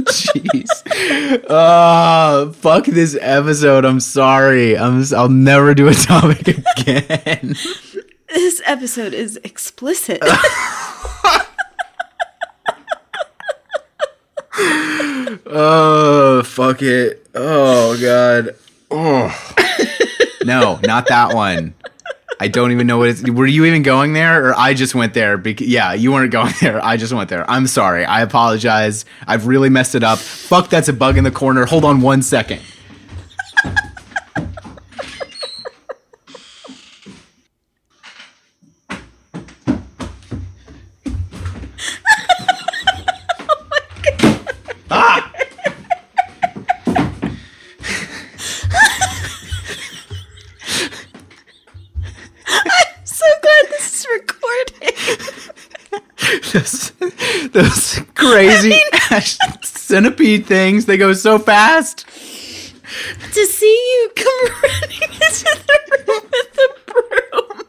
Jeez. 0.00 1.44
Oh, 1.48 2.52
fuck 2.56 2.86
this 2.86 3.16
episode. 3.20 3.84
I'm 3.84 4.00
sorry. 4.00 4.76
I'm 4.76 5.04
I'll 5.14 5.28
never 5.28 5.76
do 5.76 5.86
a 5.86 5.94
topic 5.94 6.48
again. 6.48 7.54
this 8.34 8.60
episode 8.64 9.14
is 9.14 9.38
explicit. 9.44 10.18
Oh, 15.46 16.42
fuck 16.44 16.82
it. 16.82 17.23
Oh 17.34 17.98
god. 18.00 18.56
Oh. 18.90 19.50
No, 20.44 20.78
not 20.84 21.06
that 21.06 21.34
one. 21.34 21.72
I 22.38 22.48
don't 22.48 22.70
even 22.70 22.86
know 22.86 22.98
what 22.98 23.08
it's. 23.08 23.22
Were 23.22 23.46
you 23.46 23.64
even 23.64 23.82
going 23.82 24.12
there, 24.12 24.46
or 24.50 24.54
I 24.54 24.74
just 24.74 24.94
went 24.94 25.14
there? 25.14 25.38
Because 25.38 25.66
yeah, 25.68 25.94
you 25.94 26.12
weren't 26.12 26.32
going 26.32 26.52
there. 26.60 26.84
I 26.84 26.98
just 26.98 27.14
went 27.14 27.30
there. 27.30 27.50
I'm 27.50 27.66
sorry. 27.66 28.04
I 28.04 28.20
apologize. 28.20 29.06
I've 29.26 29.46
really 29.46 29.70
messed 29.70 29.94
it 29.94 30.04
up. 30.04 30.18
Fuck, 30.18 30.68
that's 30.68 30.88
a 30.88 30.92
bug 30.92 31.16
in 31.16 31.24
the 31.24 31.30
corner. 31.30 31.64
Hold 31.64 31.86
on 31.86 32.02
one 32.02 32.20
second. 32.20 32.60
Centipede 59.94 60.44
things. 60.44 60.86
They 60.86 60.96
go 60.96 61.12
so 61.12 61.38
fast. 61.38 62.04
to 62.08 63.46
see 63.46 63.66
you 63.92 64.10
come 64.16 64.50
running 64.62 65.02
into 65.02 65.44
the 65.66 65.78
room 66.08 66.22
with 66.32 66.52
the 66.52 66.68
broom 66.86 67.62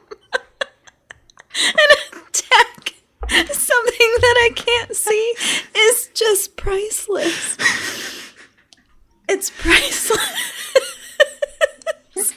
and 1.67 1.91
attack 2.28 2.95
something 3.53 4.11
that 4.21 4.38
I 4.41 4.49
can't 4.55 4.95
see 4.95 5.36
is 5.78 6.09
just 6.15 6.57
priceless. 6.57 7.57
It's 9.30 9.51
priceless. 9.51 10.19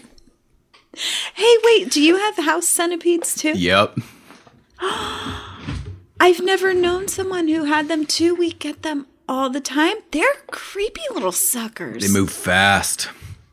hey, 1.35 1.57
wait, 1.65 1.91
do 1.91 2.03
you 2.03 2.19
have 2.19 2.37
house 2.37 2.69
centipedes 2.69 3.35
too? 3.35 3.55
Yep. 3.57 3.99
I've 6.21 6.41
never 6.43 6.75
known 6.75 7.09
someone 7.09 7.49
who 7.49 7.65
had 7.65 7.89
them 7.89 8.05
too. 8.05 8.35
We 8.35 8.53
get 8.53 8.83
them 8.83 9.07
all 9.29 9.51
the 9.51 9.61
time. 9.61 9.97
They're 10.11 10.25
creepy 10.51 11.03
little 11.13 11.33
suckers. 11.33 12.07
They 12.07 12.13
move 12.13 12.31
fast. 12.31 13.09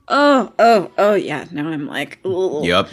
Oh, 0.08 0.54
oh, 0.60 0.92
oh, 0.98 1.16
yeah. 1.16 1.46
Now 1.52 1.68
I'm 1.70 1.88
like, 1.88 2.20
ugh. 2.24 2.64
Yep. 2.64 2.90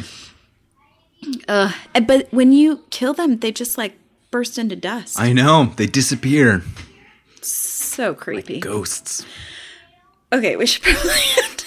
Uh, 1.47 1.72
but 2.07 2.26
when 2.33 2.53
you 2.53 2.83
kill 2.91 3.12
them, 3.14 3.39
they 3.39 3.53
just 3.53 3.78
like 3.78 3.97
burst 4.30 4.59
into 4.59 4.74
dust. 4.76 5.18
I 5.20 5.33
know. 5.33 5.72
They 5.76 5.87
disappear. 5.87 6.62
so 7.41 8.14
creepy. 8.14 8.59
Ghosts. 8.61 9.24
Okay, 10.33 10.57
we 10.57 10.66
should 10.66 10.83
probably 10.95 11.11
end 11.11 11.64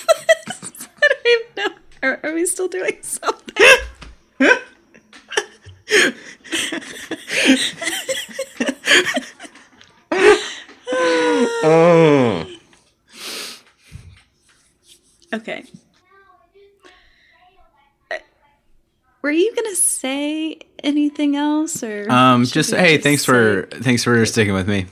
this. 0.47 0.87
I 1.03 1.07
don't 1.07 1.27
even 1.27 1.47
know. 1.57 1.69
Are, 2.03 2.19
are 2.23 2.33
we 2.33 2.45
still 2.45 2.67
doing 2.67 2.97
something? 3.01 3.65
Oh. 11.67 12.45
Okay. 15.33 15.63
Uh, 18.11 18.15
Were 19.21 19.31
you 19.31 19.53
gonna 19.55 19.75
say 19.75 20.59
anything 20.83 21.35
else, 21.35 21.81
or 21.83 22.09
Um, 22.11 22.45
just 22.45 22.71
hey, 22.73 22.97
thanks 22.99 23.23
say- 23.23 23.25
for 23.25 23.67
thanks 23.81 24.03
for 24.03 24.25
sticking 24.25 24.53
with 24.53 24.67
me. 24.67 24.85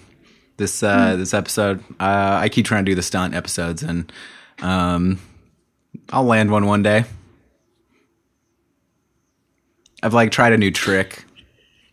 this 0.58 0.84
uh, 0.84 1.16
this 1.16 1.34
episode. 1.34 1.80
Uh, 2.00 2.38
I 2.42 2.50
keep 2.50 2.66
trying 2.66 2.86
to 2.86 2.92
do 2.92 2.96
the 2.96 3.02
stunt 3.02 3.34
episodes, 3.36 3.84
and 3.84 4.12
um, 4.62 5.20
I'll 6.12 6.24
land 6.26 6.52
one 6.52 6.66
one 6.66 6.84
day. 6.84 7.06
I've 10.02 10.14
like 10.14 10.32
tried 10.32 10.52
a 10.54 10.58
new 10.58 10.72
trick, 10.72 11.24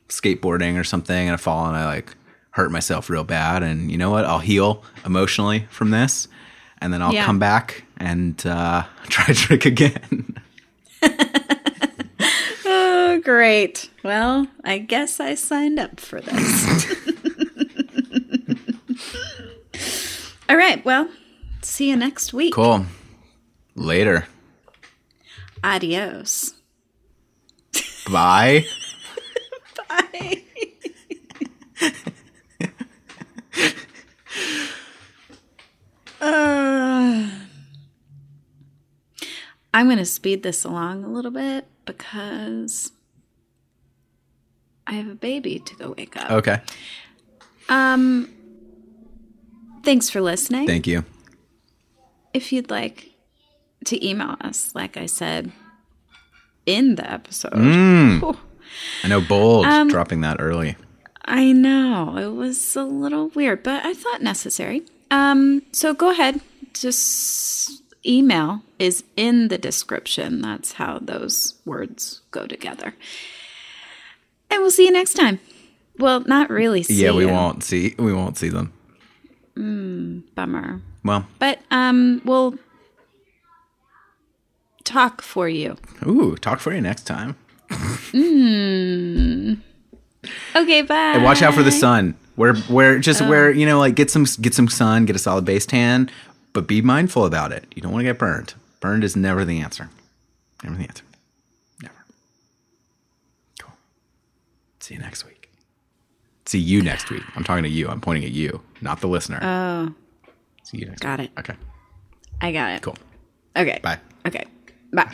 skateboarding 0.09 0.79
or 0.79 0.85
something, 0.85 1.27
and 1.29 1.35
I 1.35 1.37
fall 1.37 1.67
and 1.67 1.77
I 1.77 1.85
like 1.87 2.15
hurt 2.53 2.71
myself 2.71 3.09
real 3.11 3.25
bad. 3.25 3.63
And 3.63 3.91
you 3.91 3.99
know 3.99 4.11
what? 4.11 4.25
I'll 4.25 4.39
heal 4.41 4.83
emotionally 5.05 5.67
from 5.71 5.91
this, 5.91 6.29
and 6.79 6.93
then 6.93 7.03
I'll 7.03 7.13
Yeah. 7.15 7.25
come 7.27 7.39
back 7.39 7.85
and 7.97 8.45
uh, 8.47 8.85
try 9.09 9.33
trick 9.35 9.65
again. 9.67 10.37
Oh, 12.73 13.21
great. 13.25 13.91
Well, 14.05 14.47
I 14.65 14.79
guess 14.79 15.19
I 15.21 15.35
signed 15.35 15.79
up 15.81 15.99
for 16.01 16.21
this. 16.21 16.95
All 20.49 20.57
right. 20.57 20.85
Well, 20.85 21.09
see 21.63 21.89
you 21.91 21.97
next 21.97 22.33
week. 22.33 22.55
cool. 22.55 22.87
Later. 23.75 24.27
Adios. 25.65 26.55
Bye. 28.11 28.65
Bye. 29.89 30.43
Uh, 36.21 37.29
I'm 39.81 39.87
going 39.87 39.97
to 39.97 40.05
speed 40.05 40.43
this 40.43 40.63
along 40.63 41.05
a 41.05 41.09
little 41.09 41.31
bit 41.31 41.67
because 41.87 42.93
I 44.87 44.93
have 44.93 45.09
a 45.09 45.15
baby 45.15 45.59
to 45.59 45.75
go 45.77 45.95
wake 45.97 46.19
up. 46.19 46.31
Okay. 46.31 46.61
Um, 47.71 48.29
thanks 49.83 50.11
for 50.11 50.21
listening. 50.21 50.67
Thank 50.67 50.87
you. 50.87 51.07
if 52.35 52.53
you'd 52.53 52.71
like 52.71 53.09
to 53.87 54.07
email 54.07 54.37
us, 54.43 54.75
like 54.75 54.99
I 54.99 55.07
said 55.07 55.51
in 56.67 56.97
the 56.97 57.11
episode. 57.11 57.55
Whew. 57.55 58.37
I 59.03 59.09
know 59.09 59.23
bold 59.23 59.65
Um, 59.65 59.89
dropping 59.89 60.21
that 60.21 60.37
early. 60.43 60.77
I 61.25 61.53
know 61.53 62.19
it 62.19 62.37
was 62.37 62.77
a 62.77 62.85
little 62.85 63.29
weird, 63.29 63.63
but 63.63 63.83
I 63.87 63.95
thought 63.95 64.21
necessary. 64.21 64.83
Um, 65.11 65.63
so 65.73 65.95
go 65.95 66.11
ahead, 66.11 66.43
just 66.75 67.83
email 68.07 68.63
is 68.79 69.05
in 69.17 69.49
the 69.49 69.59
description. 69.59 70.41
That's 70.41 70.73
how 70.73 70.99
those 71.01 71.55
words 71.65 72.21
go 72.31 72.47
together. 72.47 72.95
And 74.51 74.63
we'll 74.63 74.71
see 74.71 74.87
you 74.87 74.93
next 74.93 75.15
time. 75.15 75.39
Well, 75.99 76.21
not 76.21 76.51
really. 76.51 76.83
See 76.83 76.95
Yeah, 77.03 77.13
we 77.13 77.25
you. 77.27 77.31
won't 77.33 77.63
see 77.63 77.95
we 77.99 78.13
won't 78.13 78.37
see 78.39 78.49
them. 78.49 78.73
Bummer. 80.35 80.81
Well, 81.05 81.27
But 81.39 81.61
um, 81.71 82.23
we'll 82.25 82.55
talk 84.85 85.21
for 85.23 85.49
you. 85.49 85.77
ooh, 86.07 86.37
talk 86.37 86.61
for 86.61 86.73
you 86.75 86.81
next 86.81 87.03
time. 87.03 87.37
Okay, 90.57 90.83
bye. 90.83 90.95
And 91.15 91.25
watch 91.25 91.43
out 91.43 91.55
for 91.55 91.63
the 91.63 91.73
sun. 91.73 92.15
Where 92.37 92.55
where 92.55 92.99
just 92.99 93.21
where 93.23 93.51
you 93.51 93.67
know 93.67 93.79
like 93.79 93.95
get 93.95 94.11
some 94.11 94.25
get 94.41 94.55
some 94.55 94.69
sun, 94.69 95.05
get 95.05 95.15
a 95.17 95.19
solid 95.19 95.45
base 95.45 95.67
tan, 95.67 96.11
but 96.53 96.67
be 96.67 96.83
mindful 96.83 97.25
about 97.25 97.53
it. 97.53 97.65
You 97.75 97.83
don't 97.83 97.93
want 97.93 98.01
to 98.01 98.05
get 98.11 98.19
burned. 98.19 98.55
Burned 98.81 99.05
is 99.05 99.15
never 99.17 99.45
the 99.45 99.61
answer. 99.61 99.89
Never 100.65 100.77
the 100.77 100.85
answer. 100.85 101.05
Never. 101.83 101.95
Cool. 103.61 103.73
See 104.81 104.95
you 104.95 105.01
next 105.01 105.25
week. 105.25 105.51
See 106.47 106.59
you 106.59 106.83
next 106.83 107.11
week. 107.11 107.23
I'm 107.37 107.45
talking 107.45 107.63
to 107.65 107.69
you. 107.69 107.89
I'm 107.89 108.01
pointing 108.01 108.25
at 108.25 108.33
you, 108.33 108.61
not 108.81 109.01
the 109.01 109.07
listener. 109.07 109.39
Oh, 109.43 109.95
See 110.65 110.79
you 110.79 110.87
next 110.87 111.01
got 111.03 111.21
week. 111.21 111.31
it. 111.37 111.41
Okay. 111.41 111.55
I 112.41 112.53
got 112.53 112.71
it. 112.73 112.83
Cool. 112.83 112.97
Okay. 113.57 113.79
Bye. 113.83 113.99
Okay. 114.27 114.45
Bye. 114.93 115.13